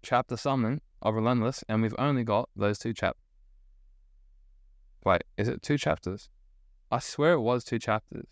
chapter 0.01 0.35
summon 0.35 0.81
of 1.01 1.15
Relentless, 1.15 1.63
and 1.69 1.81
we've 1.81 1.95
only 1.97 2.23
got 2.23 2.49
those 2.55 2.77
two 2.77 2.93
chapters. 2.93 3.23
Wait, 5.05 5.23
is 5.37 5.47
it 5.47 5.61
two 5.61 5.77
chapters? 5.77 6.29
I 6.91 6.99
swear 6.99 7.33
it 7.33 7.41
was 7.41 7.63
two 7.63 7.79
chapters. 7.79 8.25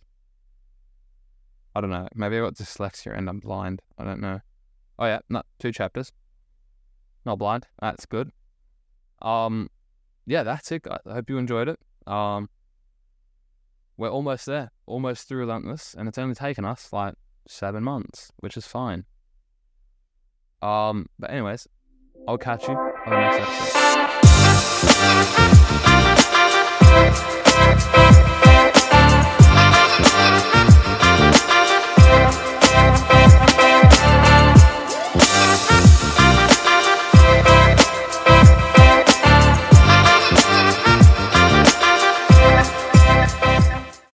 I 1.74 1.82
don't 1.82 1.91
know. 1.91 2.08
Maybe 2.16 2.38
I 2.38 2.41
got 2.41 2.56
dyslexia 2.56 3.18
and 3.18 3.30
I'm 3.30 3.39
blind. 3.39 3.82
I 3.98 4.04
don't 4.04 4.20
know. 4.20 4.41
Oh 5.00 5.06
yeah, 5.06 5.20
not 5.30 5.45
two 5.60 5.72
chapters. 5.72 6.12
Not 7.26 7.38
blind. 7.38 7.68
That's 7.80 8.06
good. 8.06 8.32
Um, 9.22 9.70
yeah, 10.26 10.43
that's 10.43 10.72
it. 10.72 10.86
I 10.89 11.14
hope 11.14 11.30
you 11.30 11.38
enjoyed 11.38 11.70
it. 11.70 11.80
Um, 12.12 12.50
we're 13.95 14.10
almost 14.10 14.45
there, 14.45 14.72
almost 14.86 15.28
through 15.28 15.39
Relentless, 15.39 15.95
and 15.98 16.08
it's 16.08 16.18
only 16.18 16.36
taken 16.36 16.66
us 16.66 16.91
like 16.91 17.14
seven 17.48 17.84
months, 17.84 18.32
which 18.38 18.58
is 18.58 18.68
fine. 18.68 19.06
Um, 20.62 21.08
but 21.20 21.32
anyways, 21.32 21.68
I'll 22.28 22.38
catch 22.38 22.68
you 22.68 22.76
on 22.76 22.93
the 23.06 23.20
next 23.20 23.39
episode. 23.41 23.78